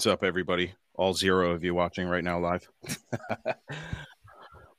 [0.00, 0.72] What's up, everybody?
[0.94, 2.66] All zero of you watching right now live.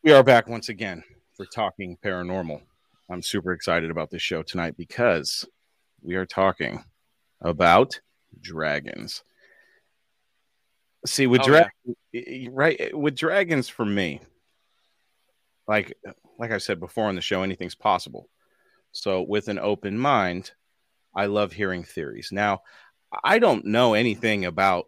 [0.03, 1.03] we are back once again
[1.37, 2.59] for Talking Paranormal.
[3.07, 5.45] I'm super excited about this show tonight because
[6.01, 6.83] we are talking
[7.39, 8.01] about
[8.41, 9.23] dragons.
[11.05, 12.97] See, with Oh, dragons, right?
[12.97, 14.21] With dragons, for me,
[15.67, 15.95] like
[16.39, 18.27] like I said before on the show, anything's possible.
[18.91, 20.49] So, with an open mind,
[21.15, 22.29] I love hearing theories.
[22.31, 22.61] Now,
[23.23, 24.85] I don't know anything about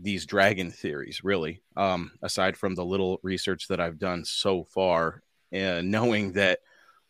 [0.00, 5.22] these dragon theories, really, um, aside from the little research that I've done so far,
[5.52, 6.60] and knowing that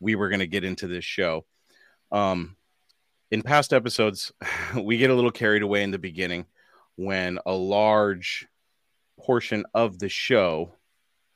[0.00, 1.44] we were going to get into this show.
[2.12, 2.56] Um,
[3.30, 4.32] in past episodes,
[4.80, 6.46] we get a little carried away in the beginning
[6.96, 8.46] when a large
[9.18, 10.72] portion of the show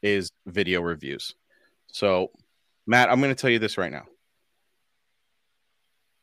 [0.03, 1.35] is video reviews.
[1.89, 2.31] So,
[2.87, 4.05] Matt, I'm going to tell you this right now.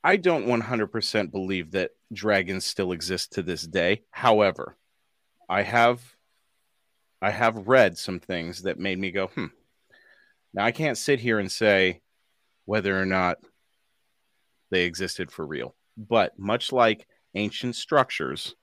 [0.04, 4.04] I don't 100% believe that dragons still exist to this day.
[4.12, 4.78] However,
[5.50, 6.16] I have
[7.22, 9.48] I have read some things that made me go, "Hmm."
[10.54, 12.02] Now I can't sit here and say
[12.66, 13.38] whether or not
[14.70, 15.76] they existed for real.
[15.98, 18.56] But much like ancient structures,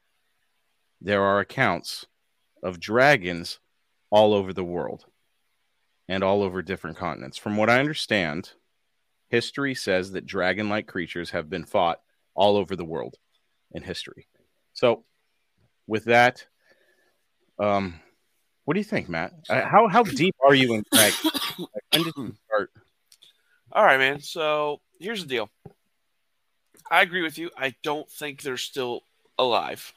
[1.01, 2.07] there are accounts
[2.63, 3.59] of dragons
[4.11, 5.07] all over the world
[6.09, 7.39] and all over different continents.
[7.39, 8.53] From what I understand,
[9.29, 12.01] history says that dragon like creatures have been fought
[12.35, 13.17] all over the world
[13.73, 14.29] in history.
[14.75, 15.05] So,
[15.87, 16.47] with that,
[17.58, 17.95] um,
[18.64, 19.33] what do you think, Matt?
[19.48, 20.84] Uh, how how deep are you in?
[20.92, 21.14] Like,
[21.92, 22.70] when did you start?
[23.73, 24.20] All right, man.
[24.20, 25.51] So here's the deal.
[26.91, 27.51] I agree with you.
[27.57, 29.02] I don't think they're still
[29.39, 29.92] alive.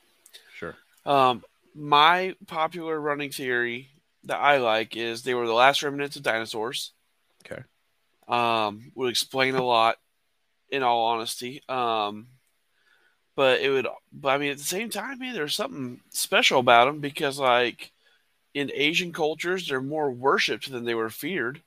[0.58, 0.76] Sure.
[1.06, 3.90] Um, my popular running theory
[4.24, 6.94] that I like is they were the last remnants of dinosaurs.
[7.46, 7.62] Okay.
[8.28, 9.98] Um, would explain a lot,
[10.70, 11.62] in all honesty.
[11.70, 12.28] Um,
[13.36, 16.86] but it would, but I mean, at the same time, man, there's something special about
[16.86, 17.92] them because, like,
[18.54, 21.62] in Asian cultures, they're more worshipped than they were feared.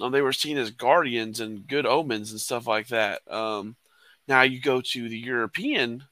[0.00, 3.20] Um, they were seen as guardians and good omens and stuff like that.
[3.30, 3.76] Um,
[4.26, 6.04] now you go to the European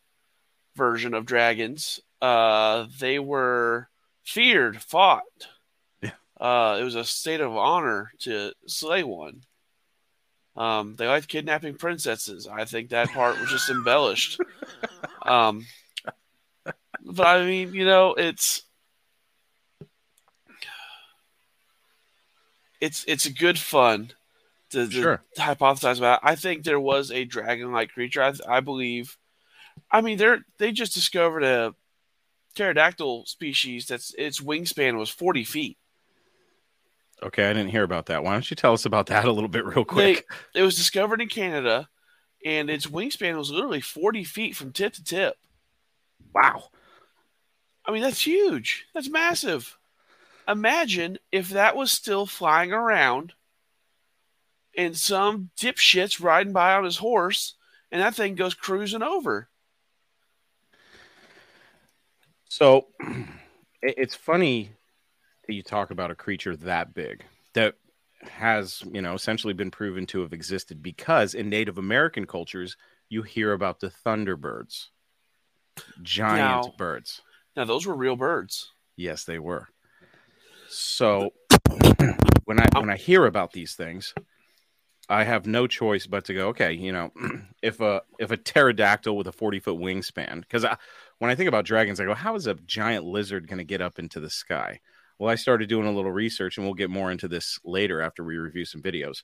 [0.76, 3.88] version of dragons, uh, they were
[4.22, 5.22] feared, fought.
[6.00, 6.12] Yeah.
[6.40, 9.42] Uh, it was a state of honor to slay one.
[10.58, 12.48] Um, they like kidnapping princesses.
[12.48, 14.40] I think that part was just embellished.
[15.22, 15.66] Um,
[17.04, 18.62] but I mean, you know, it's
[22.80, 24.10] it's it's a good fun
[24.70, 25.22] to, to Sure.
[25.36, 26.20] hypothesize about.
[26.22, 28.22] I think there was a dragon-like creature.
[28.22, 29.16] I, I believe.
[29.92, 31.74] I mean, they're they just discovered a
[32.56, 35.78] pterodactyl species that's its wingspan was forty feet.
[37.22, 38.22] Okay, I didn't hear about that.
[38.22, 40.28] Why don't you tell us about that a little bit real quick?
[40.54, 41.88] It was discovered in Canada,
[42.44, 45.36] and its wingspan was literally forty feet from tip to tip.
[46.34, 46.64] wow.
[47.84, 48.86] I mean, that's huge.
[48.92, 49.78] That's massive.
[50.46, 53.32] Imagine if that was still flying around
[54.76, 57.54] and some dipshit's riding by on his horse
[57.90, 59.48] and that thing goes cruising over.
[62.44, 62.88] So
[63.82, 64.77] it's funny that
[65.54, 67.74] you talk about a creature that big that
[68.22, 72.76] has, you know, essentially been proven to have existed because in Native American cultures,
[73.08, 74.88] you hear about the thunderbirds,
[76.02, 77.22] giant Now- birds.
[77.56, 78.72] Now, those were real birds.
[78.96, 79.68] Yes, they were.
[80.68, 81.30] So
[82.44, 82.80] when I oh.
[82.80, 84.14] when I hear about these things,
[85.08, 87.10] I have no choice but to go, okay, you know,
[87.62, 90.76] if a if a pterodactyl with a 40 foot wingspan, because I,
[91.18, 93.80] when I think about dragons, I go, how is a giant lizard going to get
[93.80, 94.80] up into the sky?
[95.18, 98.22] Well, I started doing a little research, and we'll get more into this later after
[98.22, 99.22] we review some videos.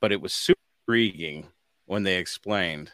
[0.00, 1.48] But it was super intriguing
[1.86, 2.92] when they explained,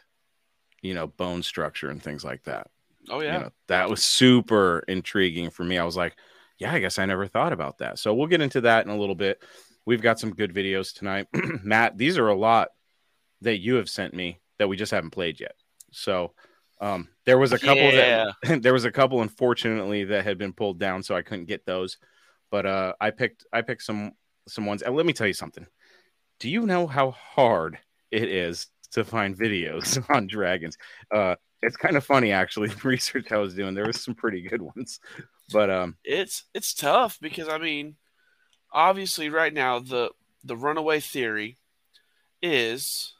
[0.81, 2.67] you know, bone structure and things like that
[3.09, 3.33] Oh, yeah.
[3.33, 5.77] you know, that was super intriguing for me.
[5.77, 6.15] I was like,
[6.57, 7.97] yeah, I guess I never thought about that.
[7.99, 9.41] So we'll get into that in a little bit.
[9.85, 11.27] We've got some good videos tonight.
[11.63, 12.69] Matt, these are a lot
[13.41, 15.55] that you have sent me that we just haven't played yet.
[15.91, 16.33] So
[16.79, 20.79] um, there was a couple that there was a couple unfortunately that had been pulled
[20.79, 21.97] down, so I couldn't get those.
[22.51, 24.11] But uh, I picked I picked some
[24.47, 24.81] some ones.
[24.81, 25.65] And let me tell you something.
[26.39, 27.79] Do you know how hard
[28.11, 30.77] it is to find videos on dragons?
[31.13, 32.69] Uh, it's kind of funny actually.
[32.81, 34.99] The research I was doing, there was some pretty good ones.
[35.51, 37.95] But um, it's it's tough because I mean,
[38.71, 40.11] obviously, right now the
[40.43, 41.57] the runaway theory
[42.41, 43.13] is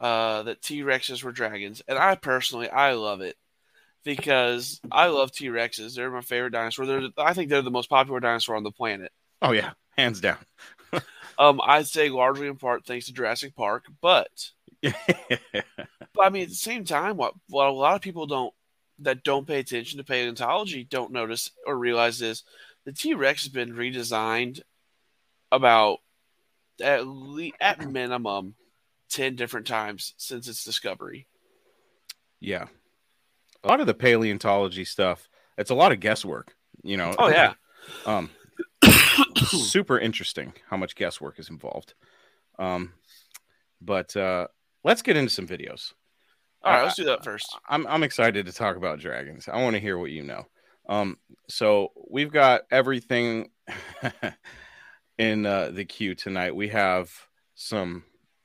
[0.00, 3.36] uh, that T Rexes were dragons, and I personally I love it
[4.04, 5.94] because I love T Rexes.
[5.94, 6.86] They're my favorite dinosaur.
[6.86, 9.12] They're I think they're the most popular dinosaur on the planet.
[9.42, 10.38] oh yeah, hands down.
[11.38, 14.50] Um, I'd say largely in part thanks to Jurassic Park, but
[14.82, 14.94] but
[16.20, 18.52] I mean at the same time, what what a lot of people don't
[18.98, 22.42] that don't pay attention to paleontology don't notice or realize is
[22.84, 24.62] the T Rex has been redesigned
[25.52, 25.98] about
[26.82, 28.56] at least at minimum
[29.08, 31.28] ten different times since its discovery.
[32.40, 32.66] Yeah.
[33.64, 37.14] A lot of the paleontology stuff, it's a lot of guesswork, you know.
[37.18, 37.54] Oh yeah.
[38.06, 38.30] Um
[39.36, 41.94] super interesting how much guesswork is involved.
[42.58, 42.92] Um
[43.80, 44.48] but uh
[44.84, 45.92] let's get into some videos.
[46.62, 47.56] All right, let's do that first.
[47.68, 49.48] I'm I'm excited to talk about dragons.
[49.48, 50.46] I want to hear what you know.
[50.88, 51.18] Um,
[51.48, 53.50] so we've got everything
[55.18, 56.56] in uh, the queue tonight.
[56.56, 57.12] We have
[57.54, 58.04] some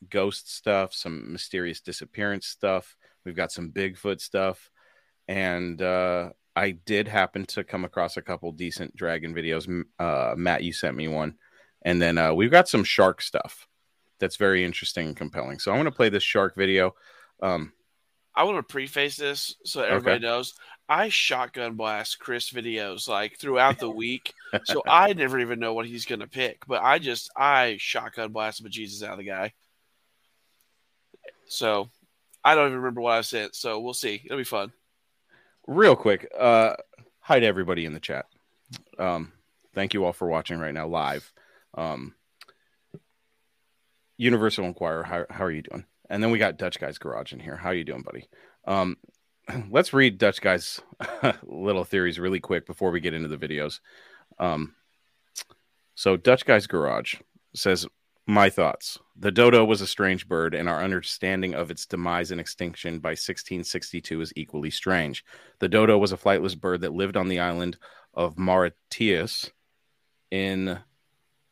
[0.09, 2.95] ghost stuff, some mysterious disappearance stuff.
[3.25, 4.69] We've got some Bigfoot stuff,
[5.27, 9.85] and uh, I did happen to come across a couple decent dragon videos.
[9.99, 11.35] Uh, Matt, you sent me one,
[11.81, 13.67] and then uh, we've got some shark stuff
[14.19, 15.59] that's very interesting and compelling.
[15.59, 16.95] So I'm going to play this shark video.
[17.41, 17.73] Um,
[18.35, 20.25] I want to preface this so everybody okay.
[20.25, 20.55] knows
[20.89, 24.33] I shotgun blast Chris videos like throughout the week,
[24.65, 26.65] so I never even know what he's gonna pick.
[26.67, 29.53] But I just I shotgun blast the Jesus out of the guy.
[31.47, 31.89] So
[32.43, 33.55] I don't even remember what I said.
[33.55, 34.21] So we'll see.
[34.25, 34.71] It'll be fun.
[35.67, 36.75] Real quick, uh,
[37.21, 38.25] hi to everybody in the chat.
[38.99, 39.31] Um,
[39.73, 41.31] thank you all for watching right now live.
[41.73, 42.15] Um,
[44.17, 45.85] Universal Inquirer, how, how are you doing?
[46.09, 47.55] And then we got Dutch Guy's Garage in here.
[47.55, 48.27] How are you doing, buddy?
[48.67, 48.97] Um,
[49.69, 50.81] let's read Dutch Guy's
[51.43, 53.79] little theories really quick before we get into the videos.
[54.39, 54.75] Um,
[55.95, 57.15] so Dutch Guy's Garage
[57.55, 57.87] says,
[58.25, 62.39] "My thoughts: The dodo was a strange bird, and our understanding of its demise and
[62.39, 65.25] extinction by 1662 is equally strange.
[65.59, 67.77] The dodo was a flightless bird that lived on the island
[68.13, 69.51] of Mauritius
[70.31, 70.79] in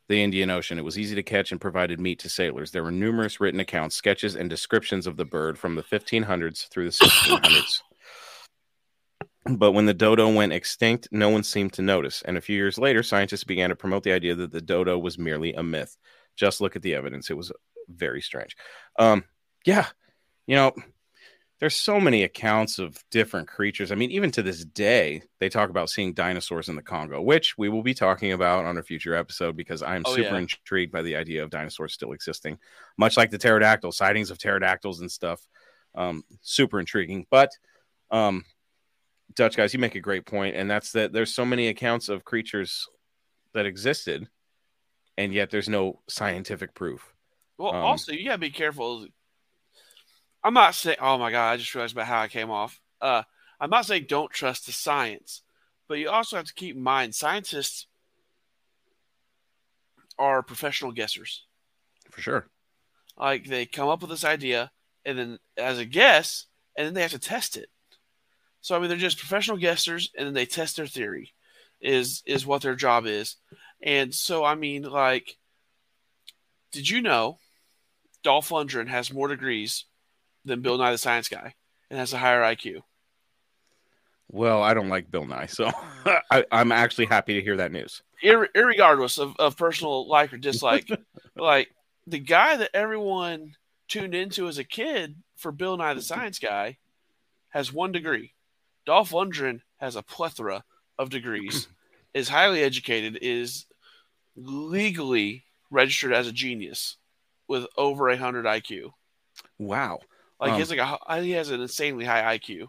[0.08, 0.78] the Indian Ocean.
[0.78, 2.70] It was easy to catch and provided meat to sailors.
[2.70, 6.86] There were numerous written accounts, sketches, and descriptions of the bird from the 1500s through
[6.86, 7.80] the 1600s.
[9.58, 12.22] but when the dodo went extinct, no one seemed to notice.
[12.22, 15.18] And a few years later, scientists began to promote the idea that the dodo was
[15.18, 15.96] merely a myth.
[16.36, 17.30] Just look at the evidence.
[17.30, 17.52] It was
[17.88, 18.56] very strange.
[18.98, 19.24] Um,
[19.64, 19.86] yeah,
[20.46, 20.72] you know,
[21.62, 23.92] there's so many accounts of different creatures.
[23.92, 27.56] I mean, even to this day, they talk about seeing dinosaurs in the Congo, which
[27.56, 30.38] we will be talking about on a future episode because I'm oh, super yeah.
[30.38, 32.58] intrigued by the idea of dinosaurs still existing,
[32.98, 35.46] much like the pterodactyl sightings of pterodactyls and stuff.
[35.94, 37.26] Um, super intriguing.
[37.30, 37.50] But
[38.10, 38.44] um,
[39.34, 42.24] Dutch guys, you make a great point, and that's that there's so many accounts of
[42.24, 42.88] creatures
[43.54, 44.28] that existed,
[45.16, 47.14] and yet there's no scientific proof.
[47.58, 49.06] Well, um, also you gotta be careful
[50.44, 50.98] I'm not saying.
[51.00, 51.52] Oh my god!
[51.52, 52.80] I just realized about how I came off.
[53.00, 53.22] Uh,
[53.60, 55.42] I'm not saying don't trust the science,
[55.88, 57.86] but you also have to keep in mind scientists
[60.18, 61.42] are professional guessers.
[62.10, 62.48] For sure.
[63.16, 64.72] Like they come up with this idea,
[65.04, 67.68] and then as a guess, and then they have to test it.
[68.60, 71.34] So I mean, they're just professional guessers, and then they test their theory.
[71.80, 73.36] Is is what their job is,
[73.82, 75.36] and so I mean, like,
[76.72, 77.38] did you know
[78.22, 79.84] Dolph Lundgren has more degrees
[80.44, 81.54] than Bill Nye the Science Guy
[81.90, 82.80] and has a higher IQ.
[84.28, 85.70] Well, I don't like Bill Nye, so
[86.30, 88.02] I, am actually happy to hear that news.
[88.22, 90.88] Ir- irregardless of, of personal like or dislike,
[91.36, 91.70] like
[92.06, 93.56] the guy that everyone
[93.88, 96.78] tuned into as a kid for Bill Nye the Science Guy
[97.50, 98.32] has one degree.
[98.86, 100.64] Dolph Lundgren has a plethora
[100.98, 101.68] of degrees,
[102.14, 103.66] is highly educated, is
[104.36, 106.96] legally registered as a genius
[107.48, 108.90] with over a hundred IQ.
[109.58, 110.00] Wow.
[110.40, 112.66] Like um, he has like a he has an insanely high IQ.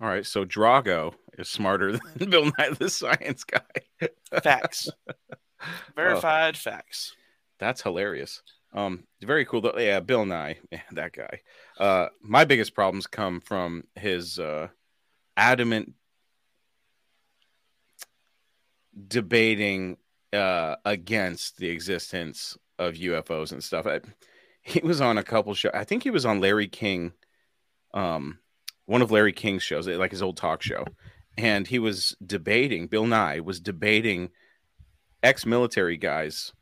[0.00, 4.08] All right, so Drago is smarter than Bill Nye the Science Guy.
[4.42, 4.88] facts,
[5.96, 7.14] verified oh, facts.
[7.60, 8.42] That's hilarious.
[8.72, 9.60] Um, very cool.
[9.60, 9.78] Though.
[9.78, 11.40] Yeah, Bill Nye, yeah, that guy.
[11.78, 14.68] Uh, my biggest problems come from his uh,
[15.36, 15.94] adamant
[19.06, 19.96] debating
[20.34, 23.86] uh, against the existence of UFOs and stuff.
[23.86, 24.00] I,
[24.62, 25.72] he was on a couple shows.
[25.74, 27.12] I think he was on Larry King,
[27.92, 28.38] um,
[28.86, 30.84] one of Larry King's shows, like his old talk show,
[31.36, 32.86] and he was debating.
[32.86, 34.30] Bill Nye was debating
[35.22, 36.52] ex-military guys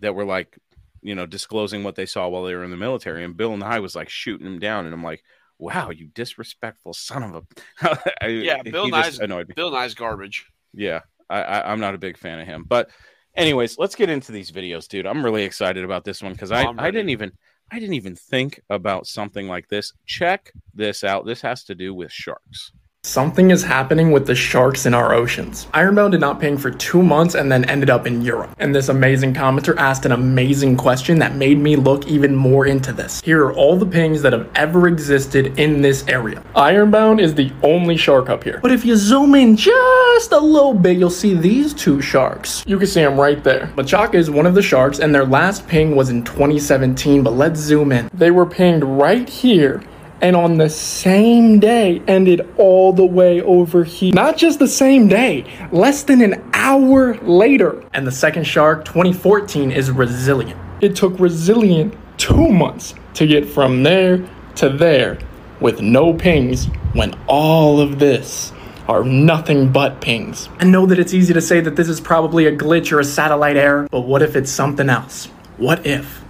[0.00, 0.58] that were like,
[1.02, 3.80] you know, disclosing what they saw while they were in the military, and Bill Nye
[3.80, 5.22] was like shooting him down, and I'm like,
[5.58, 7.44] wow, you disrespectful son of
[7.82, 8.28] a.
[8.28, 9.54] yeah, Bill Nye's annoyed me.
[9.54, 10.46] Bill Nye's garbage.
[10.72, 12.90] Yeah, I, I, I'm not a big fan of him, but
[13.36, 15.06] anyways, let's get into these videos, dude.
[15.06, 17.32] I'm really excited about this one because I, I didn't even
[17.70, 19.92] I didn't even think about something like this.
[20.06, 21.24] Check this out.
[21.24, 22.72] This has to do with sharks.
[23.02, 25.66] Something is happening with the sharks in our oceans.
[25.72, 28.54] Ironbound did not ping for two months and then ended up in Europe.
[28.58, 32.92] And this amazing commenter asked an amazing question that made me look even more into
[32.92, 33.22] this.
[33.22, 36.44] Here are all the pings that have ever existed in this area.
[36.54, 38.60] Ironbound is the only shark up here.
[38.60, 42.62] But if you zoom in just a little bit, you'll see these two sharks.
[42.66, 43.72] You can see them right there.
[43.76, 47.58] Machaca is one of the sharks, and their last ping was in 2017, but let's
[47.58, 48.10] zoom in.
[48.12, 49.82] They were pinged right here
[50.20, 54.12] and on the same day ended all the way over here.
[54.12, 57.82] Not just the same day, less than an hour later.
[57.92, 60.58] And the second shark, 2014, is resilient.
[60.80, 65.18] It took resilient two months to get from there to there
[65.60, 68.52] with no pings when all of this
[68.88, 70.48] are nothing but pings.
[70.58, 73.04] I know that it's easy to say that this is probably a glitch or a
[73.04, 75.26] satellite error, but what if it's something else?
[75.58, 76.24] What if?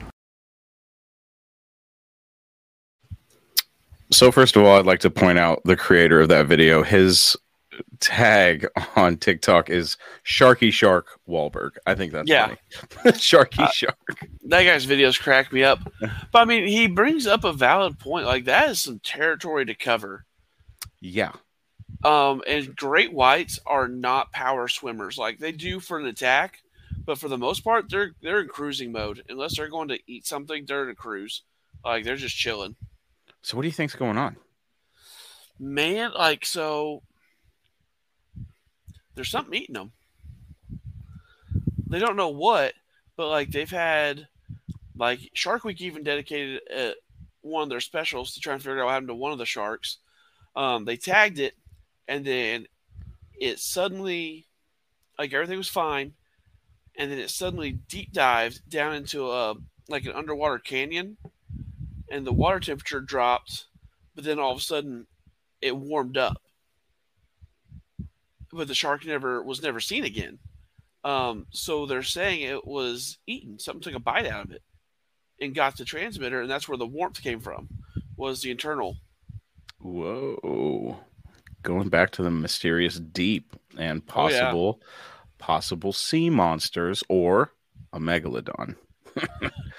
[4.12, 6.82] So first of all, I'd like to point out the creator of that video.
[6.82, 7.36] His
[8.00, 11.70] tag on TikTok is Sharky Shark Wahlberg.
[11.86, 12.46] I think that's Yeah.
[12.46, 12.58] funny.
[13.18, 13.96] Sharky Uh, Shark.
[14.46, 15.78] That guy's videos crack me up.
[16.32, 18.26] But I mean, he brings up a valid point.
[18.26, 20.24] Like that is some territory to cover.
[21.00, 21.32] Yeah.
[22.04, 25.18] Um, and great whites are not power swimmers.
[25.18, 26.58] Like they do for an attack,
[27.04, 29.22] but for the most part, they're they're in cruising mode.
[29.28, 31.42] Unless they're going to eat something, they're in a cruise.
[31.84, 32.76] Like they're just chilling.
[33.42, 34.36] So what do you think's going on?
[35.58, 37.02] Man, like so,
[39.14, 39.92] there's something eating them.
[41.86, 42.74] They don't know what,
[43.16, 44.28] but like they've had,
[44.96, 46.90] like Shark Week even dedicated uh,
[47.40, 49.46] one of their specials to try and figure out what happened to one of the
[49.46, 49.98] sharks.
[50.54, 51.54] Um, they tagged it,
[52.06, 52.66] and then
[53.34, 54.46] it suddenly,
[55.18, 56.12] like everything was fine,
[56.96, 59.54] and then it suddenly deep dived down into a
[59.88, 61.16] like an underwater canyon,
[62.10, 63.66] and the water temperature dropped,
[64.14, 65.06] but then all of a sudden
[65.62, 66.42] it warmed up.
[68.52, 70.38] But the shark never was never seen again.
[71.04, 73.58] Um, so they're saying it was eaten.
[73.58, 74.62] Something took a bite out of it
[75.40, 77.68] and got the transmitter, and that's where the warmth came from.
[78.16, 78.96] Was the internal?
[79.80, 80.98] Whoa.
[81.62, 84.40] Going back to the mysterious deep and Oh, yeah.
[84.40, 84.80] possible
[85.38, 87.52] possible sea monsters or
[87.94, 88.76] a megalodon.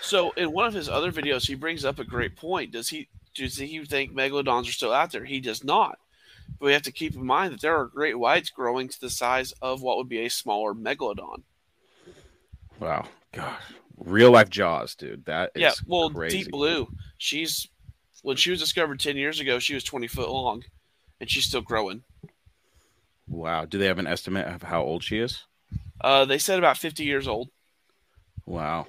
[0.02, 2.72] So in one of his other videos, he brings up a great point.
[2.72, 5.26] Does he does he think megalodons are still out there?
[5.26, 6.00] He does not.
[6.60, 9.10] But we have to keep in mind that there are great whites growing to the
[9.10, 11.44] size of what would be a smaller megalodon.
[12.80, 13.06] Wow.
[13.32, 13.62] Gosh.
[13.98, 15.26] Real life jaws, dude.
[15.26, 16.40] That is yeah, well, crazy.
[16.40, 17.68] Deep Blue, she's
[18.24, 20.64] when she was discovered ten years ago, she was twenty foot long,
[21.20, 22.04] and she's still growing.
[23.28, 23.66] Wow.
[23.66, 25.46] Do they have an estimate of how old she is?
[26.02, 27.50] Uh, they said about fifty years old.
[28.46, 28.88] Wow.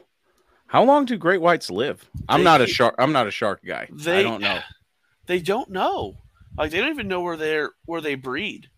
[0.72, 2.08] How long do great whites live?
[2.30, 2.94] I'm They not a shark.
[2.98, 3.90] I'm not a shark guy.
[4.06, 4.60] I don't know.
[5.26, 6.16] They don't know.
[6.58, 8.68] Like they don't even know where they're where they breed.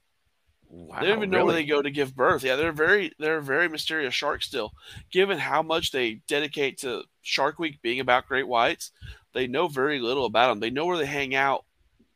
[0.69, 2.45] Wow, they don't even know where they go to give birth.
[2.45, 4.75] Yeah, they're very they're very mysterious sharks still.
[5.11, 8.91] Given how much they dedicate to Shark Week being about great whites,
[9.33, 10.61] they know very little about them.
[10.61, 11.65] They know where they hang out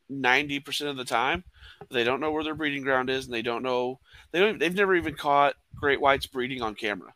[0.09, 1.43] ninety percent of the time.
[1.89, 3.99] They don't know where their breeding ground is, and they don't know
[4.31, 4.59] they don't.
[4.59, 7.13] They've never even caught great whites breeding on camera.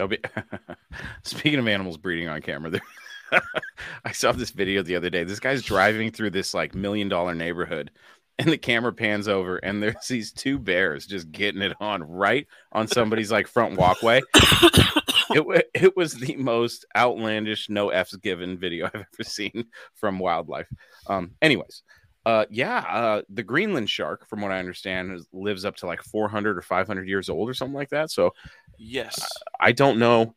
[0.00, 0.18] They'll be
[1.24, 2.70] speaking of animals breeding on camera.
[2.70, 2.80] There,
[4.04, 5.24] I saw this video the other day.
[5.24, 7.90] This guy's driving through this like million dollar neighborhood,
[8.38, 12.46] and the camera pans over, and there's these two bears just getting it on right
[12.72, 14.22] on somebody's like front walkway.
[15.32, 20.68] it, it was the most outlandish, no f's given video I've ever seen from wildlife.
[21.08, 21.82] Um, anyways,
[22.26, 26.02] uh, yeah, uh, the Greenland shark, from what I understand, is, lives up to like
[26.02, 28.10] 400 or 500 years old or something like that.
[28.10, 28.32] So
[28.78, 29.26] Yes,
[29.58, 30.34] I don't know.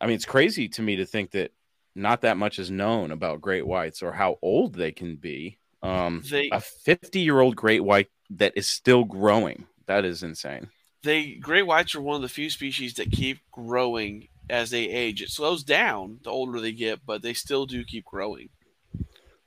[0.00, 1.52] I mean, it's crazy to me to think that
[1.94, 5.58] not that much is known about great whites or how old they can be.
[5.82, 9.66] Um, they a 50 year old great white that is still growing.
[9.86, 10.68] That is insane.
[11.02, 15.22] they great whites are one of the few species that keep growing as they age.
[15.22, 18.48] It slows down the older they get, but they still do keep growing.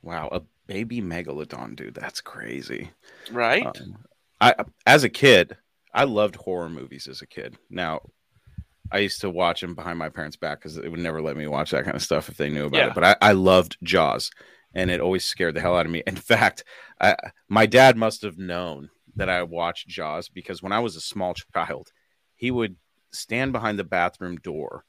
[0.02, 0.28] Wow.
[0.32, 1.94] A baby megalodon, dude.
[1.94, 2.92] That's crazy.
[3.32, 3.66] Right?
[3.66, 4.04] Um,
[4.40, 4.54] I,
[4.86, 5.56] as a kid,
[5.92, 7.56] I loved horror movies as a kid.
[7.68, 8.02] Now,
[8.92, 11.48] I used to watch them behind my parents' back because they would never let me
[11.48, 12.86] watch that kind of stuff if they knew about Yeah.
[12.88, 12.94] it.
[12.94, 14.30] But I, I loved Jaws,
[14.74, 16.04] and it always scared the hell out of me.
[16.06, 16.62] In fact,
[17.00, 17.16] I,
[17.48, 21.34] my dad must have known that I watched Jaws because when I was a small
[21.34, 21.90] child,
[22.36, 22.76] he would
[23.10, 24.84] stand behind the bathroom door,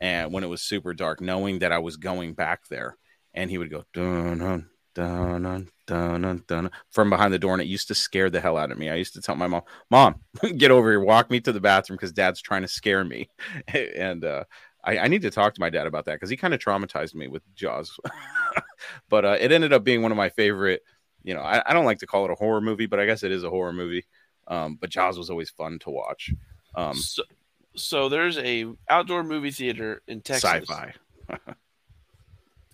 [0.00, 2.96] and when it was super dark, knowing that I was going back there,
[3.34, 7.62] and he would go dun dun dun dun dun dun, from behind the door, and
[7.62, 8.90] it used to scare the hell out of me.
[8.90, 10.16] I used to tell my mom, "Mom,
[10.56, 13.28] get over here, walk me to the bathroom because Dad's trying to scare me,"
[13.68, 14.44] and uh,
[14.82, 17.14] I, I need to talk to my dad about that because he kind of traumatized
[17.14, 17.96] me with Jaws.
[19.08, 20.82] but uh, it ended up being one of my favorite
[21.26, 23.24] you know, I, I don't like to call it a horror movie, but I guess
[23.24, 24.06] it is a horror movie.
[24.46, 26.30] Um, but Jaws was always fun to watch.
[26.76, 27.24] Um, So,
[27.74, 30.48] so there's a outdoor movie theater in Texas.
[30.48, 30.94] sci-fi.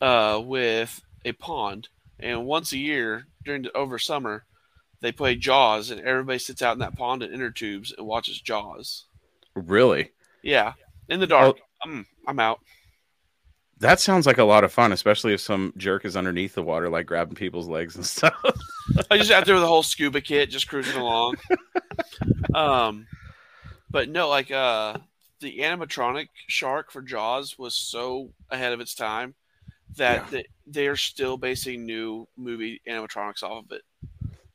[0.02, 1.88] uh, with a pond,
[2.22, 4.44] and once a year during the, over summer,
[5.00, 8.40] they play Jaws, and everybody sits out in that pond in inner tubes and watches
[8.40, 9.06] Jaws.
[9.54, 10.12] Really?
[10.42, 10.74] Yeah,
[11.08, 11.58] in the dark.
[11.82, 12.60] I'm I'm out.
[13.80, 16.88] That sounds like a lot of fun, especially if some jerk is underneath the water,
[16.88, 18.40] like grabbing people's legs and stuff.
[19.10, 21.36] I just out there with a whole scuba kit, just cruising along.
[22.54, 23.06] um,
[23.90, 24.98] but no, like uh,
[25.40, 29.34] the animatronic shark for Jaws was so ahead of its time
[29.96, 30.42] that Yeah.
[30.66, 33.82] they, are still basing new movie animatronics off of it.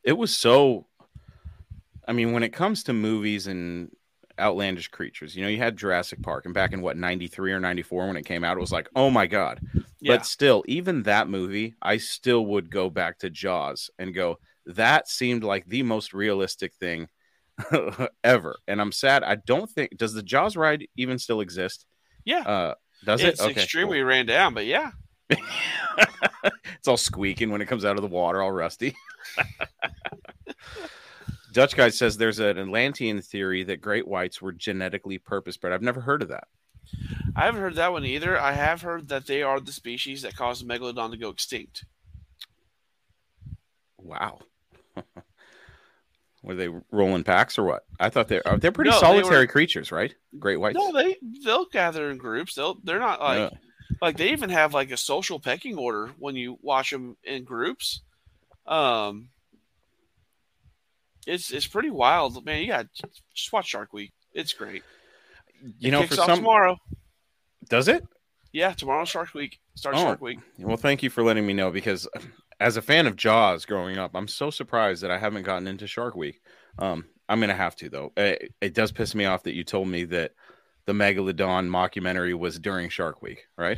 [0.03, 0.87] it was so
[2.07, 3.91] i mean when it comes to movies and
[4.39, 8.07] outlandish creatures you know you had jurassic park and back in what 93 or 94
[8.07, 9.59] when it came out it was like oh my god
[9.99, 14.37] Yeah, but still even that movie i still would go back to jaws and go
[14.67, 17.07] that seemed like the most realistic thing
[18.23, 21.85] ever and i'm sad i don't think does the jaws ride even still exist
[22.23, 22.41] yeah.
[22.41, 22.73] uh
[23.05, 24.91] does it's it okay extremely ran down, but yeah.
[25.29, 28.95] it's all squeaking when it comes out of the water all rusty
[31.53, 35.73] Dutch guy says there's an Atlantean theory that great whites were genetically purpose bred.
[35.73, 36.43] I've never heard of that.
[37.35, 38.39] I haven't heard that one either.
[38.39, 41.83] I have heard that they are the species that caused megalodon to go extinct.
[43.97, 44.39] Wow.
[46.43, 47.85] Were they rolling packs or what?
[47.99, 50.13] I thought they're they're pretty No, they solitary were- creatures, right?
[50.37, 50.77] Great whites.
[50.77, 52.53] No, they they'll gather in groups.
[52.55, 53.57] They'll they're not like Yeah.
[54.01, 58.01] Like they even have like a social pecking order when you watch them in groups.
[58.65, 59.29] Um,
[61.25, 62.61] it's it's pretty wild, man.
[62.61, 62.87] You got
[63.33, 64.11] just watch Shark Week.
[64.33, 64.83] It's great.
[65.79, 66.77] you know, Kicks for some tomorrow.
[67.69, 68.05] does it?
[68.53, 69.59] Yeah, tomorrow Shark Week.
[69.75, 70.03] Starts Oh.
[70.03, 70.39] Shark Week.
[70.57, 72.07] Well, thank you for letting me know because
[72.59, 75.85] as a fan of Jaws growing up, I'm so surprised that I haven't gotten into
[75.87, 76.41] Shark Week.
[76.79, 78.13] Um, I'm gonna have to though.
[78.15, 80.31] It, it does piss me off that you told me that
[80.87, 83.77] the Megalodon mockumentary was during Shark Week, right?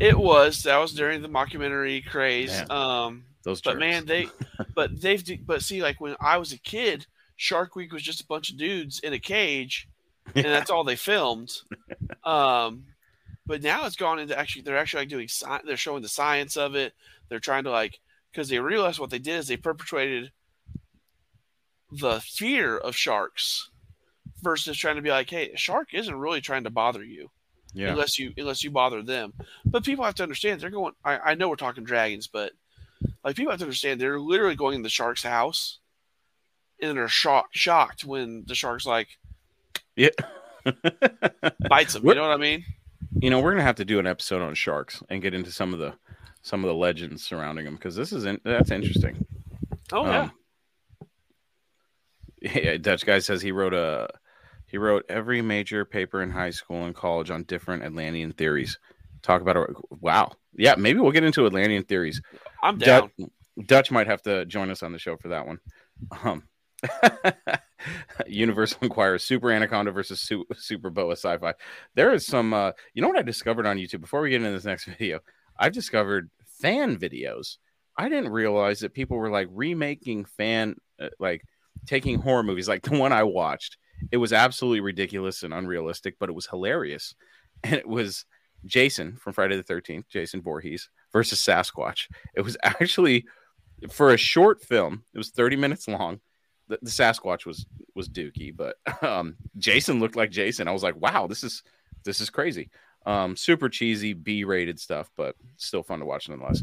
[0.00, 2.50] It was that was during the mockumentary craze.
[2.50, 2.70] Man.
[2.70, 3.80] Um, Those, but jerks.
[3.80, 4.28] man, they
[4.74, 8.26] but they've but see like when I was a kid, Shark Week was just a
[8.26, 9.88] bunch of dudes in a cage,
[10.34, 11.52] and that's all they filmed.
[12.24, 12.84] Um,
[13.46, 16.56] but now it's gone into actually they're actually like doing sci- they're showing the science
[16.56, 16.92] of it.
[17.28, 18.00] They're trying to like
[18.32, 20.32] because they realized what they did is they perpetuated
[21.92, 23.70] the fear of sharks
[24.42, 27.30] versus trying to be like, hey, a shark isn't really trying to bother you
[27.72, 29.32] yeah, unless you unless you bother them.
[29.64, 30.94] But people have to understand they're going.
[31.04, 32.52] I, I know we're talking dragons, but
[33.24, 35.78] like people have to understand they're literally going in the shark's house,
[36.80, 39.08] and they're shocked shocked when the shark's like
[39.96, 40.08] yeah.
[41.68, 42.06] bites them.
[42.06, 42.64] You know what I mean?
[43.20, 45.72] you know, we're gonna have to do an episode on sharks and get into some
[45.72, 45.94] of the
[46.42, 49.26] some of the legends surrounding them because this is in, that's interesting.
[49.92, 50.04] Oh.
[50.04, 50.28] Um, yeah,
[52.80, 54.08] Dutch guy says he wrote a
[54.66, 58.78] he wrote every major paper in high school and college on different Atlantean theories.
[59.22, 59.70] Talk about it.
[60.00, 60.32] Wow.
[60.54, 62.20] Yeah, maybe we'll get into Atlantean theories.
[62.62, 63.10] I'm down.
[63.18, 63.30] Dutch,
[63.66, 65.58] Dutch might have to join us on the show for that one.
[66.22, 66.44] Um,
[68.26, 71.54] Universal Inquirer, Super Anaconda versus Su- Super Boa Sci-Fi.
[71.94, 72.52] There is some.
[72.52, 75.20] Uh, you know what I discovered on YouTube before we get into this next video?
[75.58, 77.56] I've discovered fan videos.
[77.96, 81.42] I didn't realize that people were like remaking fan, uh, like
[81.86, 83.76] taking horror movies, like the one I watched.
[84.12, 87.14] It was absolutely ridiculous and unrealistic, but it was hilarious.
[87.64, 88.24] And it was
[88.66, 92.06] Jason from Friday the Thirteenth, Jason Voorhees versus Sasquatch.
[92.36, 93.26] It was actually
[93.90, 95.02] for a short film.
[95.12, 96.20] It was thirty minutes long.
[96.68, 100.68] The, the Sasquatch was was Dookie, but um, Jason looked like Jason.
[100.68, 101.64] I was like, wow, this is
[102.04, 102.70] this is crazy.
[103.06, 106.62] Um, super cheesy B rated stuff, but still fun to watch nonetheless.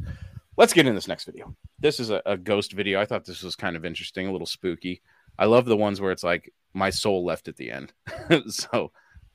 [0.58, 1.54] Let's get in this next video.
[1.80, 3.02] This is a, a ghost video.
[3.02, 5.02] I thought this was kind of interesting, a little spooky.
[5.38, 7.92] I love the ones where it's like my soul left at the end.
[8.48, 8.92] so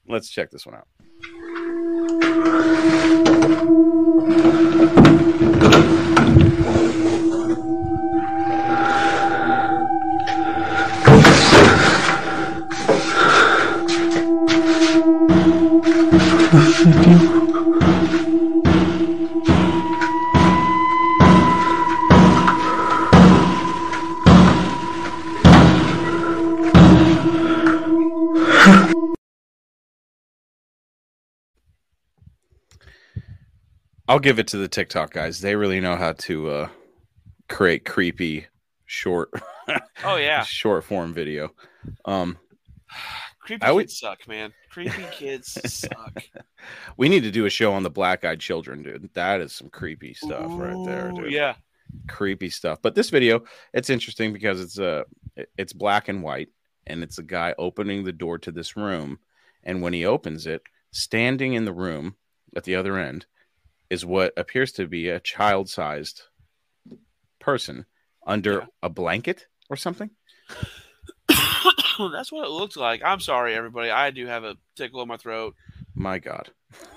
[0.09, 0.87] let's check this one out.
[34.11, 35.41] I'll give it to the TikTok guys.
[35.41, 36.69] They really know how to uh,
[37.49, 38.47] create creepy
[38.85, 39.31] short
[40.05, 40.43] Oh yeah.
[40.43, 41.51] short form video.
[42.05, 42.37] Um,
[43.39, 44.53] Creepy I would- kids suck, man.
[44.71, 46.25] Creepy kids suck.
[46.97, 49.11] we need to do a show on the black eyed children, dude.
[49.15, 51.31] That is some creepy stuff right there, dude.
[51.33, 51.55] Yeah.
[52.09, 52.83] creepy stuff.
[52.83, 55.05] But this video, it's interesting because it's uh
[55.57, 56.49] it's black and white,
[56.87, 59.21] and it's a guy opening the door to this room,
[59.63, 62.17] and when he opens it, standing in the room
[62.57, 63.27] at the other end
[63.91, 66.23] is what appears to be a child-sized
[67.41, 67.85] person
[68.27, 68.67] under Yeah.
[68.85, 70.11] a blanket or something.
[71.29, 73.03] That's what it looks like.
[73.05, 73.91] I'm sorry, everybody.
[73.91, 75.55] I do have a tickle in my throat.
[75.95, 76.51] My God.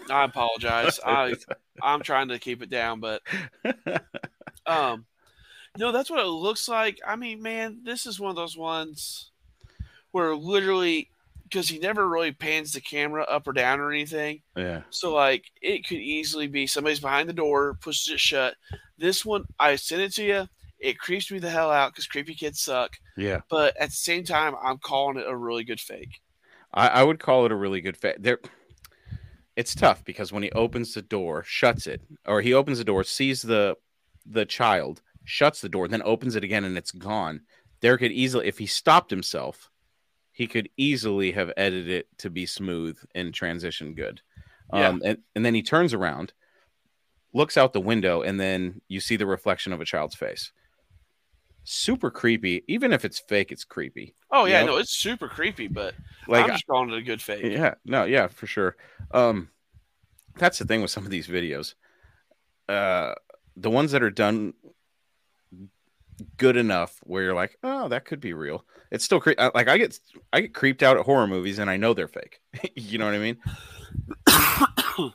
[0.10, 1.00] I apologize.
[1.06, 1.36] I
[1.82, 3.22] I'm trying to keep it down, but
[4.66, 5.06] um,
[5.78, 7.00] no, that's what it looks like.
[7.06, 9.32] I mean, man, this is one of those ones
[10.12, 11.10] where literally
[11.54, 14.42] because he never really pans the camera up or down or anything.
[14.58, 14.82] yeah.
[14.90, 18.56] So like it could easily be somebody's behind the door, pushes it shut.
[18.98, 20.48] This one, I sent it to you.
[20.80, 22.98] It creeps me the hell out because creepy kids suck.
[23.16, 23.42] Yeah.
[23.50, 26.20] But at the same time, I'm calling it a really good fake.
[26.74, 28.18] I, I would call it a really good fake.
[28.20, 28.40] There,
[29.56, 33.04] it's tough because when he opens the door, shuts it, or he opens the door,
[33.04, 33.78] sees the
[34.26, 37.42] the child, shuts the door, then opens it again, and it's gone.
[37.82, 39.70] There could easily, if he stopped himself,
[40.34, 44.22] he could easily have edited it to be smooth and transition good.
[44.74, 44.88] Yeah.
[44.90, 46.34] Um, and, and then he turns around,
[47.34, 50.52] looks out the window, and then you see the reflection of a child's face.
[51.64, 52.64] Super creepy.
[52.68, 54.16] Even if it's fake, it's creepy.
[54.32, 54.66] Oh yeah, Yep.
[54.68, 55.94] no, it's super creepy, but
[56.28, 57.44] Like I'm just calling it a good fake.
[57.46, 58.76] yeah, no, yeah, for sure.
[59.12, 59.50] Um,
[60.36, 61.76] that's the thing with some of these videos.
[62.68, 63.14] Uh,
[63.56, 64.54] the ones that are done
[66.38, 68.66] good enough where you're like, oh, that could be real.
[68.92, 70.00] It's still cre- like I get
[70.32, 72.40] I get creeped out at horror movies and I know they're fake.
[72.76, 73.38] you know what I mean?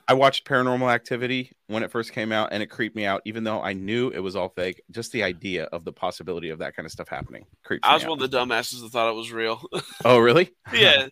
[0.08, 3.44] I watched Paranormal Activity when it first came out and it creeped me out, even
[3.44, 4.82] though I knew it was all fake.
[4.90, 8.02] Just the idea of the possibility of that kind of stuff happening creeps I was
[8.02, 8.11] out.
[8.11, 9.62] one of the dumbasses that thought it was real.
[10.04, 10.50] Oh, really?
[10.72, 11.08] yeah,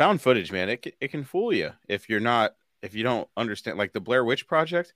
[0.00, 3.76] found footage man it, it can fool you if you're not if you don't understand
[3.76, 4.94] like the blair witch project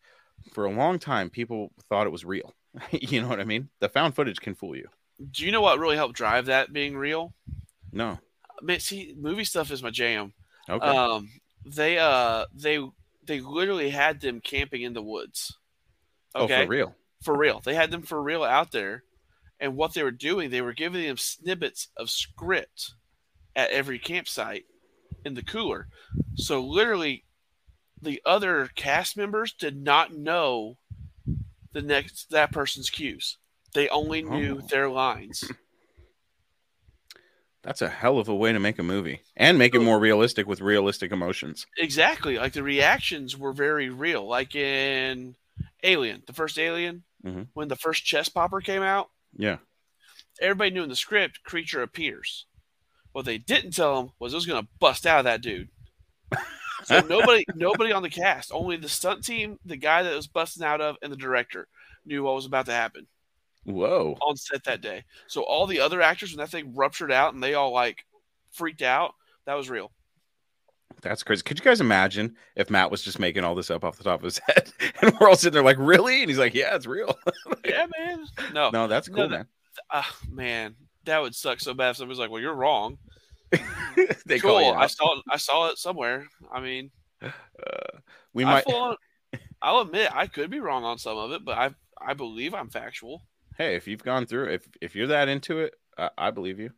[0.54, 2.54] for a long time people thought it was real
[2.90, 4.88] you know what i mean the found footage can fool you
[5.30, 7.34] Do you know what really helped drive that being real?
[7.92, 8.18] no
[8.62, 10.32] Man, see, movie stuff is my jam.
[10.68, 11.28] okay Um,
[11.66, 12.78] they uh they
[13.24, 15.58] they literally had them camping in the woods.
[16.34, 17.60] oh Okay, for real for real.
[17.60, 19.02] They had them for real out there,
[19.58, 22.92] and what they were doing, they were giving them snippets of script
[23.56, 24.66] at every campsite
[25.24, 25.88] in the cooler.
[26.36, 27.24] So literally,
[28.00, 30.76] the other cast members did not know
[31.74, 33.36] the next that person's cues.
[33.74, 34.66] They only knew Oh.
[34.68, 35.44] their lines.
[37.62, 40.46] that's a hell of a way to make a movie and make it more realistic
[40.46, 42.36] with realistic emotions exactly.
[42.38, 44.26] Like the reactions were very real.
[44.28, 45.34] Like in
[45.82, 47.48] Alien, the first Alien, Mhm.
[47.54, 49.58] when the first chest popper came out, yeah
[50.40, 52.46] everybody knew in the script creature appears.
[53.12, 55.68] What they didn't tell them was it was going to bust out of that dude.
[56.84, 60.64] So nobody, nobody on the cast, only the stunt team, the guy that was busting
[60.64, 61.68] out of, and the director
[62.06, 63.06] knew what was about to happen
[63.64, 65.04] whoa on set that day.
[65.26, 68.04] So all the other actors, when that thing ruptured out and they all like
[68.52, 69.14] freaked out,
[69.46, 69.92] that was real.
[71.02, 73.98] that's crazy could you guys imagine if matt was just making all this up off
[73.98, 76.54] the top of his head and we're all sitting there like really and he's like
[76.54, 77.16] yeah it's real
[77.64, 78.26] Yeah, man.
[78.52, 79.46] No, no that's No, cool man.
[79.90, 81.90] ah, man, that would suck so bad.
[81.90, 82.98] If somebody's like, "Well, you're wrong."
[84.26, 84.50] they cool.
[84.60, 85.24] call I saw it.
[85.30, 86.26] I saw it somewhere.
[86.52, 86.90] I mean,
[87.22, 87.30] Uh,
[88.32, 88.96] we might on-
[89.62, 92.68] I'll admit I could be wrong on some of it, but I I believe I'm
[92.70, 93.22] factual.
[93.56, 96.70] hey, if you've gone through, if if you're that into it, I, I believe you.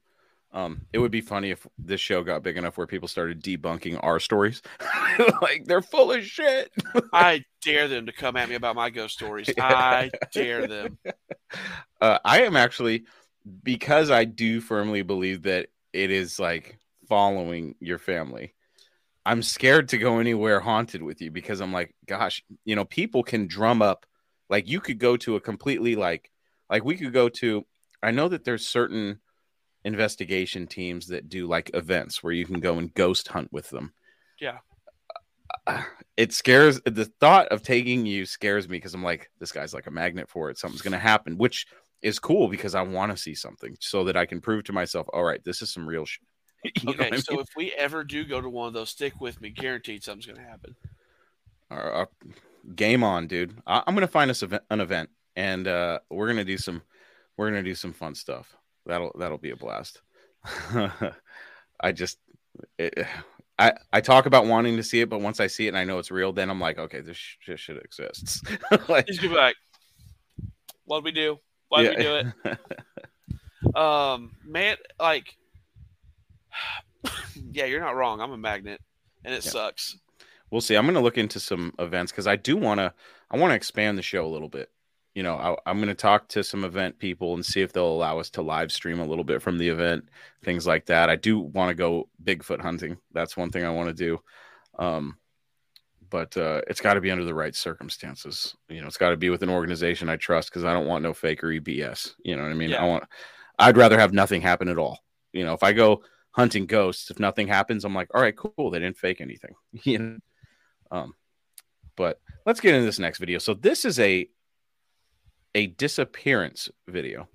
[0.53, 3.99] Um, it would be funny if this show got big enough where people started debunking
[4.03, 4.62] our stories,
[5.43, 6.71] like they're full of shit.
[7.12, 9.51] I dare them to come at me about my ghost stories.
[9.59, 10.99] I dare them.
[12.01, 13.05] Uh, I am actually
[13.62, 16.79] because I do firmly believe that it is like
[17.09, 18.55] following your family.
[19.25, 23.23] I'm scared to go anywhere haunted with you because I'm like, gosh, you know, people
[23.23, 24.07] can drum up.
[24.49, 26.31] Like you could go to a completely like,
[26.71, 27.65] like we could go to.
[28.03, 29.21] I know that there's certain
[29.85, 33.95] investigation teams that do like events where you can go and ghost hunt with them.
[34.41, 34.59] Yeah.
[35.67, 35.83] Uh,
[36.17, 39.87] It scares the thought of taking you scares me because I'm like, this guy's like
[39.87, 40.59] a magnet for it.
[40.59, 41.67] Something's gonna happen, which
[42.07, 45.07] is cool because I want to see something so that I can prove to myself,
[45.12, 46.25] all right, this is some real shit.
[46.83, 47.40] You Okay, what so mean?
[47.42, 49.51] if we ever do go to one of those, stick with me.
[49.51, 50.75] Guaranteed something's going to happen.
[51.71, 52.09] Our- our-
[52.75, 53.57] game on, dude.
[53.66, 56.83] I, I'm gonna find us event, an event, and uh, we're gonna do some,
[57.37, 58.57] we're gonna do some fun stuff.
[58.87, 60.01] That'll that'll be a blast.
[61.81, 62.19] I just,
[62.79, 63.07] it,
[63.59, 65.85] I I talk about wanting to see it, but once I see it and I
[65.85, 68.42] know it's real, then I'm like, okay, this shit shit exists.
[68.88, 69.57] like, going to be like,
[70.85, 71.38] what'd we do?
[71.85, 72.59] Why'd we do it?
[73.75, 75.37] Um, man, like,
[77.53, 78.21] yeah, you're not wrong.
[78.21, 78.81] I'm a magnet,
[79.25, 79.51] and it Yeah.
[79.51, 79.97] sucks.
[80.51, 80.77] we'll see.
[80.77, 82.93] I'm gonna look into some events because I do want to.
[83.31, 84.71] I want to expand the show a little bit.
[85.17, 87.89] you know, I, I'm going to talk to some event people and see if they'll
[87.89, 90.11] allow us to live stream a little bit from the event,
[90.45, 91.09] things like that.
[91.09, 92.99] I do want to go Bigfoot hunting.
[93.12, 94.21] That's one thing I want to do.
[94.79, 95.17] Um,
[96.11, 98.55] but uh, it's got to be under the right circumstances.
[98.69, 101.03] You know, it's got to be with an organization I trust because I don't want
[101.03, 102.14] no fakery BS.
[102.25, 102.71] You know what I mean?
[102.71, 102.83] Yeah.
[102.83, 103.05] I want,
[103.59, 105.01] I'd rather have nothing happen at all.
[105.33, 108.71] You know, if I go hunting ghosts, if nothing happens, I'm like, all right, cool.
[108.71, 109.55] They didn't fake anything.
[109.73, 110.19] you know,
[110.90, 111.14] um,
[111.97, 113.38] but let's get into this next video.
[113.38, 114.29] So this is a
[115.55, 117.29] a disappearance video,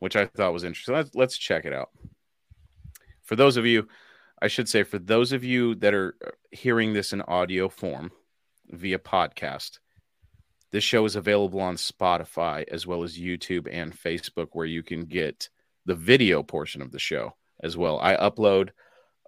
[0.00, 0.96] which I thought was interesting.
[0.96, 1.90] Let's, let's check it out.
[3.22, 3.86] For those of you,
[4.42, 6.16] I should say, for those of you that are
[6.50, 8.10] hearing this in audio form
[8.68, 9.78] via podcast,
[10.72, 15.04] this show is available on Spotify as well as YouTube and Facebook, where you can
[15.04, 15.48] get
[15.86, 18.00] the video portion of the show as well.
[18.00, 18.70] I upload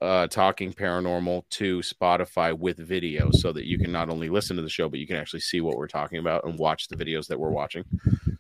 [0.03, 4.63] uh, Talking Paranormal to Spotify with video so that you can not only listen to
[4.63, 7.29] the show, but you can actually see what we're talking about and watch the videos
[7.29, 7.85] that we're watching.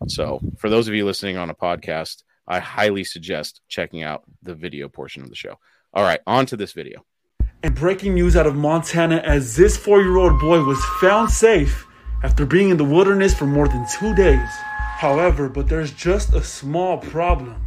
[0.08, 4.56] So, for those of you listening on a podcast, I highly suggest checking out the
[4.56, 5.54] video portion of the show.
[5.94, 7.04] All right, on to this video.
[7.62, 11.86] And breaking news out of Montana as this four year old boy was found safe
[12.24, 14.48] after being in the wilderness for more than two days.
[14.98, 17.62] However, but there's just a small problem.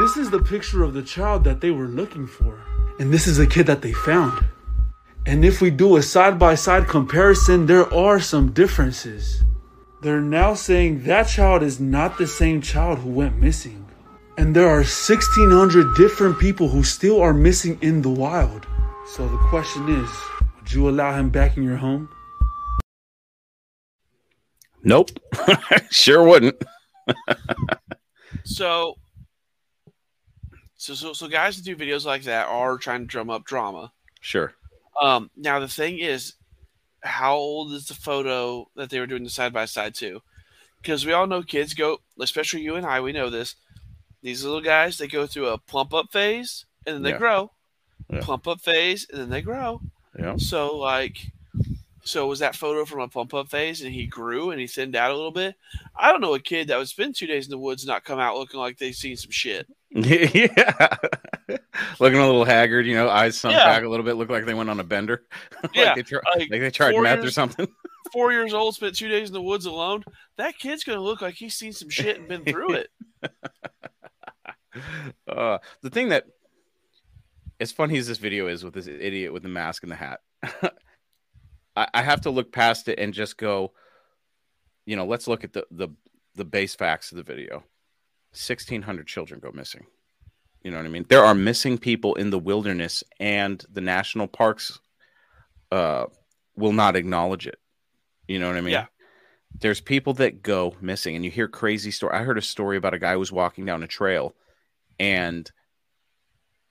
[0.00, 2.60] This is the picture of the child that they were looking for,
[2.98, 4.44] and this is the kid that they found.
[5.26, 9.44] And if we do a side by side comparison, there are some differences.
[10.02, 13.85] They're now saying that child is not the same child who went missing.
[14.38, 18.66] And there are 1,600 different people who still are missing in the wild.
[19.14, 20.10] So the question is
[20.60, 22.08] would you allow him back in your home?
[24.82, 25.10] Nope,
[25.90, 26.62] sure wouldn't.
[28.44, 28.94] So,
[30.76, 33.92] so, so, so guys that do videos like that are trying to drum up drama.
[34.20, 34.52] Sure.
[35.00, 36.34] Um, now the thing is,
[37.00, 40.20] how old is the photo that they were doing the side by side to?
[40.80, 43.56] Because we all know kids go, especially you and I, we know this.
[44.22, 47.18] These little guys, they go through a plump up phase and then they Yeah.
[47.18, 47.52] grow.
[48.10, 48.20] Yeah.
[48.22, 49.80] Plump up phase and then they grow.
[50.18, 50.36] Yeah.
[50.38, 51.18] So like,
[52.04, 54.94] so was that photo from a plump up phase and he grew and he thinned
[54.96, 55.56] out a little bit?
[55.94, 58.04] I don't know a kid that would spend two days in the woods and not
[58.04, 59.66] come out looking like they've seen some shit.
[59.90, 60.96] yeah.
[62.00, 63.66] Looking a little haggard, you know, eyes sunk Yeah.
[63.66, 65.24] back a little bit, look like they went on a bender.
[65.62, 67.68] like Yeah, they, tr- like, like they tried meth or something.
[68.12, 70.04] Four years old, spent two days in the woods alone.
[70.38, 72.90] That kid's gonna look like he's seen some shit and been through it.
[75.28, 76.24] Uh, the thing that
[77.58, 80.20] as funny as this video is with this idiot with the mask and the hat,
[81.76, 83.72] I, I have to look past it and just go,
[84.84, 85.88] you know, let's look at the the
[86.34, 87.64] the base facts of the video.
[88.32, 89.86] Sixteen hundred children go missing.
[90.62, 91.06] You know what I mean?
[91.08, 94.80] There are missing people in the wilderness, and the national parks
[95.70, 96.06] uh,
[96.56, 97.58] will not acknowledge it.
[98.26, 98.72] You know what I mean?
[98.72, 98.86] Yeah.
[99.60, 102.14] There's people that go missing, and you hear crazy story.
[102.14, 104.34] I heard a story about a guy who was walking down a trail,
[104.98, 105.50] and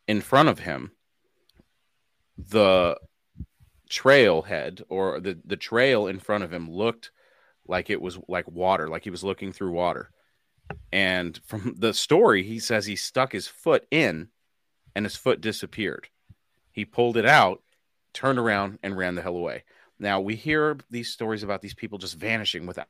[0.07, 0.91] in front of him,
[2.37, 2.97] the
[3.89, 7.11] trailhead or the the trail in front of him looked
[7.67, 10.11] like it was like water, like he was looking through water.
[10.91, 14.29] And from the story, he says he stuck his foot in
[14.95, 16.09] and his foot disappeared.
[16.71, 17.61] He pulled it out,
[18.13, 19.63] turned around, and ran the hell away.
[19.97, 22.87] Now, we hear these stories about these people just vanishing without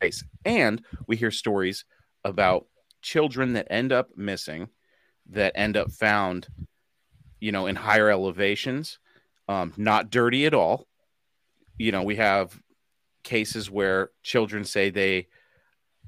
[0.00, 0.22] trace.
[0.44, 1.84] And we hear stories
[2.24, 2.66] about
[3.04, 4.68] children that end up missing,
[5.30, 6.48] that end up found,
[7.38, 8.98] you know, in higher elevations,
[9.46, 10.88] um, not dirty at all.
[11.78, 12.58] You know, we have
[13.22, 15.28] cases where children say they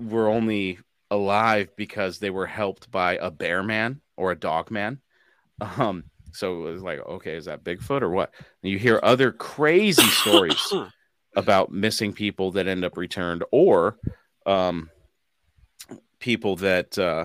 [0.00, 0.78] were only
[1.10, 5.00] alive because they were helped by a bear man or a dog man.
[5.60, 8.32] Um, so it was like, okay, is that Bigfoot or what?
[8.62, 10.72] And you hear other crazy stories
[11.36, 13.98] about missing people that end up returned or
[14.44, 14.90] um,
[16.26, 17.24] people that uh,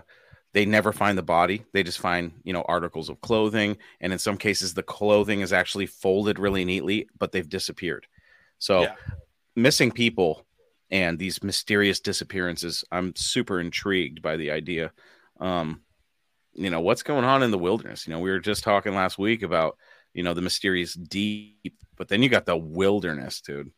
[0.53, 1.57] they never find the body.
[1.73, 3.77] They just find, you know, articles of clothing.
[3.99, 8.05] And in some cases, the clothing is actually folded really neatly, but they've disappeared.
[8.59, 8.95] So Yeah.
[9.55, 10.45] missing people
[10.91, 14.91] and these mysterious disappearances, I'm super intrigued by the idea.
[15.39, 15.81] Um,
[16.53, 18.05] you know, what's going on in the wilderness?
[18.05, 19.77] You know, we were just talking last week about,
[20.13, 23.71] you know, the mysterious deep, but then you got the wilderness, dude.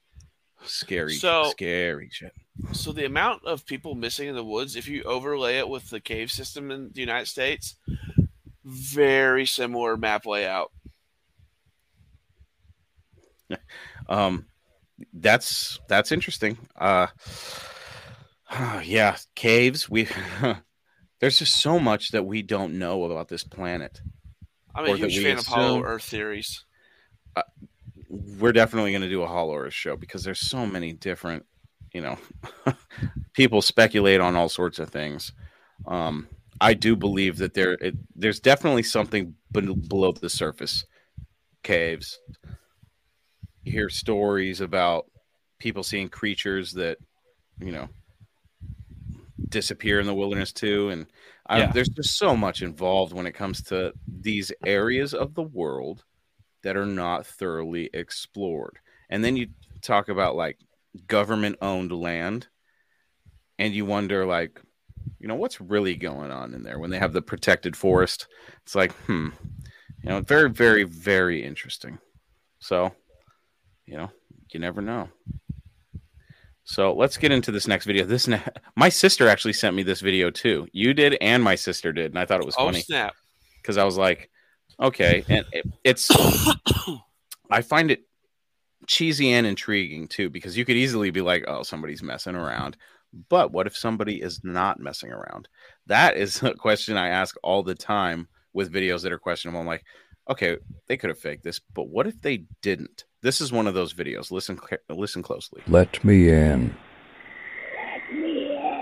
[0.65, 2.33] Scary, So- scary shit.
[2.71, 5.99] So the amount of people missing in the woods, if you overlay it with the
[5.99, 7.75] cave system in the United States,
[8.63, 10.71] very similar map layout.
[14.09, 14.47] Um,
[15.13, 16.57] that's that's interesting.
[16.75, 17.07] Uh,
[18.83, 19.89] yeah, caves.
[19.89, 20.07] We
[21.19, 24.01] there's just so much that we don't know about this planet.
[24.75, 26.65] I'm a huge fan of Hollow Earth theories.
[28.13, 31.45] We're definitely going to do a Hollow Earth show because there's so many different,
[31.93, 32.17] you know,
[33.33, 35.31] people speculate on all sorts of things.
[35.87, 36.27] Um,
[36.61, 40.85] I do believe that there it, there's definitely something below the surface
[41.63, 42.19] caves.
[43.63, 45.05] You hear stories about
[45.57, 46.99] people seeing creatures that
[47.59, 47.89] you know
[49.49, 51.07] disappear in the wilderness too, and
[51.47, 51.71] I, Yeah.
[51.71, 56.03] there's just so much involved when it comes to these areas of the world
[56.63, 58.79] that are not thoroughly explored.
[59.09, 59.49] And then you
[59.81, 60.57] talk about like
[61.07, 62.47] government owned land,
[63.59, 64.59] and you wonder like
[65.19, 68.27] you know what's really going on in there when they have the protected forest?
[68.63, 69.29] It's like hmm
[70.01, 71.99] you know very very very interesting.
[72.59, 72.93] So
[73.85, 74.09] you know
[74.51, 75.09] you never know.
[76.65, 78.05] So let's get into this next video.
[78.05, 78.41] This ne-
[78.75, 80.67] my sister actually sent me this video too.
[80.71, 83.15] You did and my sister did and i thought it was Oh funny snap!
[83.61, 84.29] because i was like
[84.79, 86.09] okay and it, it's
[87.49, 88.01] i find it
[88.87, 92.75] cheesy and intriguing too because you could easily be like oh somebody's messing around
[93.29, 95.47] but what if somebody is not messing around?
[95.87, 99.61] That is a question I ask all the time with videos that are questionable.
[99.61, 99.83] I'm like,
[100.29, 100.57] okay,
[100.87, 103.05] they could have faked this, but what if they didn't?
[103.21, 104.31] This is one of those videos.
[104.31, 104.59] Listen,
[104.89, 105.61] listen closely.
[105.67, 106.75] Let me in.
[108.11, 108.73] me in.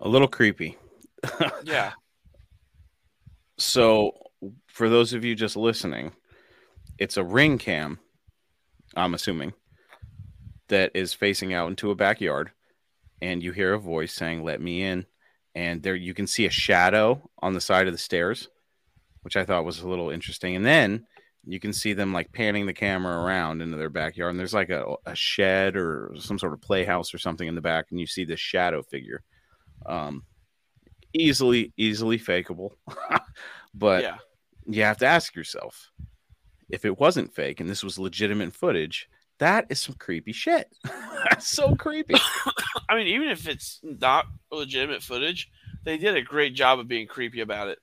[0.11, 0.77] little creepy.
[1.63, 1.91] Yeah,
[3.61, 4.13] So,
[4.65, 6.13] for those of you just listening,
[6.97, 7.99] it's a ring cam,
[8.95, 9.53] I'm assuming,
[10.69, 12.51] that is facing out into a backyard.
[13.21, 15.05] And you hear a voice saying, Let me in.
[15.53, 18.49] And there you can see a shadow on the side of the stairs,
[19.21, 20.55] which I thought was a little interesting.
[20.55, 21.05] And then
[21.45, 24.31] you can see them like panning the camera around into their backyard.
[24.31, 27.61] And there's like a, a shed or some sort of playhouse or something in the
[27.61, 27.87] back.
[27.91, 29.21] And you see this shadow figure.
[29.85, 30.23] Um,
[31.13, 32.71] easily, easily fakeable.
[33.73, 34.17] but yeah.
[34.65, 35.91] you have to ask yourself
[36.69, 40.67] if it wasn't fake and this was legitimate footage, that is some creepy shit.
[40.83, 42.15] That's so creepy.
[42.89, 45.49] I mean, even if it's not legitimate footage,
[45.83, 47.79] they did a great job of being creepy about it.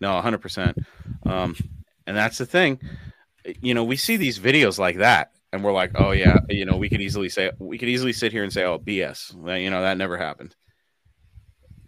[0.00, 0.84] No, 100%.
[1.24, 1.56] Um,
[2.06, 2.80] and that's the thing.
[3.60, 6.76] You know, we see these videos like that and we're like, oh, yeah, you know,
[6.76, 9.34] we could easily say, we could easily sit here and say, oh, BS.
[9.62, 10.54] You know, that never happened.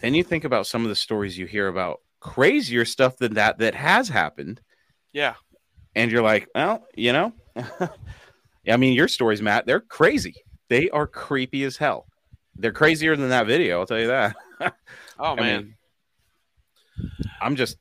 [0.00, 3.58] Then you think about some of the stories you hear about crazier stuff than that
[3.58, 4.60] that has happened.
[5.12, 5.34] Yeah,
[5.94, 7.32] and you're like, well, you know,
[8.68, 10.34] I mean, your stories, Matt, they're crazy.
[10.68, 12.06] They are creepy as hell.
[12.54, 13.80] They're crazier than that video.
[13.80, 14.36] I'll tell you that.
[15.20, 15.74] Oh I man,
[16.96, 17.76] mean, I'm just,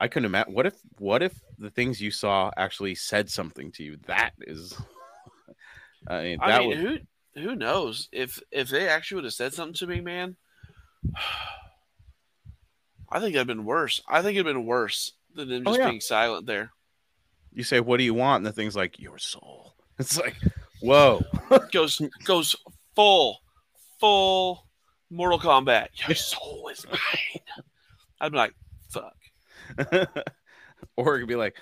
[0.00, 0.52] I couldn't imagine.
[0.52, 3.98] What if, what if the things you saw actually said something to you?
[4.08, 4.76] That is,
[6.06, 6.98] I mean, I mean, would, who
[7.42, 10.36] who knows if if they actually would have said something to me, man?
[13.10, 14.00] I think it'd been worse.
[14.08, 15.88] I think it'd been worse than them Oh, just yeah.
[15.88, 16.70] being silent there.
[17.52, 18.38] you say, what do you want?
[18.38, 19.74] And the thing's like, your soul.
[19.98, 20.36] It's like,
[20.80, 21.22] whoa.
[21.72, 22.56] Goes goes
[22.96, 23.40] full
[24.00, 24.66] full
[25.10, 25.88] Mortal Kombat.
[26.08, 27.42] Your soul is mine.
[28.20, 28.54] I'd be like,
[28.90, 29.14] fuck.
[30.96, 31.54] or it could be like,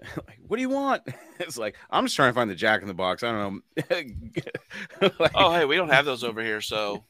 [0.26, 1.02] like, what do you want?
[1.40, 3.22] It's like, I'm just trying to find the jack in the box.
[3.24, 3.90] I don't know.
[5.18, 7.02] Like, Oh hey, we don't have those over here, so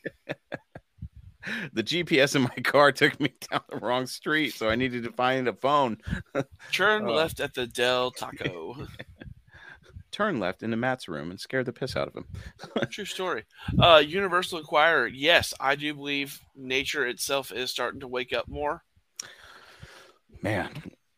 [1.74, 5.12] the GPS in my car took me down the wrong street, so I needed to
[5.12, 5.98] find a phone.
[6.72, 7.12] turn Oh.
[7.12, 8.86] left at the Del Taco.
[10.10, 12.26] Turn left into Matt's room and scare the piss out of him.
[12.88, 13.44] True story.
[13.78, 15.06] Uh, Universal Inquirer.
[15.08, 18.82] Yes, I do believe nature itself is starting to wake up more.
[20.40, 20.70] Man,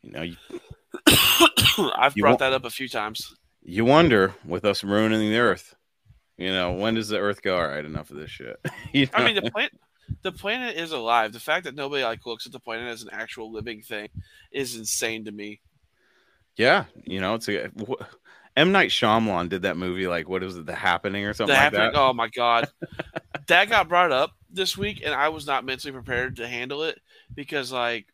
[0.02, 0.36] you know, you,
[1.08, 3.34] I've You brought that up a few times.
[3.62, 5.74] you wonder with us ruining the earth,
[6.38, 7.56] You know, when does the Earth go?
[7.56, 8.58] All right, enough of this shit.
[8.92, 9.72] you I mean, the planet,
[10.22, 11.32] the planet is alive.
[11.32, 14.08] The fact that nobody like looks at the planet as an actual living thing
[14.52, 15.60] is insane to me.
[16.56, 18.02] yeah, you know, it's a wh-
[18.56, 20.06] M Night Shyamalan did that movie.
[20.06, 21.98] Like, what was it, The Happening or something The like happening, that?
[21.98, 22.68] oh my god,
[23.48, 26.98] that got brought up this week, and I was not mentally prepared to handle it
[27.34, 28.06] because like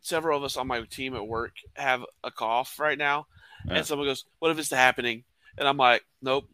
[0.00, 3.26] several of us on my team at work have a cough right now,
[3.68, 5.24] and someone goes, "What if it's the happening?"
[5.58, 6.48] And I'm like, "Nope,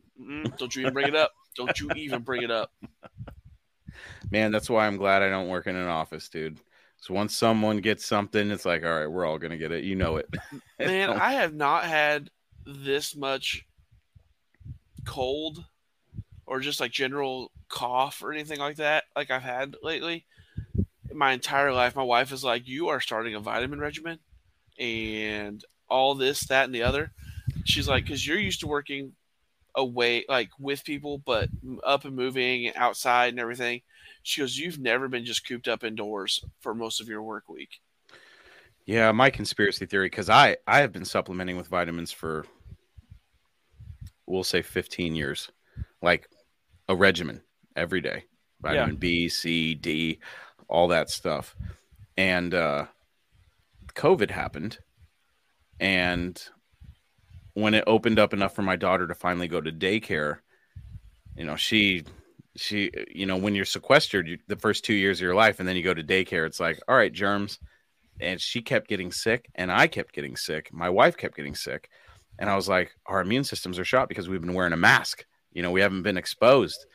[0.58, 1.32] don't you even bring it up.
[1.56, 2.72] Don't you even bring it up."
[4.30, 6.58] Man, that's why I'm glad I don't work in an office, dude.
[6.98, 9.84] So once someone gets something, it's like, all right, we're all gonna get it.
[9.84, 10.28] You know it.
[10.78, 12.30] Man, I have not had
[12.64, 13.64] this much
[15.04, 15.64] cold
[16.46, 20.26] or just like general cough or anything like that like I've had lately.
[21.16, 24.18] In my entire life, my wife is like, "You are starting a vitamin regimen
[24.78, 27.10] and all this, that, and the other."
[27.64, 29.14] She's like, "Because you're used to working
[29.74, 31.48] away, like with people, but
[31.82, 33.80] up and moving and outside and everything."
[34.24, 37.80] She goes, "You've never been just cooped up indoors for most of your work week."
[38.84, 42.44] Yeah, my conspiracy theory because I I have been supplementing with vitamins for
[44.26, 45.50] we'll say 15 years,
[46.02, 46.28] like
[46.90, 47.40] a regimen
[47.74, 48.24] every day,
[48.60, 50.18] vitamin B, C, D,
[50.68, 51.54] all that stuff,
[52.16, 52.86] and uh,
[53.94, 54.78] COVID happened,
[55.80, 56.42] and
[57.54, 60.38] when it opened up enough for my daughter to finally go to daycare,
[61.36, 62.04] you know she
[62.56, 65.68] she you know when you're sequestered you, the first two years of your life and
[65.68, 67.58] then you go to daycare it's like all right germs.
[68.18, 70.72] And she kept getting sick and i kept getting sick.
[70.72, 71.90] My wife kept getting sick.
[72.38, 75.24] And i was like our immune systems are shot because we've been wearing a mask.
[75.52, 76.86] You know we haven't been exposed.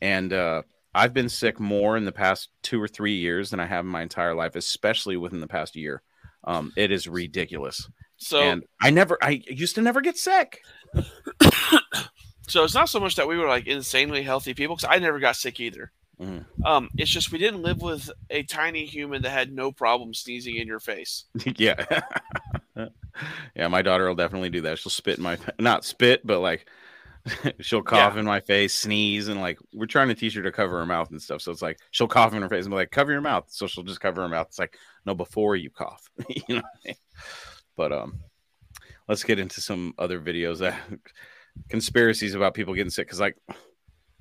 [0.00, 0.62] And uh,
[0.96, 3.90] i've been sick more in the past two or three years than i have in
[3.90, 6.02] my entire life especially within the past year
[6.44, 10.60] um, it is ridiculous So and i never i used to never get sick
[12.48, 15.18] So it's not so much that we were like insanely healthy people because I never
[15.18, 15.92] got sick either.
[16.20, 16.44] Mhm.
[16.64, 20.56] Um, it's just we didn't live with a tiny human that had no problem sneezing
[20.56, 21.24] in your face.
[21.56, 21.84] yeah
[23.54, 26.68] yeah my daughter will definitely do that she'll spit in my not spit but like
[27.60, 28.20] she'll cough Yeah.
[28.20, 31.10] in my face sneeze and like we're trying to teach her to cover her mouth
[31.10, 33.20] and stuff so it's like she'll cough in her face and be like cover your
[33.20, 34.46] mouth so she'll just cover her mouth.
[34.48, 36.08] It's like no before you cough.
[36.48, 36.94] You know I mean?
[37.76, 38.20] but um
[39.08, 40.78] let's get into some other videos that
[41.68, 43.36] conspiracies about people getting sick because like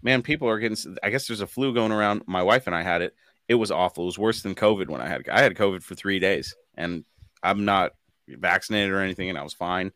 [0.02, 2.24] man people are getting i guess there's a flu going around.
[2.28, 3.14] My wife and i had it.
[3.48, 4.04] It was awful.
[4.04, 7.04] It was worse than covid when i had i had covid for three days and
[7.44, 7.92] i'm not
[8.28, 9.92] vaccinated or anything and i was fine.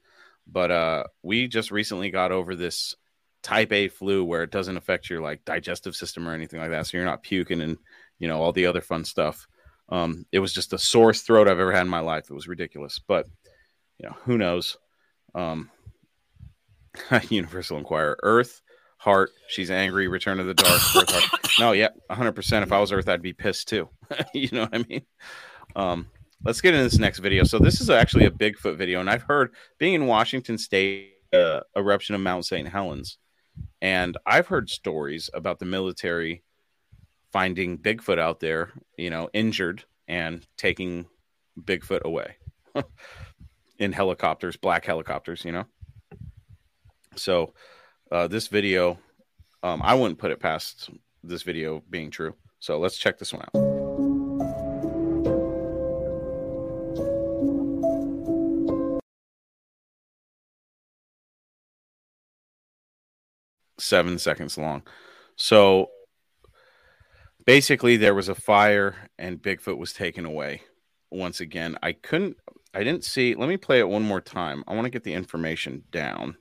[0.51, 2.95] But uh we just recently got over this
[3.41, 6.85] type a flu where it doesn't affect your like digestive system or anything like that
[6.85, 7.77] so you're not puking and
[8.17, 9.47] you know all the other fun stuff.
[9.89, 12.25] Um it was just the sorest throat i've ever had in my life.
[12.29, 13.27] It was ridiculous but
[13.97, 14.77] you know who knows?
[15.33, 15.69] Um
[17.29, 18.61] universal inquirer earth
[18.97, 23.07] heart she's angry return of the dark Earth, no yeah 100% if i was earth
[23.07, 23.87] i'd be pissed too.
[24.33, 25.05] You know what i mean?
[25.75, 26.07] Um
[26.43, 27.43] let's get into this next video.
[27.43, 31.61] So this is actually a bigfoot video and i've heard being in washington state uh,
[31.77, 33.17] eruption of mount st helens
[33.81, 36.43] and i've heard stories about the military
[37.31, 41.05] finding bigfoot out there you know injured and taking
[41.61, 42.35] bigfoot away
[43.79, 45.65] in helicopters black helicopters you know?
[47.15, 47.53] So
[48.11, 48.97] uh, this video
[49.63, 50.89] um, i wouldn't put it past
[51.23, 52.35] this video being true.
[52.59, 53.78] So let's check this one out
[63.79, 64.83] seven seconds long.
[65.35, 65.89] So
[67.45, 70.61] basically, there was a fire and Bigfoot was taken away.
[71.11, 72.37] Once again, I couldn't,
[72.73, 73.35] I didn't see.
[73.35, 74.63] Let me play it one more time.
[74.67, 76.35] I want to get the information down.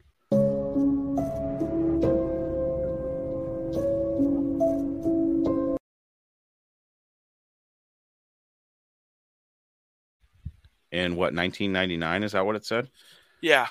[10.90, 12.88] In what 1999 is that what it said?
[13.40, 13.68] Yeah.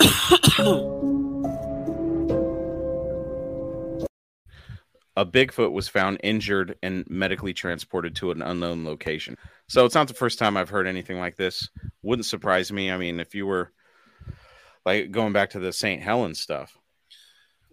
[5.16, 9.36] a Bigfoot was found injured and medically transported to an unknown location.
[9.68, 11.68] So it's not the first time I've heard anything like this.
[12.02, 12.90] Wouldn't surprise me.
[12.90, 13.72] I mean, if you were
[14.86, 16.02] like going back to the St.
[16.02, 16.76] Helens stuff.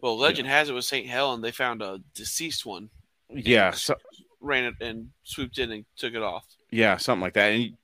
[0.02, 1.08] Well, legend has it with St.
[1.08, 2.90] Helen, they found a deceased one,
[3.30, 3.96] Yeah, so,
[4.42, 6.46] ran it and swooped in and took it off.
[6.70, 7.54] yeah, something like that.
[7.54, 7.78] And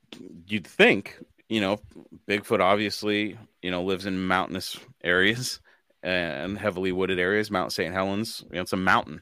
[0.47, 1.18] you'd think,
[1.49, 1.80] you know,
[2.28, 5.60] Bigfoot obviously, you know, lives in mountainous areas
[6.04, 7.49] and heavily wooded areas.
[7.49, 7.93] Mount St.
[7.93, 9.22] Helens, you know, it's a mountain.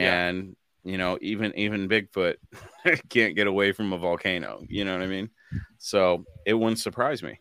[0.00, 0.28] Yeah.
[0.28, 2.36] And you know, even even Bigfoot
[3.08, 4.62] can't get away from a volcano.
[4.68, 5.30] You know what I mean?
[5.78, 7.38] So it wouldn't surprise me.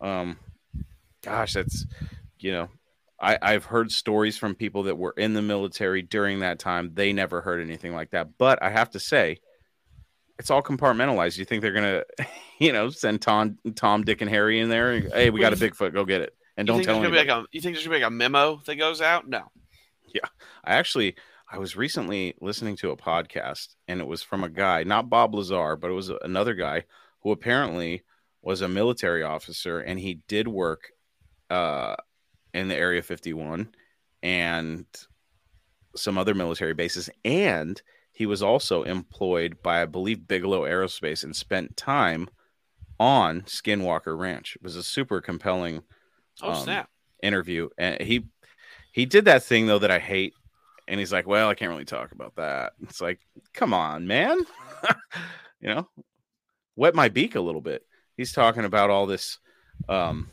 [0.00, 0.38] Um,
[1.22, 1.86] gosh, that's
[2.38, 2.68] you know,
[3.20, 6.90] I, I've heard stories from people that were in the military during that time.
[6.94, 8.36] They never heard anything like that.
[8.36, 9.38] But I have to say,
[10.38, 11.38] it's all compartmentalized.
[11.38, 12.02] You think they're gonna,
[12.58, 15.00] you know, send Tom, Tom, Dick, and Harry in there?
[15.00, 15.94] Hey, we got a Bigfoot.
[15.94, 17.28] Go get it, and don't think tell anybody.
[17.28, 19.28] like a, you think there's gonna be like a memo that goes out?
[19.28, 19.50] No.
[20.12, 20.28] Yeah
[20.64, 21.16] i actually,
[21.52, 25.34] I was recently listening to a podcast, and it was from a guy, not Bob
[25.34, 26.84] Lazar, but it was another guy
[27.20, 28.02] who apparently
[28.40, 30.92] was a military officer, and he did work
[31.50, 31.94] uh,
[32.54, 33.68] in the Area 51
[34.22, 34.86] and
[35.94, 37.82] some other military bases, and
[38.12, 42.30] he was also employed by, I believe, Bigelow Aerospace, and spent time
[42.98, 44.56] on Skinwalker Ranch.
[44.56, 45.82] It was a super compelling
[46.40, 46.86] Oh Um,
[47.22, 48.24] interview and he
[48.92, 50.34] he did that thing though that I hate
[50.88, 53.20] and he's like, "Well, I can't really talk about that." It's like,
[53.54, 54.38] "Come on, man."
[55.60, 55.88] you know,
[56.76, 57.84] wet my beak a little bit.
[58.16, 59.38] He's talking about all this
[59.88, 60.30] um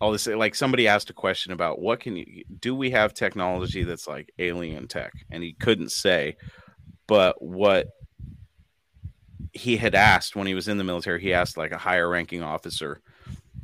[0.00, 3.84] all this like somebody asked a question about what can you do we have technology
[3.84, 6.36] that's like alien tech and he couldn't say
[7.06, 7.88] but what
[9.52, 12.42] he had asked when he was in the military he asked like a higher ranking
[12.42, 13.00] officer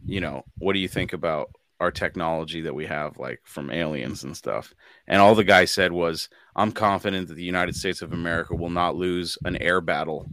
[0.05, 1.51] you know what do you think about
[1.81, 4.73] our technology that we have like from aliens and stuff.
[5.07, 8.71] And all the guy said was i'm confident that the united states of america will
[8.71, 10.27] not lose an air battle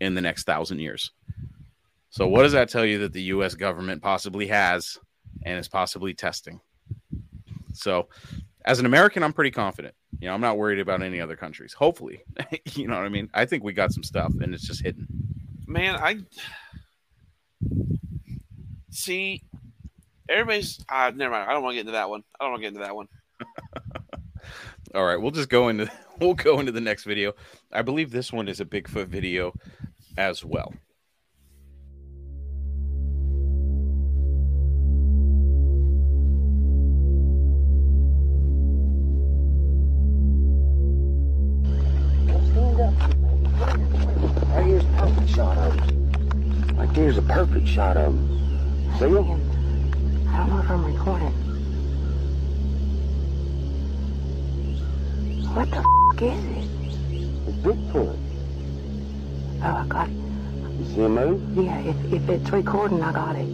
[0.00, 1.10] in the next thousand years.
[2.10, 4.98] So what does that tell you that the us government possibly has
[5.44, 6.60] and is possibly testing?
[7.72, 8.08] So
[8.64, 9.94] as an american i'm pretty confident.
[10.20, 11.72] You know i'm not worried about any other countries.
[11.72, 12.22] Hopefully.
[12.74, 13.30] You know what i mean?
[13.34, 15.06] I think we got some stuff and it's just hidden.
[15.66, 16.18] Man, I
[18.90, 19.42] see.
[20.28, 20.82] Everybody's.
[20.88, 21.50] Uh, never mind.
[21.50, 22.22] I don't want to get into that one.
[22.40, 23.08] I don't want to get into that one.
[24.94, 27.32] All right, we'll just go into we'll go into the next video.
[27.72, 29.52] I believe this one is a Bigfoot video
[30.16, 30.72] as well.
[44.54, 46.76] Right here's a perfect shot of him.
[46.76, 48.98] Right there's a perfect shot of him.
[48.98, 49.53] See him?
[50.34, 51.32] I don't know if I'm recording.
[55.54, 56.68] What the f is it?
[57.46, 58.18] It's Bigfoot.
[59.62, 60.14] Oh, I got it.
[60.80, 61.56] You see him move?
[61.56, 63.46] Yeah, if, if it's recording, I got it.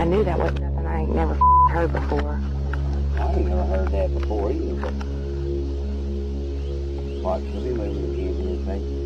[0.00, 2.40] I knew that wasn't nothing I ain't never f- heard before.
[3.18, 4.92] I ain't never heard that before either.
[7.22, 8.21] Watch, let me move
[8.72, 9.01] again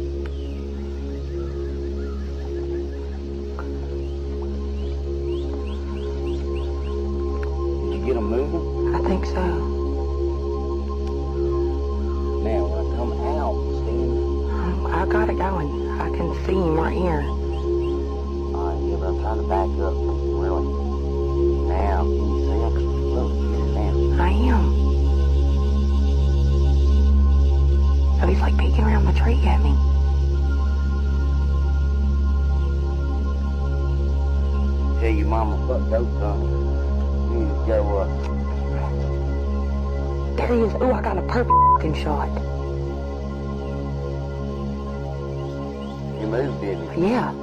[46.36, 47.35] Yeah.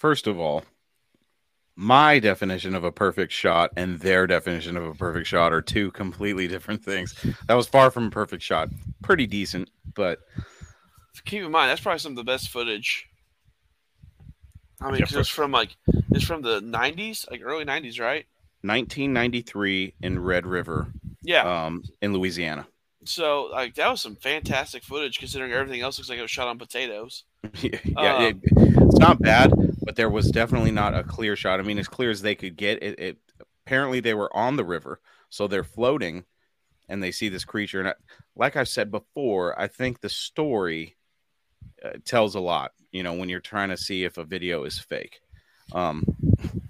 [0.00, 0.64] First of all,
[1.76, 5.90] my definition of a perfect shot and their definition of a perfect shot are two
[5.90, 7.14] completely different things.
[7.48, 8.70] That was far from a perfect shot.
[9.02, 10.20] Pretty decent, but
[11.26, 13.10] Keep in mind that's probably some of the best footage.
[14.80, 15.76] I mean, Yeah, it's from like
[16.12, 18.24] it's from the '90s, like early '90s, right?
[18.62, 20.86] 1993 in Red River,
[21.22, 21.42] Yeah.
[21.66, 22.66] um, in Louisiana.
[23.04, 26.48] so like that was some fantastic footage considering everything else looks like it was shot
[26.48, 27.24] on potatoes.
[27.60, 29.52] yeah, Uh, it, it's not bad,
[29.82, 31.60] but there was definitely not a clear shot.
[31.60, 32.82] I mean, as clear as they could get.
[32.82, 33.18] It, it
[33.66, 36.24] apparently they were on the river, so they're floating,
[36.88, 37.80] and they see this creature.
[37.80, 37.94] And I,
[38.36, 40.96] like I've said before, I think the story
[41.84, 42.72] uh, tells a lot.
[42.92, 45.20] You know, when you're trying to see if a video is fake.
[45.72, 46.04] Um,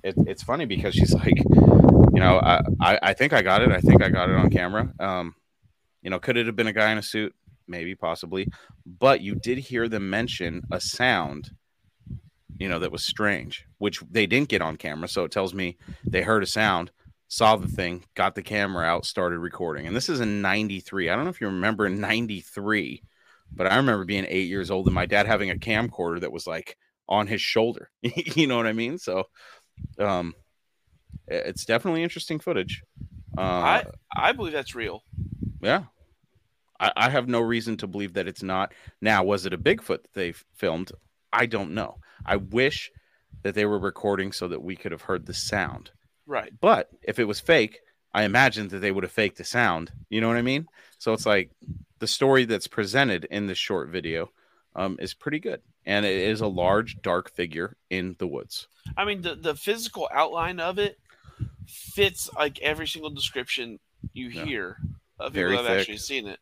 [0.03, 3.71] it, it's funny because she's like, you know, I, I I think I got it.
[3.71, 4.93] I think I got it on camera.
[5.01, 5.35] Um,
[6.03, 7.35] you know, could it have been a guy in a suit?
[7.71, 8.49] maybe, possibly,
[8.85, 11.53] but you did hear them mention a sound,
[12.59, 15.09] you know, that was strange, which they didn't get on camera.
[15.09, 16.91] So it tells me they heard a sound,
[17.29, 19.87] saw the thing, got the camera out, started recording.
[19.87, 21.09] And this is in 93.
[21.09, 23.03] I don't know if you remember in 93,
[23.53, 26.47] but I remember being eight years old and my dad having a camcorder that was
[26.47, 26.77] like
[27.09, 27.91] on his shoulder.
[28.03, 28.99] you know what I mean?
[28.99, 29.25] So,
[29.99, 30.35] um,
[31.27, 32.83] it's definitely interesting footage.
[33.39, 33.85] Uh, I
[34.15, 35.05] I believe that's real.
[35.61, 35.85] yeah.
[36.81, 38.73] I, I have no reason to believe that it's not.
[39.01, 40.93] Now, was it a Bigfoot that they filmed?
[41.33, 41.99] I don't know.
[42.27, 42.91] I wish
[43.43, 45.91] that they were recording so that we could have heard the sound.
[46.27, 46.53] Right.
[46.61, 47.81] But if it was fake,
[48.13, 49.93] I imagine that they would have faked the sound.
[50.09, 50.67] You know what I mean?
[50.99, 51.51] So it's like
[51.99, 54.31] the story that's presented in this short video
[54.77, 55.61] um, is pretty good.
[55.87, 58.69] And it is a large, dark figure in the woods.
[58.97, 60.99] I mean, the the physical outline of it
[61.67, 63.79] fits like every single description
[64.13, 64.45] you Yeah.
[64.45, 64.77] hear
[65.19, 66.39] of people that have actually seen it.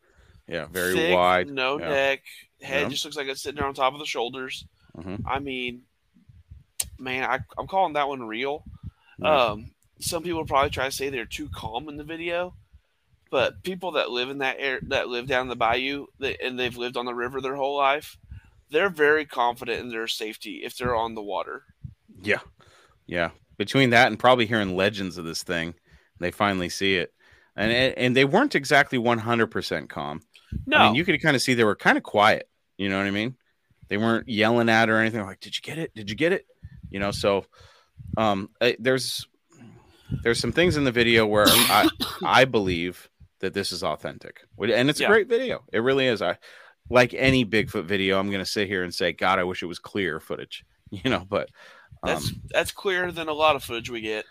[0.47, 1.47] Yeah, very Thick, wide.
[1.49, 1.89] no yeah.
[1.89, 2.23] neck,
[2.61, 2.89] head Yeah.
[2.89, 4.65] just looks like it's sitting there on top of the shoulders.
[4.99, 5.23] Mhm.
[5.25, 5.83] I mean,
[6.97, 8.63] man, I, I'm calling that one real.
[9.19, 9.47] Yeah.
[9.47, 12.53] Um, some people probably try to say they're too calm in the video,
[13.29, 16.77] but people that live in that air that live down the bayou that, and they've
[16.77, 18.17] lived on the river their whole life,
[18.69, 21.63] they're very confident in their safety if they're on the water.
[22.21, 22.39] Yeah.
[23.07, 23.31] Yeah.
[23.57, 25.75] Between that and probably hearing legends of this thing,
[26.19, 27.13] they finally see it.
[27.55, 30.21] And and they weren't exactly 100% calm.
[30.65, 32.47] No, I mean, you could kind of see they were kind of quiet.
[32.77, 33.35] You know what I mean?
[33.89, 35.93] They weren't yelling at her or anything like, "Did you get it?
[35.95, 36.45] Did you get it?"
[36.91, 37.45] You know, so
[38.17, 39.27] um eh, there's
[40.23, 41.87] there's some things in the video where I
[42.23, 43.09] I believe
[43.39, 44.41] that this is authentic.
[44.61, 45.09] And it's a Yeah.
[45.09, 45.63] great video.
[45.71, 46.21] It really is.
[46.21, 46.37] I
[46.89, 49.67] like any Bigfoot video, I'm going to sit here and say, "God, I wish it
[49.67, 51.49] was clear footage." You know, but
[52.03, 54.25] that's um, that's clearer than a lot of footage we get.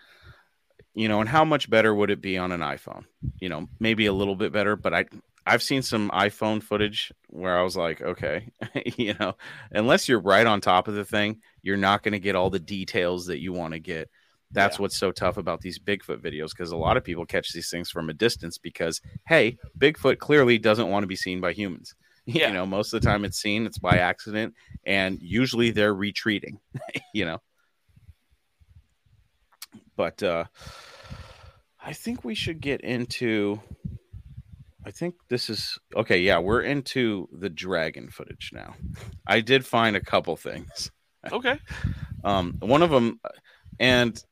[0.93, 3.05] you know, and how much better would it be on an iPhone?
[3.39, 5.05] You know, maybe a little bit better, but I
[5.49, 8.49] I've seen some iPhone footage where I was like, okay,
[8.97, 9.35] you know,
[9.73, 12.59] unless you're right on top of the thing, you're not going to get all the
[12.59, 14.11] details that you want to get.
[14.51, 14.83] That's Yeah.
[14.83, 17.91] what's so tough about these Bigfoot videos because a lot of people catch these things
[17.91, 21.95] from a distance because hey, Bigfoot clearly doesn't want to be seen by humans.
[22.31, 22.49] Yeah.
[22.49, 26.61] You know, most of the time it's seen, it's by accident, and usually they're retreating,
[27.15, 27.39] you know.
[29.97, 30.45] But uh
[31.81, 33.61] I think we should get into
[34.89, 38.75] I think this is okay, yeah, we're into the dragon footage now.
[39.27, 40.91] I did find a couple things.
[41.31, 41.59] Okay,
[42.25, 43.21] Um, one of them,
[43.79, 44.23] and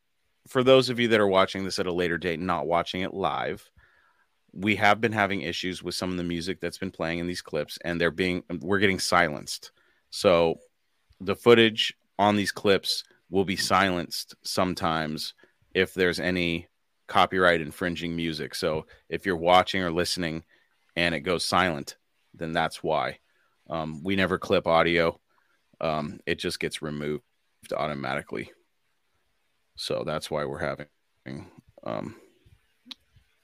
[0.48, 3.14] for those of you that are watching this at a later date, not watching it
[3.14, 3.68] live,
[4.52, 7.42] we have been having issues with some of the music that's been playing in these
[7.42, 9.72] clips, and they're being we're getting silenced.
[10.10, 10.56] So
[11.20, 15.34] the footage on these clips will be silenced sometimes
[15.74, 16.66] if there's any
[17.06, 18.54] copyright infringing music.
[18.54, 20.44] So if you're watching or listening
[20.96, 21.96] and it goes silent,
[22.34, 23.18] then that's why.
[23.68, 25.20] Um, we never clip audio.
[25.80, 27.22] Um, it just gets removed
[27.76, 28.52] automatically.
[29.76, 30.86] So that's why we're having.
[31.84, 32.16] Um,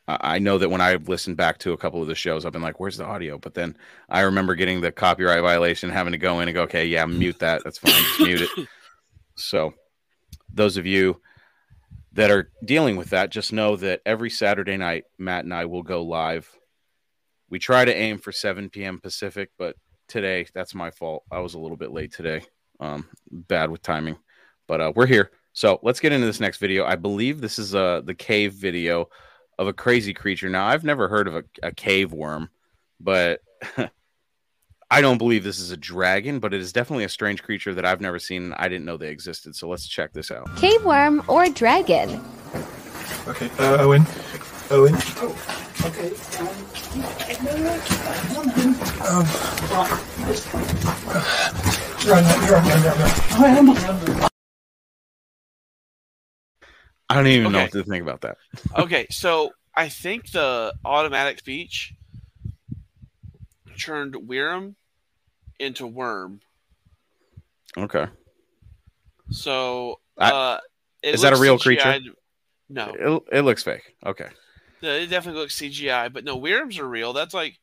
[0.08, 2.62] I know that when I've listened back to a couple of the shows, I've been
[2.62, 3.76] like, "Where's the audio?" But then
[4.08, 7.38] I remember getting the copyright violation, having to go in and go, "Okay, yeah, mute
[7.38, 7.62] that.
[7.64, 7.92] That's fine.
[7.92, 8.68] Just mute it."
[9.34, 9.72] So,
[10.52, 11.18] those of you
[12.14, 15.82] that are dealing with that, just know that every Saturday night, Matt and I will
[15.82, 16.50] go live.
[17.48, 19.00] We try to aim for 7 p.m.
[19.00, 19.76] Pacific, but
[20.08, 21.24] today that's my fault.
[21.30, 22.42] I was a little bit late today.
[22.80, 24.18] Um, bad with timing,
[24.66, 25.30] but uh, we're here.
[25.52, 26.84] So let's get into this next video.
[26.84, 29.08] I believe this is uh, the cave video
[29.58, 30.48] of a crazy creature.
[30.48, 32.50] Now I've never heard of a, a cave worm,
[32.98, 33.40] but
[34.92, 37.86] I don't believe this is a dragon, but it is definitely a strange creature that
[37.86, 38.52] I've never seen.
[38.58, 39.56] I didn't know they existed.
[39.56, 40.54] So let's check this out.
[40.56, 42.22] Cave worm or dragon?
[43.26, 44.04] Okay, uh, Owen.
[44.70, 44.94] Owen.
[44.94, 46.12] Okay.
[52.06, 52.68] Run, run,
[53.40, 54.28] run, run, run.
[57.08, 58.36] I don't even know what to think about that.
[58.76, 59.06] okay.
[59.08, 61.94] So I think the automatic speech
[63.78, 64.74] turned Wyrm
[65.62, 66.40] into Worm.
[67.78, 68.06] Okay.
[69.30, 70.58] So uh,
[71.02, 71.82] it is that a real creature?
[71.88, 72.08] CGI'd
[72.68, 72.94] No,
[73.30, 73.96] It, it looks fake.
[74.04, 74.28] Okay.
[74.80, 77.12] Yeah, it definitely looks CGI, but no, Wyrms are real.
[77.12, 77.58] That's like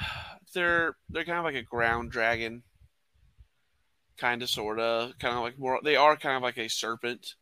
[0.54, 2.62] they're they're kind of like a ground dragon,
[4.16, 5.78] kind of, sorta, kind of like more.
[5.84, 7.34] They are kind of like a serpent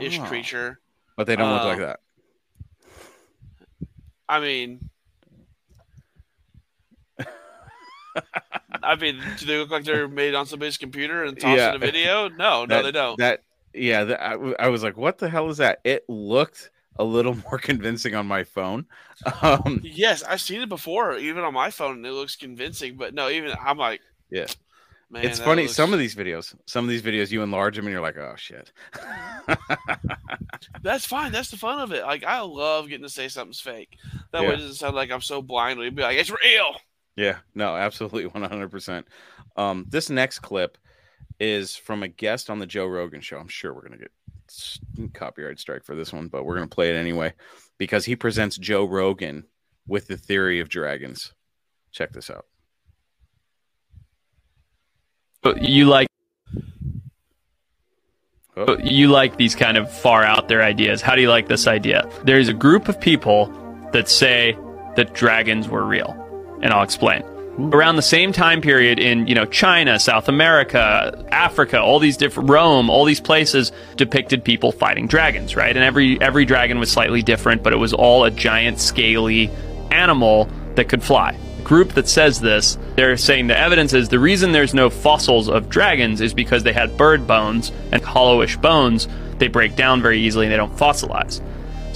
[0.00, 0.24] ish Oh.
[0.24, 0.80] creature.
[1.16, 2.00] But they don't look Uh, like that.
[4.28, 4.90] I mean,
[8.82, 11.70] I mean, do they look like they're made on somebody's computer and tossed Yeah.
[11.70, 12.28] in a video?
[12.28, 13.18] No, no, That- they don't.
[13.18, 13.42] That
[13.74, 15.80] yeah, that, I, I was like, what the hell is that?
[15.84, 18.86] It looked a little more convincing on my phone.
[19.42, 22.96] Um, Yes, I've seen it before, even on my phone, and it looks convincing.
[22.96, 24.00] But no, even I'm like,
[24.30, 24.46] Yeah.
[25.10, 25.62] man, it's funny.
[25.64, 28.16] looks- Some of these videos, some of these videos, you enlarge them and you're like,
[28.16, 28.72] oh shit.
[30.82, 31.32] That's fine.
[31.32, 32.02] That's the fun of it.
[32.04, 33.98] Like I love getting to say something's fake.
[34.32, 35.80] That way it doesn't sound like I'm so blind.
[35.80, 36.76] It'd be like it's real.
[37.16, 39.04] Yeah, no, absolutely 100%.
[39.56, 40.78] Um, this next clip
[41.40, 43.38] is from a guest on the Joe Rogan show.
[43.38, 46.74] I'm sure we're going to get copyright strike for this one, but we're going to
[46.74, 47.32] play it anyway
[47.78, 49.44] because he presents Joe Rogan
[49.86, 51.32] with the theory of dragons.
[51.90, 52.46] Check this out.
[55.42, 56.08] But you like
[58.58, 61.02] Oh, you like these kind of far out there ideas.
[61.02, 62.08] How do you like this idea?
[62.24, 63.52] There's a group of people
[63.92, 64.56] that say
[64.96, 66.14] that dragons were real,
[66.62, 67.22] and I'll explain.
[67.58, 72.50] Around the same time period in, you know, China, South America, Africa, all these different
[72.50, 75.74] Rome, all these places depicted people fighting dragons, right?
[75.74, 79.50] And every every dragon was slightly different, but it was all a giant scaly
[79.90, 84.18] animal that could fly The group that says this, they're saying the evidence is the
[84.18, 89.08] reason there's no fossils of dragons is because they had bird bones and hollowish bones.
[89.38, 91.40] They break down very easily and they don't fossilize.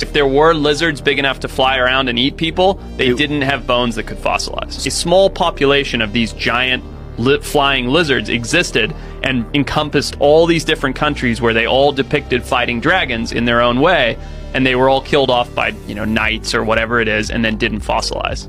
[0.03, 3.67] If there were lizards big enough to fly around and eat people, they didn't have
[3.67, 4.87] bones that could fossilize.
[4.87, 6.83] A small population of these giant
[7.19, 12.81] li- flying lizards existed and encompassed all these different countries where they all depicted fighting
[12.81, 14.17] dragons in their own way,
[14.55, 17.45] and they were all killed off by you know knights or whatever it is, and
[17.45, 18.49] then didn't fossilize.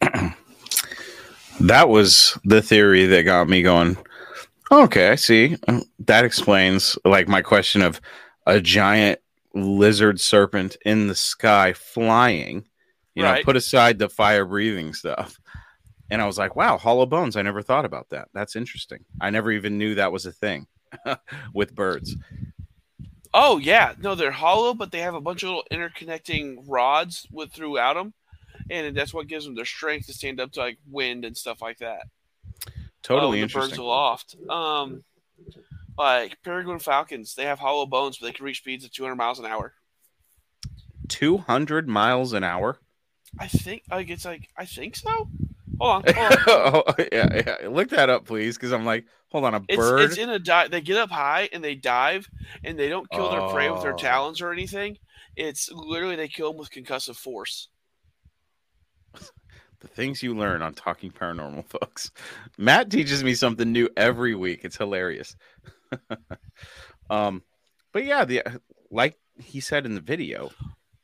[1.60, 3.96] that was the theory that got me going.
[4.70, 5.56] Okay, I see.
[6.00, 8.00] That explains like my question of
[8.48, 9.20] a giant
[9.54, 12.66] lizard serpent in the sky flying.
[13.14, 13.44] You know, Right.
[13.44, 15.38] put aside the fire breathing stuff.
[16.10, 17.36] And I was like, wow, hollow bones.
[17.36, 18.28] I never thought about that.
[18.32, 19.04] That's interesting.
[19.20, 20.66] I never even knew that was a thing
[21.54, 22.16] with birds.
[23.34, 27.52] Oh yeah, no, they're hollow, but they have a bunch of little interconnecting rods with
[27.52, 28.14] throughout them,
[28.70, 31.60] and that's what gives them their strength to stand up to like wind and stuff
[31.60, 32.04] like that.
[33.02, 34.34] Totally Oh, the birds aloft.
[34.48, 35.04] Um,
[35.98, 39.38] like peregrine falcons, they have hollow bones, but they can reach speeds of 200 miles
[39.38, 39.74] an hour.
[41.08, 42.78] 200 miles an hour.
[43.38, 45.28] I think like it's like I think so.
[45.80, 46.38] Hold on, hold on.
[46.48, 47.68] oh, yeah, yeah.
[47.68, 50.00] Look that up, please, because I'm like, hold on, a It's, bird.
[50.00, 50.70] it's in a dive.
[50.72, 52.28] They get up high and they dive,
[52.64, 53.96] and they don't kill their prey with their Oh.
[53.96, 54.98] talons or anything.
[55.36, 57.68] It's literally they kill them with concussive force.
[59.80, 62.10] the things you learn on talking paranormal folks
[62.58, 65.36] matt teaches me something new every week it's hilarious
[67.10, 67.42] um
[67.92, 68.42] but yeah the
[68.90, 70.50] like he said in the video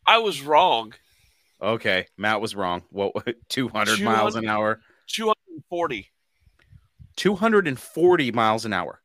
[0.07, 0.93] I was wrong.
[1.62, 3.12] okay matt was wrong what
[3.49, 6.11] 200 miles an hour 240.
[7.16, 9.01] 240 miles an hour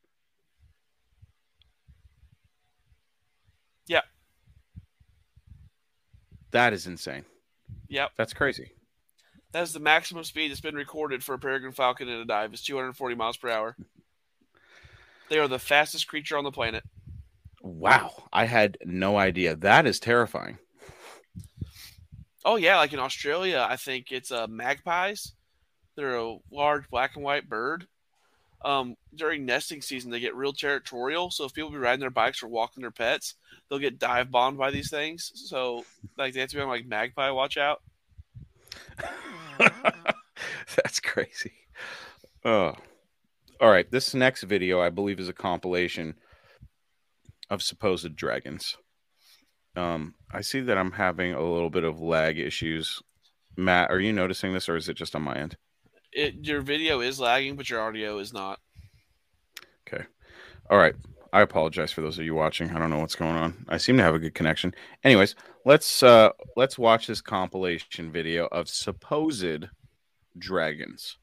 [3.88, 4.02] Yeah.
[6.52, 7.26] that is insane
[7.88, 8.12] Yep.
[8.18, 8.72] that's crazy
[9.52, 12.54] That is the maximum speed that's been recorded for a peregrine falcon in a dive.
[12.54, 13.76] Is 240 miles per hour.
[15.30, 16.84] They are the fastest creature on the planet.
[17.62, 20.58] wow i had no idea that is terrifying
[22.46, 25.34] Oh yeah, like in Australia, I think it's uh, magpies.
[25.96, 27.86] They're a large black and white bird.
[28.64, 31.32] Um, during nesting season, they get real territorial.
[31.32, 33.36] So if people be riding their bikes or walking their pets,
[33.70, 35.32] they'll get dive bombed by these things.
[35.36, 35.86] So
[36.18, 37.82] like they have to be on like magpie watch out.
[39.60, 41.54] That's crazy.
[42.46, 42.74] Oh.
[43.62, 43.90] All right.
[43.92, 46.16] This next video, I believe, is a compilation
[47.50, 48.78] of supposed dragons.
[49.76, 53.02] Um, I see that I'm having a little bit of lag issues.
[53.58, 55.58] Matt, are you noticing this or is it just on my end?
[56.12, 58.60] It, your video is lagging, but your audio is not.
[59.88, 60.06] Okay.
[60.70, 60.96] All right.
[61.32, 62.72] I apologize for those of you watching.
[62.72, 63.66] I don't know what's going on.
[63.70, 64.74] I seem to have a good connection.
[65.04, 69.66] Anyways, let's uh let's watch this compilation video of supposed
[70.40, 71.18] dragons.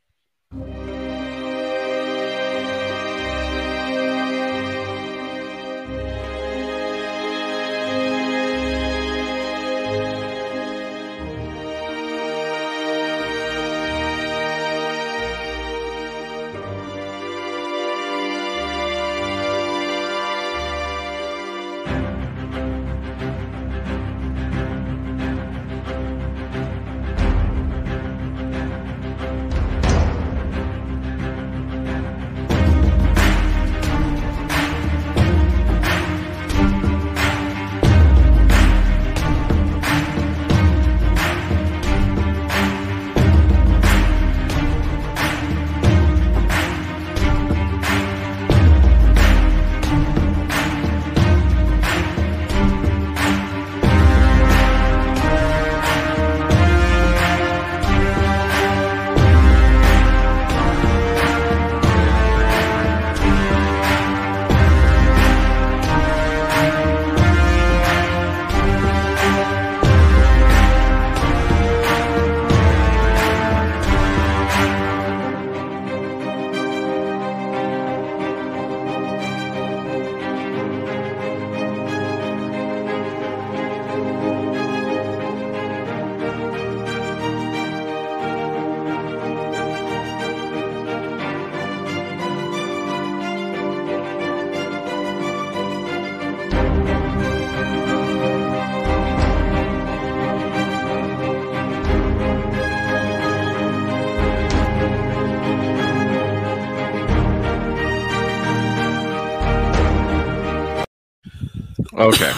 [111.97, 112.33] Okay.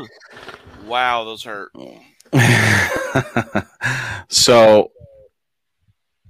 [0.86, 1.70] wow, those hurt.
[4.28, 4.92] so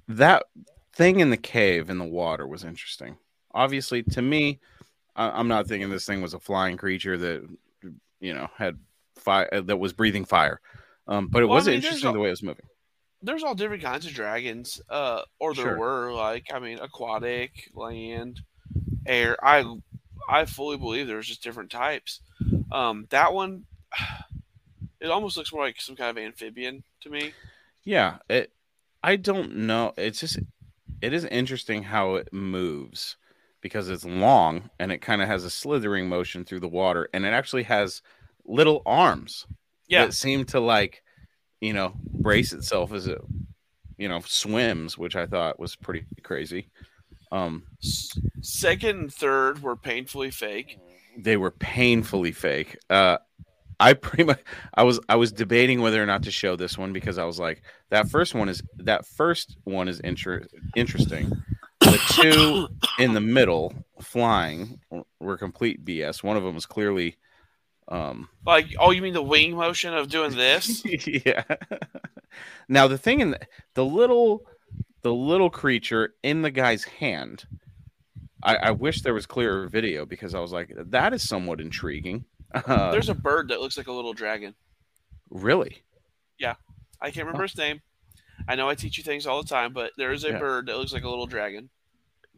[0.08, 0.44] that
[0.94, 3.16] thing in the cave in the water was interesting.
[3.52, 4.60] Obviously, to me,
[5.16, 7.48] I- am not thinking this thing was a flying creature that
[8.20, 8.78] you know had
[9.16, 10.60] fire that was breathing fire.
[11.08, 12.66] Um, but it Well, I was mean, interesting there's the way it was moving.
[13.22, 15.78] There's all different kinds of dragons, uh, or there Sure.
[15.78, 18.40] were like I mean, aquatic, land,
[19.06, 19.36] air.
[19.44, 19.64] I
[20.28, 22.20] I fully believe there's just different types.
[22.72, 23.64] Um, that one,
[25.00, 27.32] it almost looks more like some kind of amphibian to me.
[27.84, 28.52] Yeah, it.
[29.02, 29.92] I don't know.
[29.96, 30.38] It's just
[31.00, 33.16] it is interesting how it moves
[33.60, 37.24] because it's long and it kind of has a slithering motion through the water, and
[37.24, 38.02] it actually has
[38.44, 39.46] little arms
[39.88, 40.06] Yeah.
[40.06, 41.02] that seem to like,
[41.60, 43.18] you know, brace itself as it,
[43.96, 46.68] you know, swims, which I thought was pretty crazy.
[47.30, 47.64] Um,
[48.40, 50.78] Second and third were painfully fake.
[51.18, 52.78] They were painfully fake.
[52.88, 53.18] Uh,
[53.80, 54.40] I pretty much
[54.74, 57.38] I was I was debating whether or not to show this one because I was
[57.38, 61.30] like that first one is that first one is inter- interesting.
[61.80, 64.80] The two in the middle flying
[65.20, 66.22] were complete BS.
[66.22, 67.16] One of them was clearly
[67.86, 70.82] um Like, oh, you mean the wing motion of doing this?
[71.24, 71.44] yeah.
[72.68, 73.40] now the thing in the,
[73.74, 74.44] the little
[75.02, 77.46] the little creature in the guy's hand.
[78.42, 82.24] I, I wish there was clearer video because I was like, that is somewhat intriguing.
[82.54, 84.54] Uh, There's a bird that looks like a little dragon.
[85.30, 85.82] really
[86.38, 86.54] Yeah.
[87.00, 87.80] I can't remember his name.
[88.48, 90.38] I know I teach you things all the time, but there is a Yeah.
[90.38, 91.68] bird that looks like a little dragon.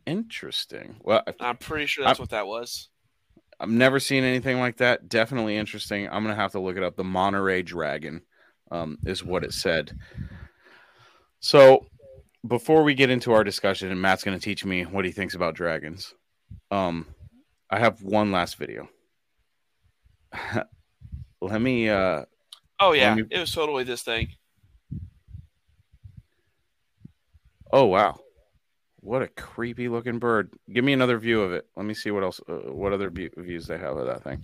[0.07, 0.97] interesting.
[1.05, 2.89] Well, I'm pretty sure that's I- what that was.
[3.61, 5.09] I've never seen anything like that.
[5.11, 6.07] Definitely interesting.
[6.09, 6.97] I'm gonna have to look it up.
[6.97, 8.23] The Monterey Dragon
[8.71, 9.97] um, is what it said.
[11.41, 11.87] So
[12.47, 15.55] before we get into our discussion, and Matt's gonna teach me what he thinks about
[15.55, 16.15] dragons.
[16.71, 17.07] Um,
[17.69, 18.89] I have one last video.
[21.41, 21.89] Let me.
[21.89, 22.25] Uh,
[22.83, 24.29] Oh yeah, me- it was totally this thing.
[27.73, 28.19] oh wow,
[29.01, 30.51] what a creepy looking bird!
[30.73, 31.67] Give me another view of it.
[31.77, 32.41] Let me see what else.
[32.49, 34.43] Uh, what other views they have of that thing.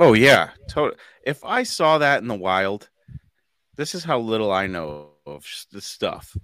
[0.00, 0.98] Oh yeah, totally.
[1.24, 2.88] If I saw that in the wild,
[3.76, 6.34] this is how little I know of this stuff.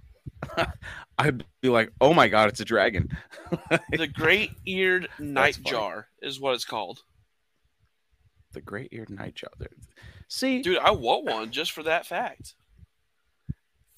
[1.17, 3.09] I'd be like, "Oh my god, it's a dragon!"
[3.91, 5.71] The great eared night funny.
[5.71, 6.99] jar is what it's called.
[8.53, 9.47] the great-eared nightjar.
[10.29, 12.55] See, Dude, I want one just for that fact.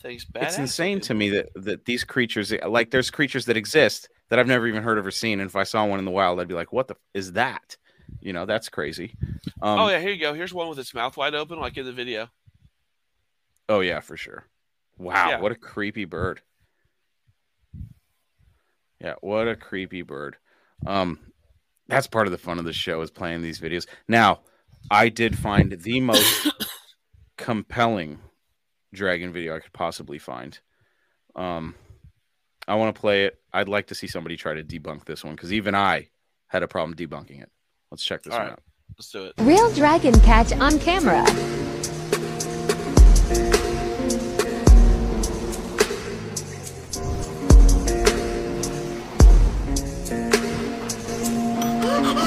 [0.01, 0.43] Things bad.
[0.43, 4.47] it's insane to me that that these creatures, like, there's creatures that exist that I've
[4.47, 5.41] never even heard of or seen.
[5.41, 7.34] And if I saw one in the wild, I'd be like, "What the f- is
[7.34, 7.76] that?"
[8.22, 9.15] You know, that's crazy.
[9.61, 10.34] Um, oh yeah, here you go.
[10.34, 12.30] Here's one with its mouth wide open, like in the video.
[13.70, 14.45] Oh yeah, for sure.
[14.97, 15.39] Wow, Yeah.
[15.39, 16.41] what a creepy bird.
[18.99, 20.38] Yeah, what a creepy bird.
[20.86, 21.20] Um
[21.88, 23.88] that's part of the fun of the show is playing these videos.
[24.07, 24.41] Now,
[24.91, 26.51] I did find the most
[27.38, 28.20] compelling
[28.93, 30.59] dragon video I could possibly find.
[31.36, 31.76] Um
[32.67, 33.39] I want to play it.
[33.53, 36.09] I'd like to see somebody try to debunk this one cuz even I
[36.47, 37.51] had a problem debunking it.
[37.92, 38.54] Let's check this All one right.
[38.54, 38.64] out.
[38.98, 39.34] Let's do it.
[39.40, 41.26] Real dragon catch on camera.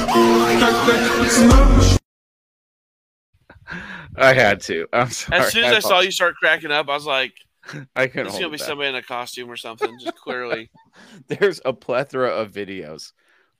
[4.16, 4.86] I had to.
[4.92, 5.40] I'm sorry.
[5.40, 7.34] As soon as I saw you start cracking up, I was like,
[7.96, 8.66] I couldn't "It's hold gonna be back.
[8.66, 10.70] somebody in a costume or something." Just clearly,
[11.28, 13.12] there's a plethora of videos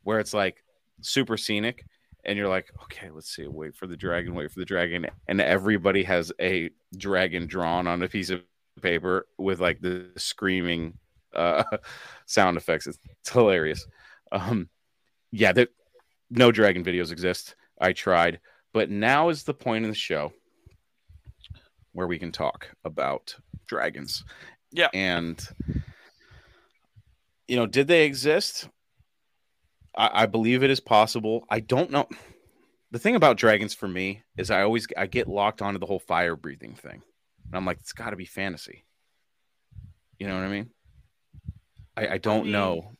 [0.03, 0.63] where it's like
[1.01, 1.85] super scenic
[2.25, 5.41] and you're like okay let's see wait for the dragon wait for the dragon and
[5.41, 8.41] everybody has a dragon drawn on a piece of
[8.81, 10.97] paper with like the screaming
[11.35, 11.62] uh
[12.27, 13.87] sound effects it's, it's hilarious
[14.33, 14.68] um
[15.31, 15.68] yeah there,
[16.31, 18.41] no dragon videos exist i tried
[18.73, 20.33] but now is the point in the show
[21.93, 23.35] where we can talk about
[23.66, 24.25] dragons
[24.73, 24.89] Yeah.
[24.95, 25.47] and
[27.49, 28.68] you know, did they exist?
[29.97, 31.47] I, I believe it is possible.
[31.51, 32.09] I don't know.
[32.90, 35.99] The thing about dragons for me is I always I get locked onto the whole
[35.99, 37.03] fire breathing thing.
[37.47, 38.84] And I'm like, it's got to be fantasy.
[40.18, 40.70] You know what I mean?
[41.97, 42.93] I, I don't mean, know.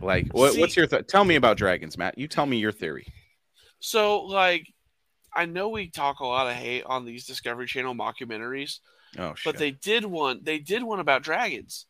[0.00, 2.18] Like, what, what's your th- tell me about dragons, Matt?
[2.18, 3.06] You tell me your theory.
[3.80, 4.66] so like,
[5.34, 8.78] I know we talk a lot of hate on these Discovery Channel mockumentaries,
[9.18, 9.44] Oh shit!
[9.44, 10.40] but they did one.
[10.42, 11.86] They did one about dragons,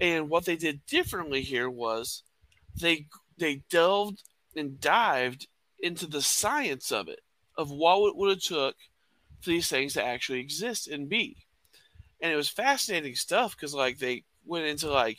[0.00, 2.24] and what they did differently here was
[2.80, 3.06] they
[3.38, 4.22] they delved
[4.56, 5.46] and dived
[5.80, 7.20] into the science of it,
[7.56, 8.76] of what it would have took
[9.40, 11.36] for these things to actually exist and be.
[12.20, 15.18] And it was fascinating stuff because like they went into like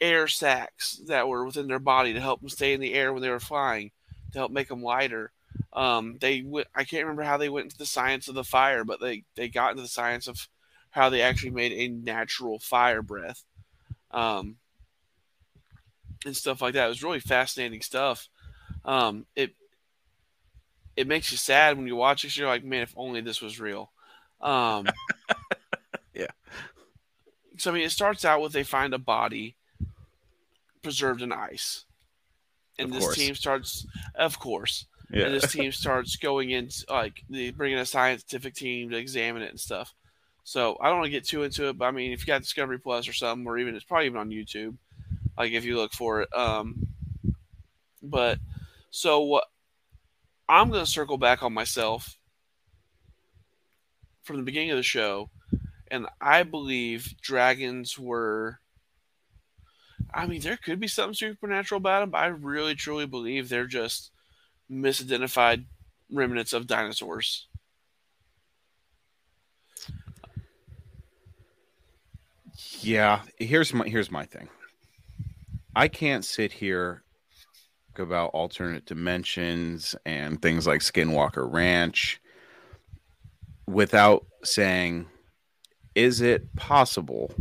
[0.00, 3.22] air sacs that were within their body to help them stay in the air when
[3.22, 3.90] they were flying,
[4.32, 5.32] to help make them lighter.
[5.72, 8.84] Um, they went, I can't remember how they went into the science of the fire,
[8.84, 10.48] but they, they got into the science of
[10.90, 13.44] how they actually made a natural fire breath.
[14.10, 14.56] Um,
[16.24, 16.86] and stuff like that.
[16.86, 18.28] It was really fascinating stuff.
[18.84, 19.54] Um, it
[20.96, 22.36] it makes you sad when you watch it.
[22.36, 23.90] You're like, man, if only this was real.
[24.40, 24.86] Um,
[26.14, 26.26] yeah.
[27.58, 29.56] So I mean, it starts out with they find a body
[30.82, 31.84] preserved in ice,
[32.78, 33.16] and Of this course.
[33.16, 35.26] team starts, of course, Yeah.
[35.26, 39.42] and this team starts going in like they bring in a scientific team to examine
[39.42, 39.94] it and stuff.
[40.44, 42.42] So I don't want to get too into it, but I mean, if you got
[42.42, 44.76] Discovery Plus or something, or even it's probably even on YouTube,
[45.36, 46.34] like if you look for it.
[46.34, 46.86] Um,
[48.02, 48.38] but
[48.90, 49.44] so what?
[50.48, 52.16] I'm going to circle back on myself
[54.22, 55.30] from the beginning of the show,
[55.90, 58.58] and I believe dragons were.
[60.14, 63.66] I mean, there could be something supernatural about them, but I really truly believe they're
[63.66, 64.12] just
[64.70, 65.64] misidentified
[66.10, 67.48] remnants of dinosaurs.
[72.80, 74.48] Yeah, here's my here's my thing.
[75.76, 77.04] I can't sit here
[77.98, 82.20] about alternate dimensions and things like Skinwalker Ranch
[83.66, 85.06] without saying
[85.94, 87.32] is it possible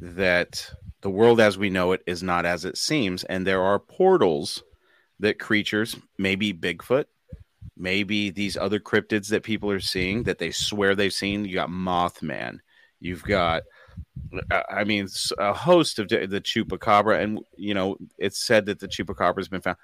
[0.00, 3.24] that the world as we know it is not as it seems?
[3.24, 4.62] And there are portals
[5.18, 7.06] that creatures maybe Bigfoot
[7.76, 11.44] maybe these other cryptids that people are seeing that they swear they've seen.
[11.44, 12.58] You got Mothman.
[13.00, 13.64] You've got
[14.70, 19.38] I mean, a host of the chupacabra, and you know, it's said that the chupacabra
[19.38, 19.76] has been found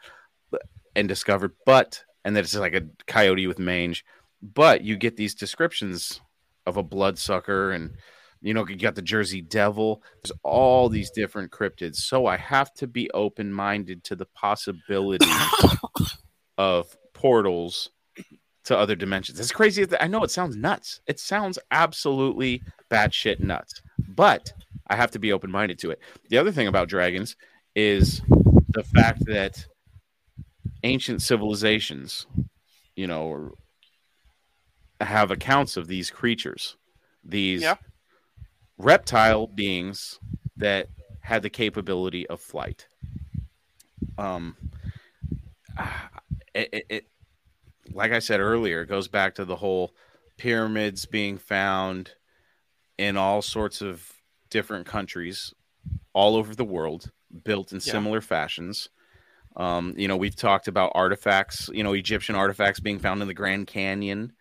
[0.94, 4.04] and discovered, but and that it's like a coyote with mange.
[4.42, 6.20] But you get these descriptions
[6.66, 7.94] of a bloodsucker, and
[8.40, 10.02] you know, you got the Jersey Devil.
[10.22, 15.30] There's all these different cryptids, so I have to be open minded to the possibility
[16.58, 17.90] of portals
[18.64, 19.40] to other dimensions.
[19.40, 19.86] It's crazy.
[20.00, 21.00] I know it sounds nuts.
[21.06, 24.52] It sounds absolutely batshit nuts, but
[24.88, 26.00] I have to be open minded to it.
[26.28, 27.36] The other thing about dragons
[27.74, 28.22] is
[28.70, 29.66] the fact that
[30.84, 32.26] ancient civilizations,
[32.96, 33.52] you know,
[35.00, 36.76] have accounts of these creatures,
[37.24, 37.76] these Yeah.
[38.78, 40.20] reptile beings
[40.56, 40.88] that
[41.20, 42.86] had the capability of flight.
[44.18, 44.56] Um,
[46.54, 47.06] it, it
[47.92, 49.94] like I said earlier, it goes back to the whole
[50.36, 52.12] pyramids being found
[52.98, 54.10] in all sorts of
[54.50, 55.54] different countries
[56.12, 57.10] all over the world,
[57.44, 57.92] built in Yeah.
[57.92, 58.88] similar fashions.
[59.56, 63.34] Um, you know, we've talked about artifacts, you know, Egyptian artifacts being found in the
[63.34, 64.32] Grand Canyon.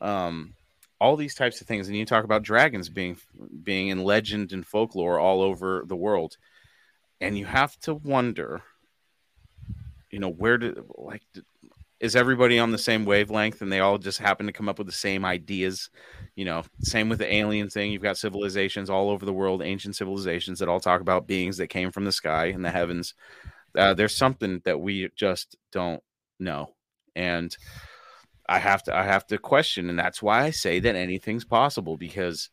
[0.00, 0.54] Um,
[1.00, 3.18] all these types of things, and you talk about dragons being
[3.62, 6.36] being in legend and folklore all over the world,
[7.20, 8.62] and you have to wonder,
[10.10, 11.22] you know, where did like
[12.04, 14.86] is everybody on the same wavelength and they all just happen to come up with
[14.86, 15.88] the same ideas?
[16.36, 17.90] You know same with the alien thing.
[17.90, 21.68] You've got civilizations all over the world ancient civilizations that all talk about beings that
[21.68, 23.14] came from the sky and the heavens.
[23.74, 26.02] Uh, there's something that we just don't
[26.38, 26.74] know.
[27.16, 27.56] And
[28.46, 31.96] i have to i have to question and that's why i say that anything's possible
[31.96, 32.50] because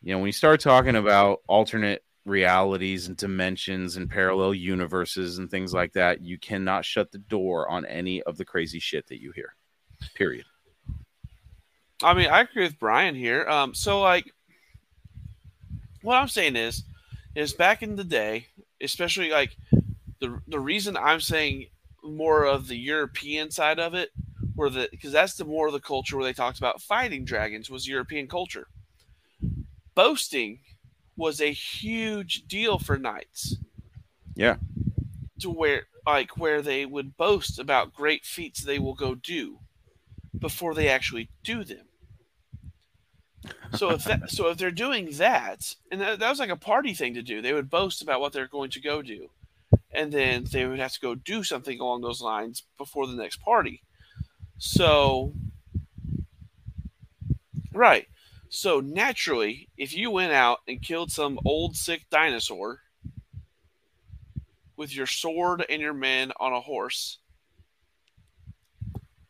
[0.00, 5.50] you know when you start talking about alternate realities and dimensions and parallel universes and
[5.50, 9.20] things like that, you cannot shut the door on any of the crazy shit that
[9.20, 9.54] you hear.
[10.14, 10.44] Period.
[12.02, 13.46] I mean, I agree with Brian here.
[13.48, 14.32] Um, so like,
[16.02, 16.84] what I'm saying is,
[17.34, 18.46] is back in the day,
[18.80, 19.56] especially like
[20.20, 21.66] the the reason I'm saying
[22.02, 24.10] more of the European side of it,
[24.54, 27.70] where the because that's the more of the culture where they talked about fighting dragons
[27.70, 28.66] was European culture.
[29.94, 30.58] Boasting
[31.16, 33.56] was a huge deal for knights
[34.34, 34.56] Yeah.
[35.40, 39.60] to where like where they would boast about great feats they will go do
[40.36, 41.86] before they actually do them.
[43.76, 46.94] So if that, so if they're doing that, and that, that was like a party
[46.94, 49.30] thing to do, they would boast about what they're going to go do,
[49.90, 53.40] and then they would have to go do something along those lines before the next
[53.42, 53.82] party.
[54.58, 55.32] So,
[57.72, 58.08] right.
[58.54, 62.80] So naturally, if you went out and killed some old sick dinosaur
[64.76, 67.16] with your sword and your men on a horse,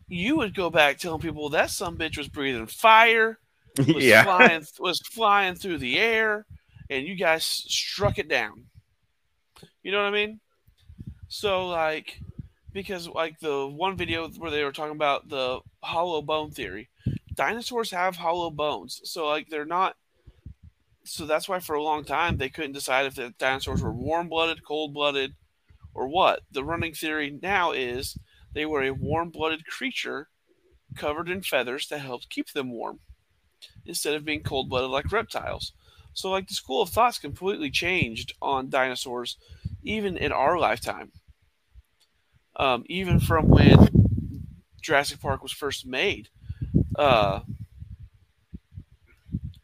[0.08, 3.38] you would go back telling people that some bitch was breathing fire,
[3.78, 4.24] was yeah.
[4.24, 6.44] flying was flying through the air,
[6.90, 8.64] and you guys struck it down.
[9.84, 10.40] You know what I mean?
[11.28, 12.18] So like,
[12.72, 16.88] because like the one video where they were talking about the hollow bone theory,
[17.42, 19.96] dinosaurs have hollow bones, so like they're not
[21.04, 24.28] so that's why for a long time they couldn't decide if the dinosaurs were warm
[24.28, 25.34] blooded, cold blooded,
[25.92, 26.42] or what.
[26.52, 28.16] The running theory now is
[28.54, 30.28] they were a warm blooded creature
[30.94, 33.00] covered in feathers that helped keep them warm
[33.84, 35.72] instead of being cold blooded like reptiles.
[36.14, 39.38] So, like, the school of thought's completely changed on dinosaurs,
[39.82, 41.10] even in our lifetime.
[42.54, 43.88] Um, even from when
[44.82, 46.28] Jurassic Park was first made.
[46.96, 47.40] Uh,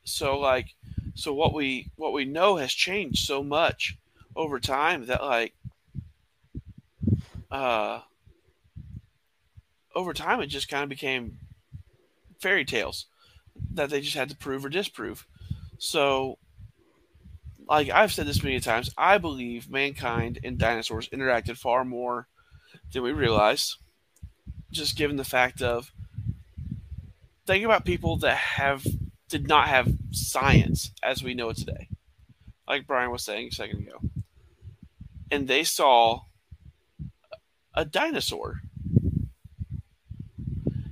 [0.04, 0.74] so, like,
[1.14, 3.96] so what we what we know has changed so much
[4.36, 5.52] over time that like
[7.50, 8.00] uh
[9.96, 11.38] over time it just kind of became
[12.38, 13.06] fairy tales
[13.74, 15.26] that they just had to prove or disprove.
[15.78, 16.38] So
[17.68, 22.28] like I've said this many times, I believe mankind and dinosaurs interacted far more
[22.92, 23.76] than we realize.
[24.70, 25.90] Just given the fact of
[27.48, 28.86] think about people that have
[29.30, 31.88] did not have science as we know it today,
[32.68, 33.98] like Brian was saying a second ago.
[35.30, 36.24] And they saw
[37.74, 38.60] a dinosaur.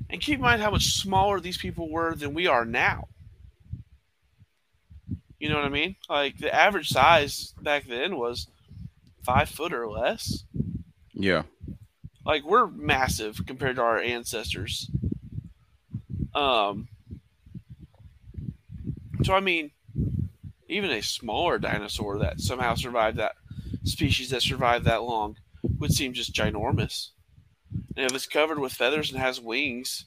[0.09, 3.09] And keep in mind how much smaller these people were than we are now.
[5.39, 5.97] You know what I mean?
[6.09, 8.47] Like the average size back then was
[9.23, 10.45] five foot or less.
[11.13, 11.43] Yeah.
[12.25, 14.91] Like we're massive compared to our ancestors.
[16.37, 16.89] Um,
[19.25, 19.71] so I mean,
[20.69, 23.33] even a smaller dinosaur that somehow survived that
[23.85, 25.37] species that survived that long
[25.79, 27.09] would seem just ginormous.
[27.97, 30.07] And if it's covered with feathers and has wings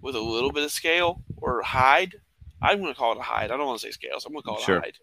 [0.00, 2.14] with a little bit of scale or hide,
[2.62, 3.50] I'm going to call it a hide.
[3.50, 4.24] I don't want to say scales.
[4.24, 4.76] I'm going to call it Sure.
[4.78, 4.98] a hide.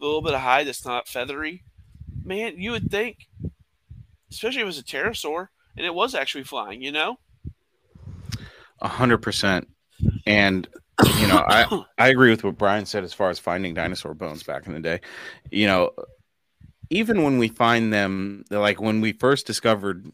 [0.00, 1.64] A little bit of hide that's not feathery.
[2.24, 3.28] Man, you would think,
[4.30, 7.18] especially if it was a pterosaur and it was actually flying, you know?
[8.80, 9.68] A hundred percent.
[10.26, 10.68] And
[11.20, 14.42] you know, I I agree with what Brian said as far as finding dinosaur bones
[14.42, 15.00] back in the day.
[15.50, 15.92] You know,
[16.90, 20.10] even when we find them, like when we first discovered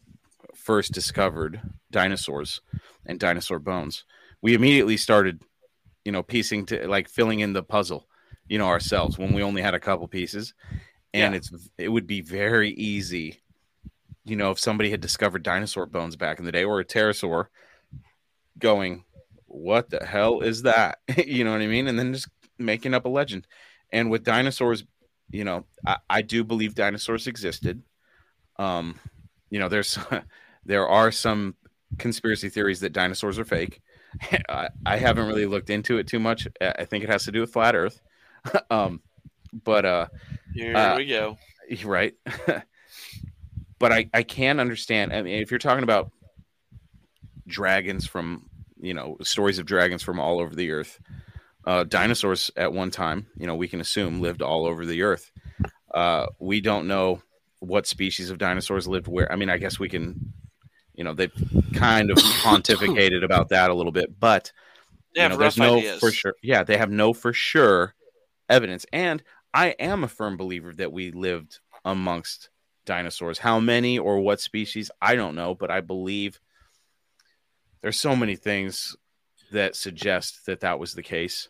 [0.55, 1.61] first discovered
[1.91, 2.61] dinosaurs
[3.05, 4.05] and dinosaur bones,
[4.41, 5.41] we immediately started,
[6.05, 8.07] you know, piecing to like filling in the puzzle,
[8.47, 10.53] you know, ourselves when we only had a couple pieces.
[11.13, 11.37] And Yeah.
[11.37, 13.41] it's it would be very easy,
[14.25, 17.47] you know, if somebody had discovered dinosaur bones back in the day or a pterosaur
[18.57, 19.03] going,
[19.53, 20.99] what the hell is that?
[21.27, 21.87] you know what I mean?
[21.87, 22.27] And then just
[22.57, 23.47] making up a legend.
[23.91, 24.83] And with dinosaurs,
[25.29, 27.83] you know, I, I do believe dinosaurs existed.
[28.57, 28.99] Um,
[29.49, 29.97] you know, there's
[30.65, 31.55] there are some
[31.99, 33.81] conspiracy theories that dinosaurs are fake.
[34.49, 36.47] I, I haven't really looked into it too much.
[36.61, 37.99] I think it has to do with flat Earth.
[38.69, 39.01] um,
[39.63, 40.07] but uh,
[40.53, 41.37] Here Uh, we go.
[41.85, 42.13] right.
[43.79, 45.13] but I I can understand.
[45.13, 46.11] I mean, if you're talking about
[47.47, 48.49] dragons from
[48.83, 50.99] you know stories of dragons from all over the earth,
[51.65, 55.31] uh, dinosaurs at one time, you know, we can assume lived all over the earth.
[55.93, 57.21] Uh, we don't know
[57.59, 59.31] what species of dinosaurs lived where.
[59.31, 60.33] I mean, I guess we can.
[60.95, 61.33] You know, they've
[61.73, 64.51] kind of pontificated about that a little bit, but
[65.15, 65.99] They you have know, there's no ideas.
[65.99, 66.35] for sure.
[66.43, 67.95] Yeah, they have no for sure
[68.49, 69.23] evidence, and
[69.53, 72.49] I am a firm believer that we lived amongst
[72.85, 73.39] dinosaurs.
[73.39, 76.39] How many or what species, I don't know, but I believe
[77.83, 78.95] there's so many things
[79.51, 81.47] that suggest that that was the case.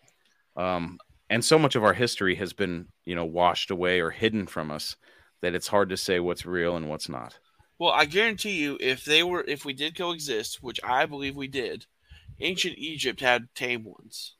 [0.58, 1.00] Um,
[1.30, 4.70] and so much of our history has been, you know, washed away or hidden from
[4.72, 4.98] us
[5.42, 7.38] that it's hard to say what's real and what's not.
[7.80, 11.48] Well, I guarantee you, if they were, if we did coexist, which I believe we
[11.48, 11.86] did,
[12.40, 14.36] ancient Egypt had tame ones.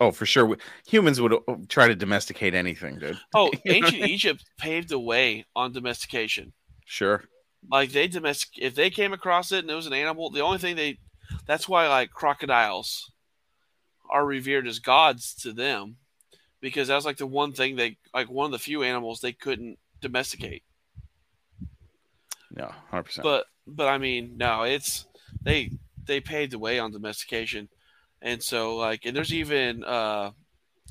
[0.00, 0.44] Oh, for sure.
[0.46, 0.56] We-
[0.88, 1.38] Humans would uh,
[1.68, 3.18] try to domesticate anything, dude.
[3.34, 4.10] Oh, You know what I ancient?
[4.10, 6.52] Egypt paved the way on domestication.
[6.84, 7.24] Sure.
[7.70, 10.58] Like they domestic, if they came across it and it was an animal, the only
[10.58, 10.98] thing they,
[11.46, 13.10] that's why like crocodiles
[14.08, 15.96] are revered as gods to them,
[16.60, 19.32] because that was like the one thing they, like one of the few animals they
[19.32, 20.62] couldn't domesticate.
[22.56, 23.22] Yeah, 100%.
[23.22, 25.06] but but I mean, no, it's
[25.42, 25.70] they
[26.04, 27.68] they paved the way on domestication,
[28.22, 30.30] and so like, and there's even uh,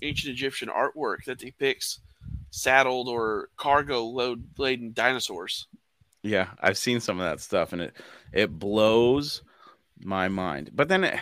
[0.01, 1.99] ancient Egyptian artwork that depicts
[2.51, 5.67] saddled or cargo load laden dinosaurs.
[6.25, 7.95] Yeah, I've seen some of that stuff and it
[8.33, 9.43] it blows
[9.99, 10.71] my mind.
[10.73, 11.21] But then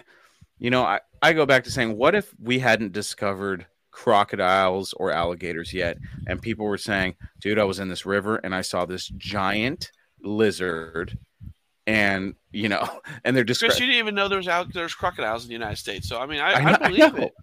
[0.59, 5.11] you know, I I go back to saying what if we hadn't discovered crocodiles or
[5.11, 5.97] alligators yet
[6.27, 9.91] and people were saying, "Dude, I was in this river and I saw this giant
[10.21, 11.17] lizard."
[11.85, 12.87] And you know,
[13.25, 16.07] and they're Chris, you didn't even know there's out there's crocodiles in the United States.
[16.07, 17.23] So I mean, I, I, know- believe know.
[17.25, 17.33] it.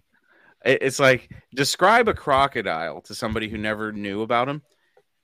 [0.65, 4.61] It- It's like describe a crocodile to somebody who never knew about him,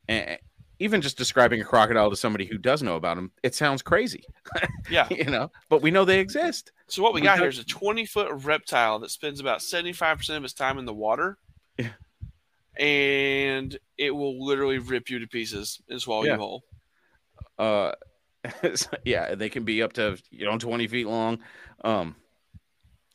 [0.07, 0.37] and
[0.79, 4.23] even just describing a crocodile to somebody who does know about them, it sounds crazy,
[4.89, 5.07] Yeah.
[5.09, 5.51] you know.
[5.69, 6.71] But we know they exist.
[6.87, 9.61] So what we We got got- here is a 20 foot reptile that spends about
[9.61, 11.37] 75 percent of its time in the water.
[11.77, 11.89] Yeah.
[12.79, 16.33] and it will literally rip you to pieces and swallow Yeah.
[16.33, 16.63] you whole.
[17.57, 17.91] Uh,
[19.05, 21.39] yeah, they can be up to you know twenty feet long.
[21.83, 22.15] Um,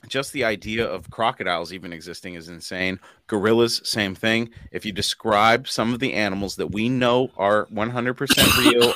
[0.09, 2.99] just the idea of crocodiles even existing is insane.
[3.27, 4.51] Gorillas, same thing.
[4.70, 8.93] If you describe some of the animals that we know are one hundred percent real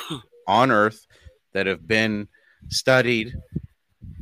[0.47, 1.05] on Earth
[1.53, 2.27] that have been
[2.69, 3.33] studied,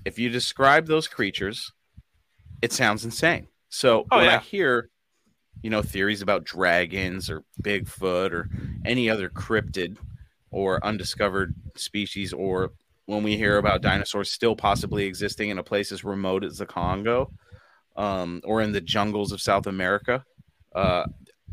[0.06, 1.72] if you describe those creatures,
[2.62, 3.48] it sounds insane.
[3.70, 4.90] So Oh, when I hear,
[5.62, 8.50] you know, theories about dragons or Bigfoot or
[8.86, 9.98] any other cryptid
[10.52, 12.72] or undiscovered species, or
[13.06, 16.66] when we hear about dinosaurs still possibly existing in a place as remote as the
[16.66, 17.32] Congo,
[17.96, 20.24] um, or in the jungles of South America,
[20.74, 21.06] uh,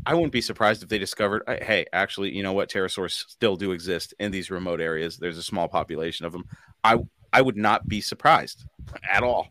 [0.05, 3.71] I wouldn't be surprised if they discovered, hey, actually, you know what, pterosaurs still do
[3.71, 5.17] exist in these remote areas.
[5.17, 6.43] There's a small population of them.
[6.83, 6.97] I
[7.31, 8.65] I would not be surprised
[9.09, 9.47] at all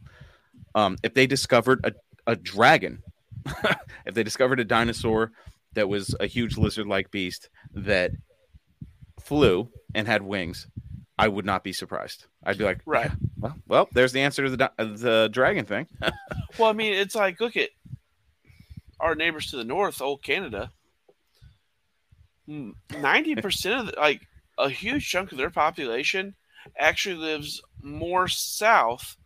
[0.74, 1.92] um, if they discovered a,
[2.30, 3.02] a dragon,
[4.06, 5.32] if they discovered a dinosaur
[5.74, 8.12] that was a huge lizard-like beast that
[9.20, 10.66] flew and had wings.
[11.22, 12.26] I would not be surprised.
[12.42, 13.10] I'd be like, Right.
[13.10, 15.86] "Yeah, well, well, there's the answer to the the dragon thing.
[16.58, 17.70] Well, I mean, it's like look at
[19.00, 20.70] our neighbors to the north, old Canada.
[22.46, 22.70] Hmm,
[23.00, 24.26] ninety percent of the, like
[24.58, 26.34] a huge chunk of their population
[26.76, 29.16] actually lives more south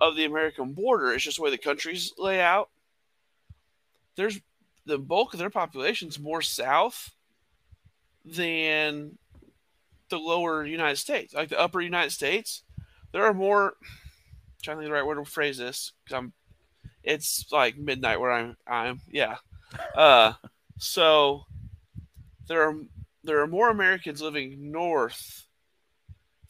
[0.00, 1.12] of the American border.
[1.12, 2.70] It's just the way the countries lay out.
[4.16, 4.40] There's
[4.86, 7.10] the bulk of their population's more south
[8.24, 9.18] than
[10.12, 12.62] the lower United States, like the upper United States.
[13.12, 13.74] There are more.
[13.84, 16.32] I'm trying to think of the right word to phrase this because I'm
[17.02, 19.36] it's like midnight where I'm I'm yeah.
[19.94, 20.34] Uh
[20.78, 21.44] so
[22.48, 22.76] there are
[23.24, 25.46] there are more Americans living north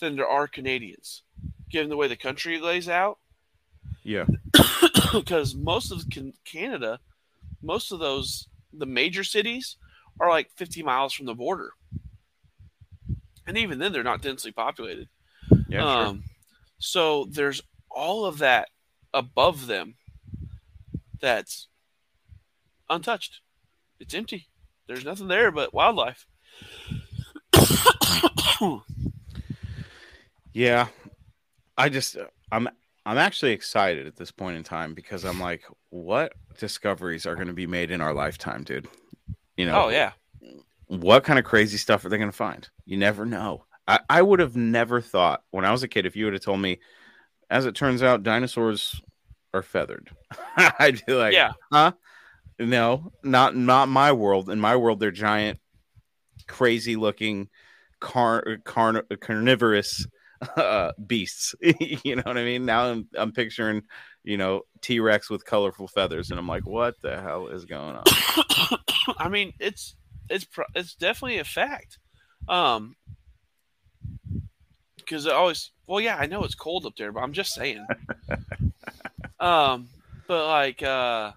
[0.01, 1.23] than there are Canadians,
[1.71, 3.19] given the way the country lays out.
[4.03, 4.27] Yeah.
[5.13, 6.05] because most of
[6.45, 6.99] Canada,
[7.63, 9.77] most of those the major cities
[10.19, 11.73] are like 50 miles from the border,
[13.47, 15.09] and even then they're not densely populated.
[15.69, 15.81] Yeah.
[15.81, 16.07] sure.
[16.07, 16.25] Um,
[16.79, 18.69] so there's all of that
[19.15, 19.95] above them
[21.21, 21.69] that's
[22.89, 23.41] untouched.
[24.01, 24.49] It's empty.
[24.87, 26.27] There's nothing there but wildlife.
[30.53, 30.89] Yeah,
[31.79, 32.17] I just
[32.51, 32.69] I'm
[33.07, 37.47] I'm actually excited at this point in time because I'm like, what discoveries are going
[37.47, 38.89] to be made in our lifetime, dude?
[39.57, 40.13] You know, Oh yeah.
[40.87, 42.69] What kind of crazy stuff are they going to find?
[42.85, 43.65] You never know.
[43.89, 46.43] I, I would have never thought when I was a kid if you would have
[46.43, 46.81] told me,
[47.51, 49.01] as it turns out, dinosaurs
[49.53, 50.11] are feathered.
[50.57, 51.53] I'd be like, Yeah.
[51.73, 51.93] huh?
[52.59, 54.49] No, not not my world.
[54.51, 55.59] In my world, they're giant,
[56.47, 57.49] crazy looking,
[57.99, 60.07] car, carn, carnivorous
[60.57, 61.55] uh, beasts.
[61.61, 62.65] you know what I mean?
[62.65, 63.83] Now I'm I'm picturing,
[64.23, 67.97] you know, T Rex with colorful feathers, and I'm like, what the hell is going
[67.97, 68.05] on?
[69.19, 69.97] I mean, it's
[70.33, 71.99] it's pro- it's definitely a fact.
[72.49, 72.97] Um,
[74.97, 77.87] because I always well, yeah, I know it's cold up there, but I'm just saying.
[79.41, 79.89] um,
[80.27, 81.33] but like, uh,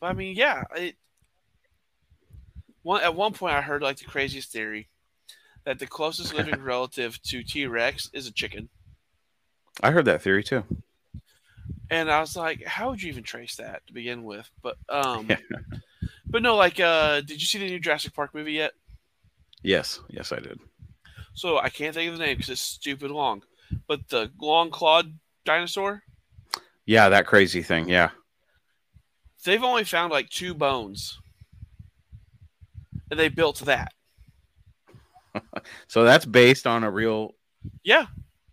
[0.00, 0.96] but I mean, yeah, it.
[2.82, 4.88] One at one point, I heard like the craziest theory
[5.64, 8.70] that the closest living relative to T Rex is a chicken,
[9.82, 10.64] I heard that theory too.
[11.90, 14.48] and I was like, how would you even trace that to begin with?
[14.62, 15.36] But um, Yeah.
[16.30, 18.72] But no, like, uh, did you see the new Jurassic Park movie yet?
[19.62, 20.58] Yes, yes, I did.
[21.34, 23.42] So I can't think of the name because it's stupid long.
[23.86, 25.12] But the long clawed
[25.44, 26.02] dinosaur,
[26.86, 27.88] Yeah, that crazy thing.
[27.88, 28.10] Yeah.
[29.44, 31.18] they've only found like two bones.
[33.10, 33.92] And they built that.
[35.86, 37.34] So that's based on a real,
[37.84, 38.06] Yeah.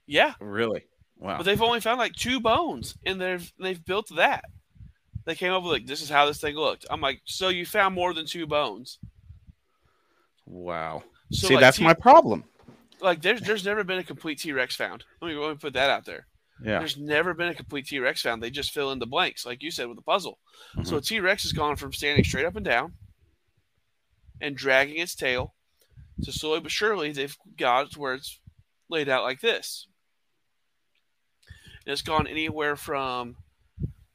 [0.06, 0.34] Yeah.
[0.40, 0.86] really.
[1.18, 1.38] Wow.
[1.38, 4.46] But they've only found like two bones and they've they've built that.
[5.26, 6.86] They came up with like this is how this thing looked.
[6.90, 9.00] I'm like, so you found more than two bones.
[10.46, 11.04] Wow.
[11.32, 12.44] So See, like, that's T- my problem.
[13.02, 15.04] like there's there's never been a complete T Rex found.
[15.22, 16.28] Let me, let me put that out there.
[16.64, 16.80] Yeah.
[16.80, 18.42] There's never been a complete T Rex found.
[18.42, 20.38] They just fill in the blanks, like you said with a puzzle.
[20.76, 20.84] Mm-hmm.
[20.84, 22.94] So a T Rex has gone from standing straight up and down
[24.40, 25.56] and dragging its tail
[26.24, 28.40] to slowly but surely they've got it where it's
[28.90, 29.88] laid out like this.
[31.86, 33.36] And it's gone anywhere from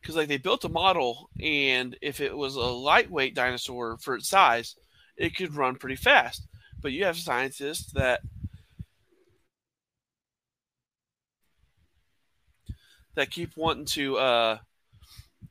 [0.01, 4.29] because like they built a model, and if it was a lightweight dinosaur for its
[4.29, 4.77] size,
[5.17, 6.47] it could run pretty fast.
[6.81, 8.23] But you have scientists that
[13.15, 14.59] that keep wanting to uh,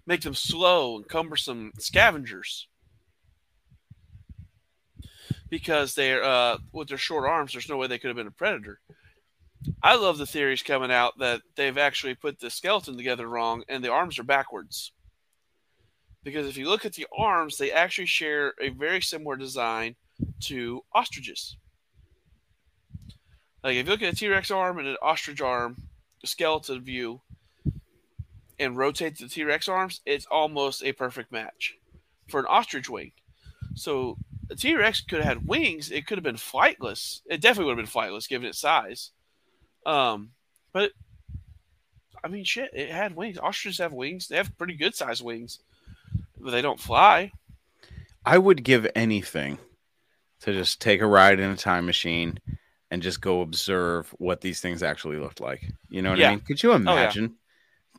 [0.05, 2.67] make them slow and cumbersome scavengers
[5.49, 7.51] because they're uh, with their short arms.
[7.51, 8.79] There's no way they could have been a predator.
[9.83, 13.83] I love the theories coming out that they've actually put the skeleton together wrong and
[13.83, 14.91] the arms are backwards.
[16.23, 19.95] because if you look at the arms, they actually share a very similar design
[20.41, 21.57] to ostriches.
[23.63, 25.83] Like if you look at a T Rex arm and an ostrich arm,
[26.23, 27.21] skeleton view,
[28.59, 31.75] and rotate the T Rex arms, it's almost a perfect match
[32.27, 33.11] for an ostrich wing.
[33.75, 34.17] So
[34.49, 35.91] a T Rex could have had wings.
[35.91, 37.21] It could have been flightless.
[37.29, 39.11] It definitely would have been flightless given its size.
[39.85, 40.31] Um,
[40.73, 40.91] but
[42.23, 43.37] I mean, shit, it had wings.
[43.37, 44.27] Ostriches have wings.
[44.27, 45.59] They have pretty good sized wings,
[46.39, 47.31] but they don't fly.
[48.25, 49.57] I would give anything
[50.41, 52.39] to just take a ride in a time machine
[52.91, 55.71] and just go observe what these things actually looked like.
[55.89, 56.29] You know what Yeah.
[56.29, 56.41] I mean?
[56.41, 57.35] Could you imagine?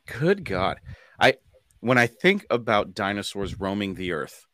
[0.05, 0.79] Good God.
[1.19, 1.35] I
[1.79, 4.45] when I think about dinosaurs roaming the earth,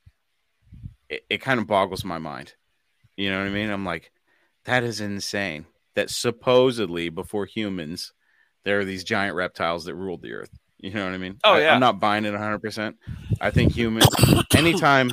[1.10, 2.54] it, it kind of boggles my mind.
[3.16, 3.70] You know what I mean?
[3.70, 4.12] I'm like,
[4.66, 5.66] that is insane.
[5.98, 8.14] That supposedly before humans,
[8.66, 10.52] there are these giant reptiles that ruled the earth.
[10.78, 11.40] You know what I mean?
[11.44, 11.74] Oh, I, yeah.
[11.74, 12.60] I'm not buying it 100.
[12.60, 12.98] percent
[13.42, 14.06] I think humans,
[14.56, 15.10] anytime,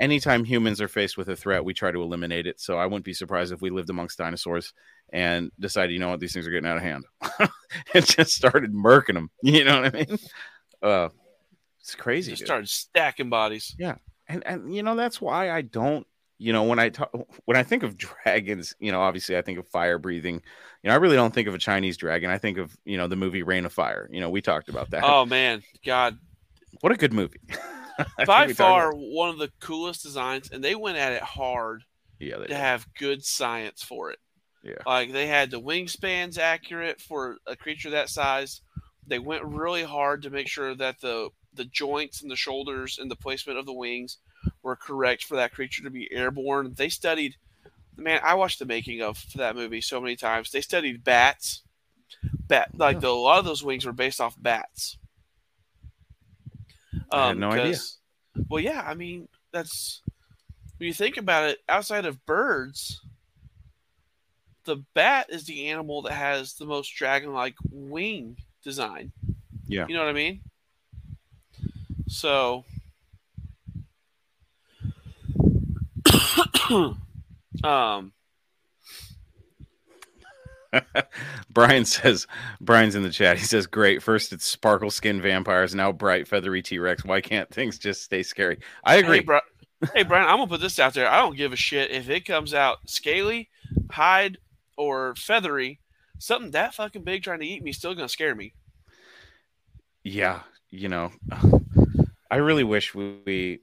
[0.00, 2.60] anytime humans are faced with a threat, we try to eliminate it.
[2.62, 4.72] So I wouldn't be surprised if we lived amongst dinosaurs
[5.12, 7.04] and decided, you know what, these things are getting out of hand,
[7.94, 9.30] and just started murking them.
[9.42, 10.18] You know what I mean?
[10.82, 11.08] Uh,
[11.78, 12.32] it's crazy.
[12.32, 12.46] Just dude.
[12.46, 13.76] started stacking bodies.
[13.78, 13.96] Yeah,
[14.28, 16.06] and and you know that's why I don't.
[16.42, 17.10] You know, when I talk,
[17.44, 20.42] when I think of dragons, you know, obviously I think of fire breathing.
[20.82, 22.30] You know, I really don't think of a Chinese dragon.
[22.30, 24.08] I think of you know the movie Reign of Fire.
[24.10, 25.04] You know, we talked about that.
[25.04, 26.18] Oh man, God,
[26.80, 27.40] what a good movie!
[27.48, 31.12] By think we talked far about- one of the coolest designs, and they went at
[31.12, 31.84] it hard
[32.18, 32.56] yeah, they to did.
[32.56, 34.18] have good science for it.
[34.64, 38.62] yeah, Like they had the wingspans accurate for a creature that size.
[39.06, 43.10] They went really hard to make sure that the the joints and the shoulders and
[43.10, 44.18] the placement of the wings
[44.62, 46.74] were correct for that creature to be airborne.
[46.76, 47.36] They studied
[47.96, 50.50] man, I watched the making of for that movie so many times.
[50.50, 51.62] They studied bats.
[52.46, 54.98] Bat like the, a lot of those wings were based off bats.
[57.10, 57.78] I had um, no idea.
[58.48, 60.02] Well, yeah, I mean that's
[60.78, 61.58] when you think about it.
[61.68, 63.00] Outside of birds,
[64.64, 69.12] the bat is the animal that has the most dragon-like wing design.
[69.66, 69.86] Yeah.
[69.88, 70.42] you know what I mean.
[72.08, 72.64] So,
[77.64, 78.12] um,
[81.50, 82.26] Brian says,
[82.60, 83.38] Brian's in the chat.
[83.38, 84.02] He says, Great.
[84.02, 87.04] First it's sparkle skin vampires, now bright feathery T Rex.
[87.04, 88.58] Why can't things just stay scary?
[88.84, 89.18] I agree.
[89.18, 89.40] Hey, Bri-
[89.94, 91.08] hey, Brian, I'm gonna put this out there.
[91.08, 93.50] I don't give a shit if it comes out scaly,
[93.90, 94.38] hide,
[94.76, 95.80] or feathery.
[96.18, 98.54] Something that fucking big trying to eat me is still gonna scare me.
[100.04, 100.40] yeah,
[100.70, 101.12] you know,
[102.30, 103.60] I really wish we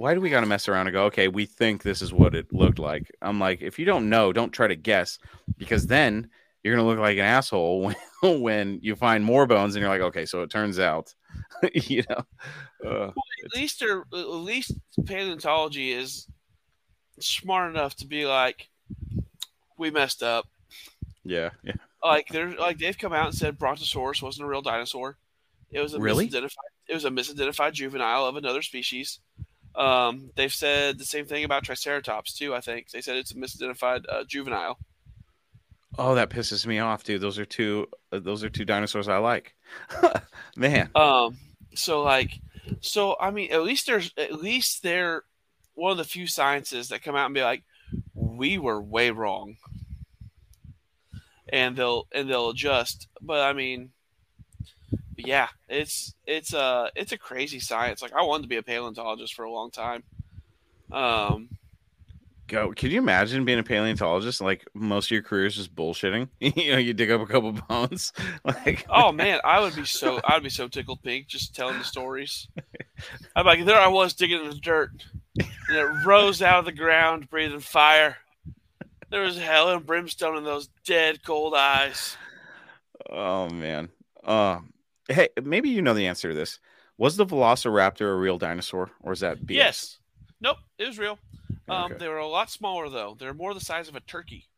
[0.00, 2.34] why do we got to mess around and go, okay, we think this is what
[2.34, 3.14] it looked like?
[3.20, 5.18] I'm like, if you don't know, don't try to guess
[5.58, 6.30] because then
[6.62, 7.82] you're going to look like an asshole
[8.22, 11.14] when, when you find more bones and you're like, okay, so it turns out,
[11.74, 12.24] you know,
[12.90, 14.72] uh, At least they're at least
[15.04, 16.26] paleontology is
[17.18, 18.70] smart enough to be like,
[19.76, 20.46] we messed up.
[21.24, 21.74] yeah, yeah.
[22.02, 25.18] Like they're like they've come out and said Brontosaurus wasn't a real dinosaur.
[25.70, 26.26] It was a Really?
[26.26, 26.56] misidentified.
[26.88, 29.20] It was a misidentified juvenile of another species.
[29.74, 32.54] Um, they've said the same thing about Triceratops too.
[32.54, 34.78] I think they said it's a misidentified uh, juvenile.
[35.98, 37.20] Oh, that pisses me off, dude.
[37.20, 39.54] Those are two, uh, those are two dinosaurs I like.
[40.56, 41.38] Man, Um,
[41.74, 42.40] so like,
[42.80, 45.24] so I mean, at least there's at least they're
[45.74, 47.62] one of the few sciences that come out and be like,
[48.14, 49.56] we were way wrong,
[51.48, 53.08] and they'll and they'll adjust.
[53.20, 53.90] But I mean,
[55.26, 58.02] yeah, it's it's a it's a crazy science.
[58.02, 60.02] Like I wanted to be a paleontologist for a long time.
[60.92, 61.48] Um,
[62.50, 62.72] go.
[62.76, 64.40] Could you imagine being a paleontologist?
[64.40, 66.28] Like most of your career is just bullshitting.
[66.40, 68.12] you know, you dig up a couple bones.
[68.44, 71.84] like, oh man, I would be so I'd be so tickled pink just telling the
[71.84, 72.48] stories.
[73.34, 74.90] I'm like, there I was digging in the dirt,
[75.38, 78.18] and it rose out of the ground, breathing fire.
[79.08, 82.16] There was hell and brimstone in those dead cold eyes.
[83.08, 83.88] oh man.
[84.22, 84.72] Um,
[85.10, 86.58] hey, maybe you know the answer to this.
[86.98, 89.54] Was the Velociraptor a real dinosaur, or is that BS?
[89.54, 89.98] Yes.
[90.40, 91.18] Nope, it was real.
[91.68, 91.94] Um, Okay.
[91.98, 93.16] They were a lot smaller though.
[93.18, 94.48] They're more the size of a turkey,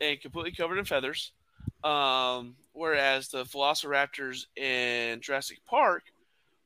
[0.00, 1.32] and completely covered in feathers.
[1.84, 6.02] Um, whereas the Velociraptors in Jurassic Park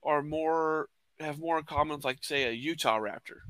[0.03, 0.89] are more
[1.19, 3.41] have more in common with, like, say, a Utah raptor.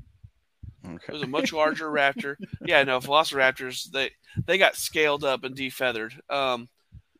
[0.85, 1.05] Okay.
[1.07, 2.35] It was a much larger raptor.
[2.65, 4.11] Yeah, no, Velociraptors they
[4.45, 6.13] they got scaled up and defeathered.
[6.29, 6.67] Um,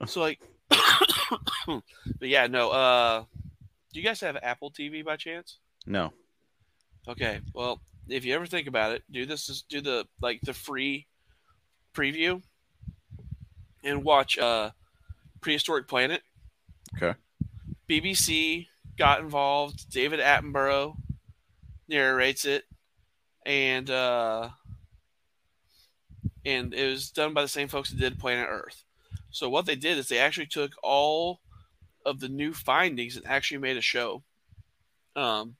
[0.05, 0.39] so like,
[1.67, 2.69] but yeah, no.
[2.69, 3.23] Uh,
[3.93, 5.57] do you guys have Apple TV by chance?
[5.85, 6.13] No.
[7.07, 10.53] Okay, well, if you ever think about it, do this is do the like the
[10.53, 11.07] free
[11.93, 12.41] preview
[13.83, 14.71] and watch uh
[15.41, 16.21] Prehistoric Planet.
[16.95, 17.17] Okay.
[17.89, 18.67] BBC
[18.97, 19.89] got involved.
[19.91, 20.95] David Attenborough
[21.87, 22.63] narrates it,
[23.45, 24.49] and uh,
[26.45, 28.83] and it was done by the same folks that did Planet Earth.
[29.31, 31.39] So what they did is they actually took all
[32.05, 34.23] of the new findings and actually made a show.
[35.15, 35.55] Um,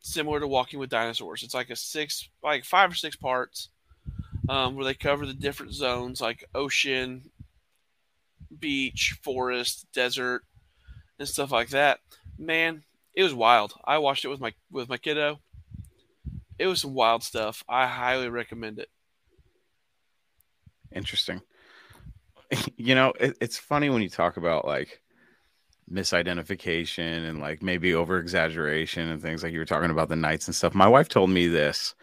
[0.00, 1.42] similar to Walking with Dinosaurs.
[1.42, 3.68] It's like a six, like five or six parts,
[4.48, 7.30] um, where they cover the different zones like ocean,
[8.58, 10.44] beach, forest, desert,
[11.18, 12.00] and stuff like that.
[12.38, 12.84] Man,
[13.14, 13.74] it was wild.
[13.84, 15.40] I watched it with my with my kiddo.
[16.58, 17.62] It was some wild stuff.
[17.68, 18.88] I highly recommend it.
[20.92, 21.42] Interesting.
[22.76, 25.00] You know, it, it's funny when you talk about like
[25.92, 30.46] misidentification and like maybe over exaggeration and things like you were talking about the knights
[30.46, 30.74] and stuff.
[30.74, 31.94] My wife told me this.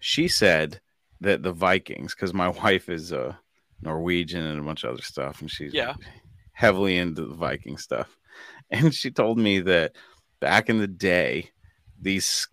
[0.00, 0.80] She said
[1.20, 3.38] that the Vikings, because my wife is a
[3.82, 5.94] Norwegian and a bunch of other stuff, and she's Yeah.
[6.52, 8.16] heavily into the Viking stuff.
[8.70, 9.96] And she told me that
[10.40, 11.50] back in the day,
[12.00, 12.48] these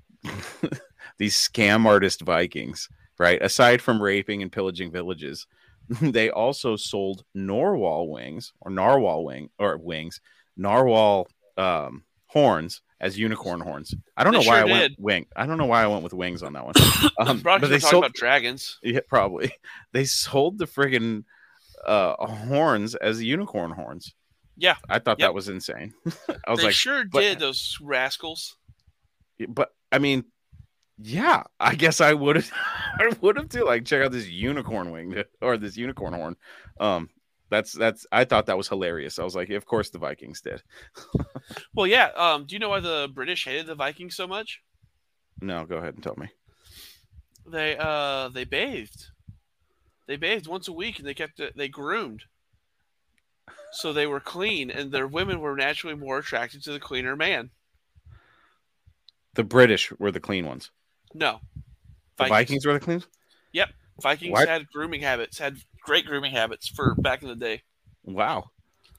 [1.18, 2.90] these scam artist Vikings,
[3.20, 3.42] right?
[3.42, 5.46] Aside from raping and pillaging villages,
[6.02, 10.20] they also sold narwhal wings or narwhal wing or wings,
[10.58, 13.94] narwhal um, horns as unicorn horns.
[14.18, 15.26] I don't They know why sure I went wing.
[15.36, 16.74] I don't know why I went with wings on that one.
[17.20, 18.78] Um, 'cause we're talking about dragons.
[18.84, 19.52] yeah, probably.
[19.94, 21.24] They sold the friggin'
[21.86, 24.14] uh, horns as unicorn horns.
[24.58, 24.76] Yeah.
[24.90, 25.28] I thought Yep.
[25.28, 25.94] that was insane.
[26.46, 28.58] I was they like, sure did those rascals.
[29.50, 30.26] but I mean,
[30.98, 32.52] yeah, I guess I would have,
[33.00, 33.66] I would have too.
[33.66, 36.36] Like, check out this unicorn wing or this unicorn horn.
[36.80, 37.10] Um,
[37.50, 38.06] that's that's.
[38.12, 39.20] I thought that was hilarious.
[39.20, 40.64] I was like, of course the Vikings did.
[41.76, 42.10] Well, yeah.
[42.16, 44.62] Um, do you know why the British hated the Vikings so much?
[45.42, 46.28] No, go ahead and tell me.
[47.46, 49.08] They uh they bathed.
[50.08, 52.24] They bathed once a week and they kept it they groomed.
[53.74, 57.52] So they were clean and their women were naturally more attracted to the cleaner man.
[59.36, 60.72] The British were the clean ones.
[61.16, 61.40] No.
[62.18, 63.04] The Vikings, were the clean.
[63.54, 63.70] Yep.
[64.02, 67.64] Vikings Why- had grooming habits, had great grooming habits for back in the day.
[68.04, 68.52] Wow.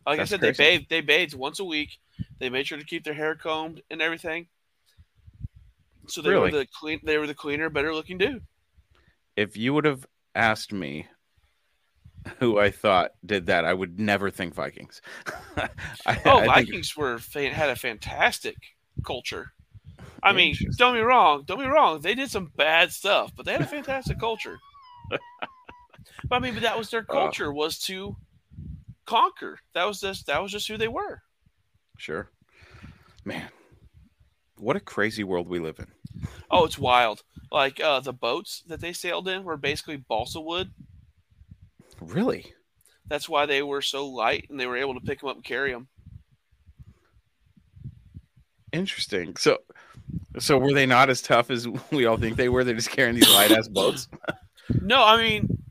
[0.06, 0.56] Like That's I said, crazy.
[0.56, 1.98] they bathed they bathed once a week.
[2.38, 4.46] They made sure to keep their hair combed and everything.
[6.08, 6.52] So they Really?
[6.52, 8.44] were the clean they were the cleaner, better looking dude.
[9.36, 11.06] If you would have asked me
[12.38, 15.00] who I thought did that, I would never think Vikings.
[15.56, 15.68] I,
[16.24, 18.56] Oh, I think- Vikings were had a fantastic
[19.04, 19.52] culture.
[20.22, 21.44] I mean, don't be wrong.
[21.46, 22.00] Don't be wrong.
[22.00, 24.58] They did some bad stuff, but they had a fantastic culture.
[25.10, 25.20] but
[26.30, 27.12] I mean, but that was their Uh.
[27.12, 28.16] culture was to
[29.04, 29.58] conquer.
[29.74, 31.22] That was just that was just who they were.
[31.98, 32.30] Sure.
[33.24, 33.48] Man,
[34.56, 35.86] what a crazy world we live in.
[36.50, 37.22] Oh, it's wild.
[37.50, 40.70] Like uh, the boats that they sailed in were basically balsa wood.
[42.00, 42.52] Really?
[43.08, 45.44] That's why they were so light and they were able to pick them up and
[45.44, 45.88] carry them.
[48.72, 49.36] Interesting.
[49.36, 49.58] So,
[50.38, 52.64] so were they not as tough as we all think they were?
[52.64, 54.08] They're just carrying these light ass boats.
[54.82, 55.62] No, I mean,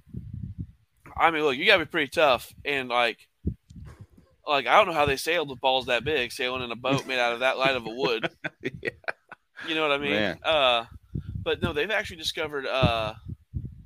[1.18, 3.28] I mean, look, you gotta be pretty tough, and like,
[4.48, 7.06] like I don't know how they sailed with balls that big, sailing in a boat
[7.06, 8.30] made out of that light of a wood.
[8.62, 8.92] yeah.
[9.68, 10.12] You know what I mean?
[10.12, 10.40] Man.
[10.44, 10.86] Uh,
[11.44, 13.16] but no, they've actually discovered uh,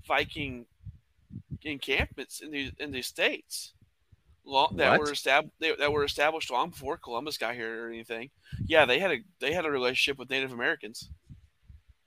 [0.08, 0.68] Viking
[1.64, 3.74] encampments in the in the states
[4.46, 8.30] long, that were established that were established long before Columbus got here or anything.
[8.66, 11.10] Yeah, they had a they had a relationship with Native Americans.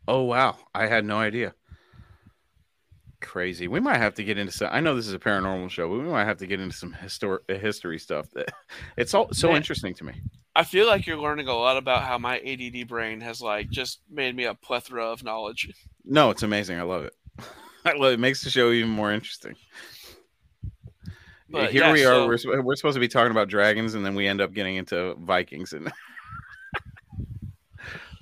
[0.09, 1.54] Oh wow, I had no idea.
[3.20, 3.68] Crazy.
[3.68, 4.68] We might have to get into some.
[4.72, 6.92] I know this is a paranormal show, but we might have to get into some
[6.92, 8.28] histor- uh, history stuff.
[8.32, 8.52] That
[8.96, 9.59] it's all so Man.
[9.59, 10.14] interesting to me.
[10.54, 14.00] I feel like you're learning a lot about how my ADD brain has like just
[14.10, 15.72] made me a plethora of knowledge.
[16.04, 16.78] No, it's amazing.
[16.78, 17.14] I love it.
[17.84, 18.14] I love it.
[18.14, 19.54] it makes the show even more interesting.
[21.53, 22.39] But, Here yeah, we are.
[22.39, 24.77] so- We're, we're supposed to be talking about dragons, and then we end up getting
[24.77, 25.74] into Vikings.
[25.74, 25.93] And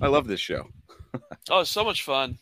[0.01, 0.67] I love this show.
[1.49, 2.37] Oh, it's so much fun.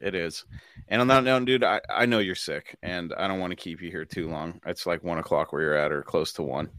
[0.00, 0.44] It is.
[0.88, 3.56] And on that note, dude, I, I know you're sick, and I don't want to
[3.56, 4.60] keep you here too long.
[4.66, 6.70] It's like one o'clock where you're at, or close to one.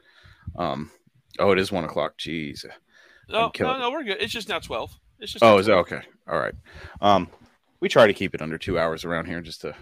[0.56, 0.92] Um,
[1.40, 2.18] oh, it is one o'clock.
[2.18, 2.66] Jeez.
[3.28, 4.18] No, no, no, we're good.
[4.22, 4.92] It's just now twelve.
[5.20, 6.02] It's just Oh, is it okay?
[6.28, 6.54] All right.
[7.02, 7.28] Um,
[7.80, 9.74] we try to keep it under two hours around here, just to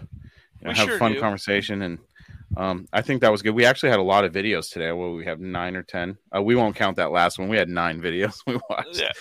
[0.60, 1.20] you know, have sure a fun do.
[1.20, 1.82] conversation.
[1.82, 1.98] And
[2.56, 3.54] um, I think that was good.
[3.54, 4.92] We actually had a lot of videos today.
[4.92, 6.16] Well, we have nine or ten.
[6.34, 7.48] Uh, we won't count that last one.
[7.48, 9.00] We had nine videos we watched.
[9.00, 9.12] Yeah.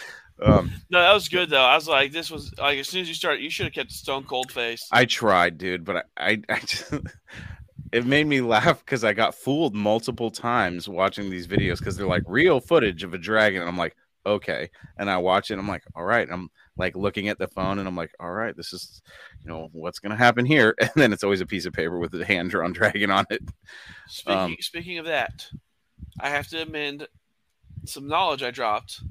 [0.41, 1.61] Um, No, that was good though.
[1.61, 3.91] I was like, this was like as soon as you start, you should have kept
[3.91, 4.87] a stone cold face.
[4.91, 6.93] I tried, dude, but I, I, I just,
[7.91, 12.07] it made me laugh because I got fooled multiple times watching these videos because they're
[12.07, 13.61] like real footage of a dragon.
[13.61, 13.95] And I'm like,
[14.25, 14.69] okay.
[14.97, 15.53] And I watch it.
[15.53, 16.27] And I'm like, all right.
[16.31, 19.01] I'm like looking at the phone and I'm like, all right, this is,
[19.41, 20.75] you know, what's going to happen here.
[20.81, 23.41] And then it's always a piece of paper with a hand drawn dragon on it.
[24.07, 25.47] Speaking um, speaking of that,
[26.19, 27.07] I have to amend
[27.85, 29.01] some knowledge I dropped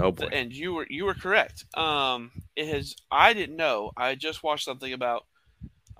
[0.00, 0.28] Oh boy.
[0.32, 1.64] and you were you were correct.
[1.74, 2.94] Um, it has.
[3.10, 3.90] I didn't know.
[3.96, 5.26] I just watched something about.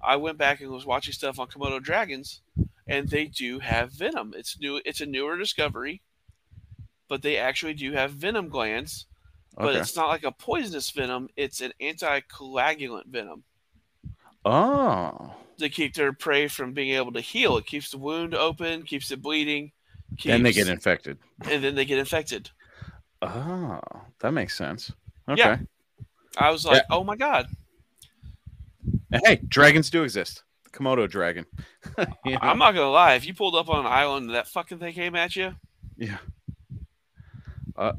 [0.03, 2.43] I went back and was watching stuff on Komodo dragons,
[2.87, 4.35] and they do have venom.
[4.37, 4.81] It's new.
[4.85, 6.03] It's a newer discovery,
[7.09, 9.07] but they actually do have venom glands.
[9.59, 9.81] But Okay.
[9.81, 11.29] it's not like a poisonous venom.
[11.37, 13.43] It's an anticoagulant venom
[14.45, 15.35] Oh.
[15.59, 17.57] to keep their prey from being able to heal.
[17.57, 19.73] It keeps the wound open, keeps it bleeding.
[20.17, 21.19] Keeps, Then they get infected.
[21.51, 22.51] and then they get infected.
[23.21, 23.81] Oh,
[24.21, 24.93] that makes sense.
[25.29, 25.41] Okay.
[25.41, 25.59] Yeah.
[26.39, 27.49] I was like, oh my god.
[29.25, 30.45] Hey, dragons do exist.
[30.65, 31.45] The Komodo dragon.
[32.25, 32.39] You know?
[32.43, 33.15] I'm not gonna lie.
[33.15, 35.55] If you pulled up on an island and that fucking thing came at you,
[35.97, 36.19] Yeah.
[37.77, 37.93] Uh,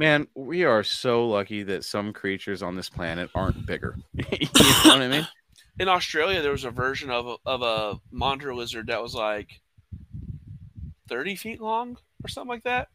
[0.00, 3.96] man, we are so lucky that some creatures on this planet aren't bigger.
[4.14, 4.24] you
[4.54, 5.28] know what I mean?
[5.78, 9.60] in Australia there was a version of a, of a monitor lizard that was like
[11.08, 12.88] 30 feet long or something like that.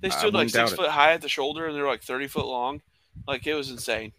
[0.00, 0.76] They stood like six it.
[0.76, 2.82] foot high at the shoulder and they're like 30 foot long.
[3.26, 4.12] Like it was insane.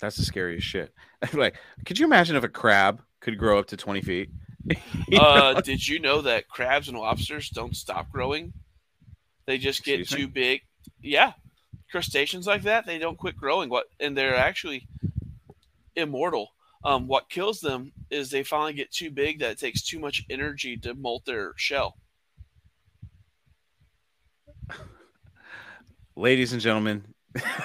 [0.00, 0.92] That's the scariest shit.
[1.32, 1.54] like,
[1.86, 4.30] could you imagine if a crab could grow up to 20 feet?
[5.08, 5.24] You know?
[5.24, 8.52] Uh, did you know that crabs and lobsters don't stop growing?
[9.46, 10.26] They just get Excuse me?
[10.26, 10.60] too big.
[11.00, 11.32] Yeah,
[11.90, 13.68] crustaceans like that they don't quit growing.
[13.68, 14.86] What and they're actually
[15.96, 16.48] immortal.
[16.84, 20.24] Um, what kills them is they finally get too big that it takes too much
[20.28, 21.96] energy to molt their shell.
[26.16, 27.04] Ladies and gentlemen,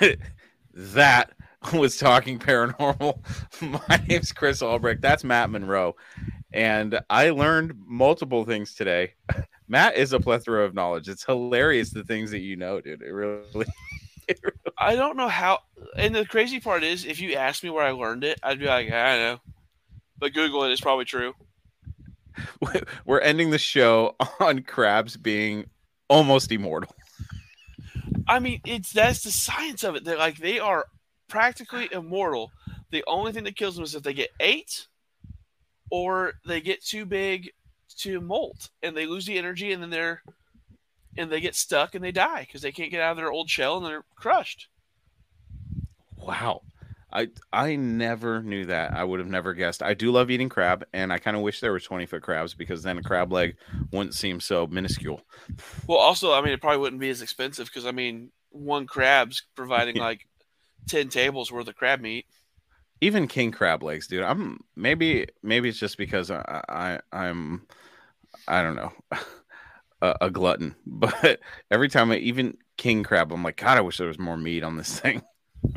[0.74, 1.32] that
[1.74, 3.20] was Talking Paranormal.
[3.90, 5.02] My name's Chris Albrecht.
[5.02, 5.96] That's Matt Monroe.
[6.54, 9.14] And I learned multiple things today.
[9.68, 11.10] Matt is a plethora of knowledge.
[11.10, 13.02] It's hilarious the things that you know, dude.
[13.08, 13.66] It really
[14.78, 15.60] I don't know how.
[15.96, 18.66] And the crazy part is, if you asked me where I learned it, I'd be
[18.66, 19.40] like, I don't know.
[20.20, 21.34] But Google it is probably true.
[23.06, 25.70] we're ending the show on crabs being
[26.10, 26.94] almost immortal.
[28.28, 30.04] I mean, it's that's the science of it.
[30.04, 30.86] They're like they are
[31.30, 32.52] practically immortal.
[32.92, 34.88] The only thing that kills them is if they get ate
[35.90, 37.52] or they get too big
[37.98, 40.22] to molt and they lose the energy and then they're
[41.18, 43.50] and they get stuck and they die because they can't get out of their old
[43.50, 44.68] shell and they're crushed.
[46.16, 46.62] Wow.
[47.12, 48.94] I I never knew that.
[48.94, 49.82] I would have never guessed.
[49.82, 52.54] I do love eating crab, and I kind of wish there were 20 foot crabs
[52.54, 53.56] because then a crab leg
[53.92, 55.22] wouldn't seem so minuscule.
[55.88, 59.44] Well, also, I mean, it probably wouldn't be as expensive because I mean, one crab's
[59.56, 60.28] providing like
[60.88, 62.26] ten tables worth of crab meat.
[63.00, 64.24] Even king crab legs, dude.
[64.24, 67.68] I'm maybe maybe it's just because I, I I'm
[68.48, 68.94] I don't know
[70.02, 71.40] a, a glutton, but
[71.72, 74.64] every time I even king crab, I'm like, God, I wish there was more meat
[74.64, 75.22] on this thing.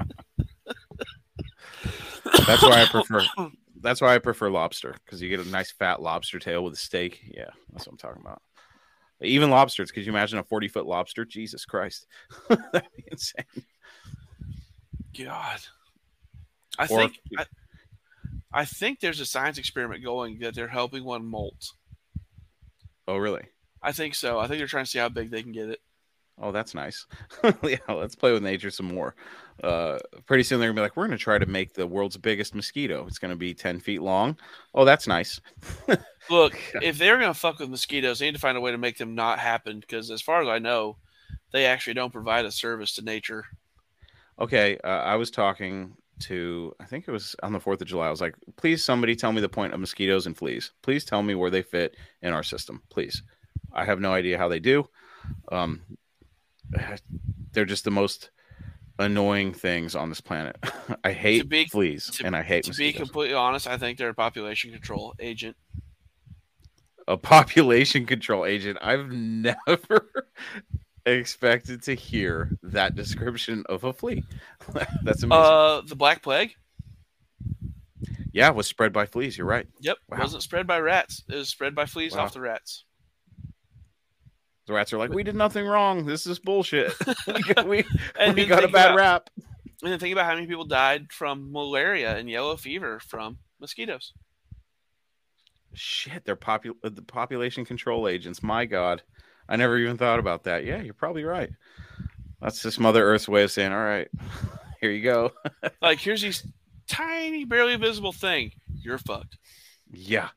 [2.47, 3.25] That's why I prefer.
[3.81, 6.77] That's why I prefer lobster because you get a nice fat lobster tail with a
[6.77, 7.21] steak.
[7.25, 8.43] Yeah, that's what I'm talking about.
[9.23, 9.91] Even lobsters.
[9.91, 11.25] Could you imagine a 40 foot lobster?
[11.25, 12.07] Jesus Christ,
[12.49, 13.45] that'd be insane.
[15.19, 15.61] God,
[16.79, 17.47] I Or- think I,
[18.53, 21.73] I think there's a science experiment going that they're helping one molt.
[23.11, 23.43] Oh, really?
[23.83, 24.39] I think so.
[24.39, 25.81] I think they're trying to see how big they can get it.
[26.41, 27.07] Oh, that's nice.
[27.65, 29.17] yeah, let's play with nature some more.
[29.65, 32.55] Uh, pretty soon they're gonna be like, we're gonna try to make the world's biggest
[32.55, 33.05] mosquito.
[33.09, 34.39] It's gonna be 10 feet long.
[34.75, 35.41] Oh, that's nice.
[36.31, 38.97] Look, if they're gonna fuck with mosquitoes, they need to find a way to make
[38.97, 39.81] them not happen.
[39.81, 40.99] Because as far as I know,
[41.53, 43.45] they actually don't provide a service to nature.
[44.39, 48.07] Okay, uh, I was talking to, I think it was on the 4th of July.
[48.07, 50.73] I was like, please, somebody tell me the point of mosquitoes and fleas.
[50.83, 52.83] Please tell me where they fit in our system.
[52.91, 53.23] Please.
[53.73, 54.89] I have no idea how they do.
[55.51, 55.83] Um,
[57.53, 58.31] they're just the most
[58.99, 60.57] annoying things on this planet.
[61.05, 64.11] I hate be- fleas to- and I hate To be completely honest, I think they're
[64.11, 65.57] a population control agent.
[67.09, 68.79] a population control agent.
[68.83, 70.13] I've never
[71.07, 74.25] expected to hear that description of a flea.
[75.03, 75.33] That's amazing.
[75.33, 76.55] Uh, the Black Plague.
[78.33, 79.37] yeah, it was spread by fleas.
[79.39, 79.67] You're right.
[79.81, 80.19] Yep, Wow.
[80.21, 81.23] wasn't spread by rats.
[81.29, 82.25] It was spread by fleas Wow.
[82.25, 82.85] off the rats.
[84.67, 86.07] The rats are like, we did nothing wrong.
[86.07, 86.93] This is bullshit.
[87.67, 87.85] we
[88.19, 89.31] And we got a bad about- rap.
[89.83, 94.13] And then think about how many people died from malaria and yellow fever from mosquitoes.
[95.73, 98.43] Shit, they're popu- the population control agents.
[98.43, 99.03] My God,
[99.51, 100.65] I never even thought about that.
[100.65, 101.51] Yeah, you're probably right.
[102.41, 104.09] That's just Mother Earth's way of saying, all right,
[104.81, 105.33] here you go.
[105.83, 106.47] Like, here's these
[106.89, 108.53] tiny, barely visible thing.
[108.83, 109.39] You're fucked.
[109.91, 110.29] Yeah.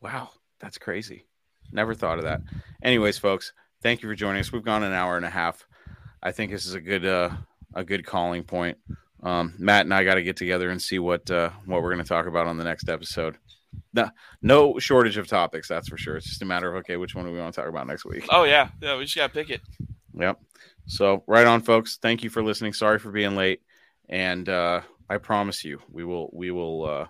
[0.00, 0.30] Wow.
[0.60, 1.26] That's crazy.
[1.72, 2.42] Never thought of that.
[2.82, 3.52] Anyways, folks,
[3.82, 4.52] thank you for joining us.
[4.52, 5.66] We've gone an hour and a half.
[6.22, 7.30] I think this is a good uh
[7.74, 8.78] a good calling point.
[9.22, 12.04] Um, Matt and I got to get together and see what uh, what we're going
[12.04, 13.38] to talk about on the next episode.
[13.94, 16.16] No, no shortage of topics, that's for sure.
[16.16, 18.04] It's just a matter of okay, which one do we want to talk about next
[18.04, 18.26] week?
[18.30, 18.96] Oh yeah, yeah.
[18.96, 19.60] We just gotta pick it.
[20.14, 20.40] Yep.
[20.86, 21.98] So right on, folks.
[22.00, 22.72] Thank you for listening.
[22.72, 23.62] Sorry for being late,
[24.08, 27.06] and uh, I promise you, we will we will uh,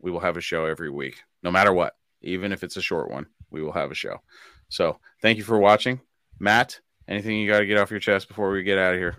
[0.00, 3.10] we will have a show every week, no matter what, even if it's a short
[3.10, 3.26] one.
[3.50, 4.20] We will have a show.
[4.68, 6.00] So thank you for watching,
[6.40, 6.80] Matt.
[7.06, 9.16] Anything you got to get off your chest before we get out of here?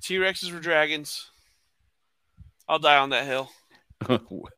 [0.00, 1.30] T Rexes were dragons.
[2.68, 3.50] I'll die on that hill.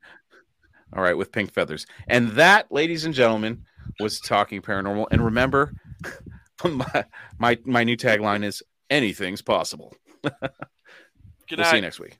[0.94, 1.86] All right, with pink feathers.
[2.06, 3.64] And that, ladies and gentlemen,
[4.00, 5.06] was talking paranormal.
[5.10, 5.74] And remember,
[6.64, 7.04] my
[7.38, 9.94] my, my new tagline is anything's possible.
[10.22, 12.16] Good we'll see you next week.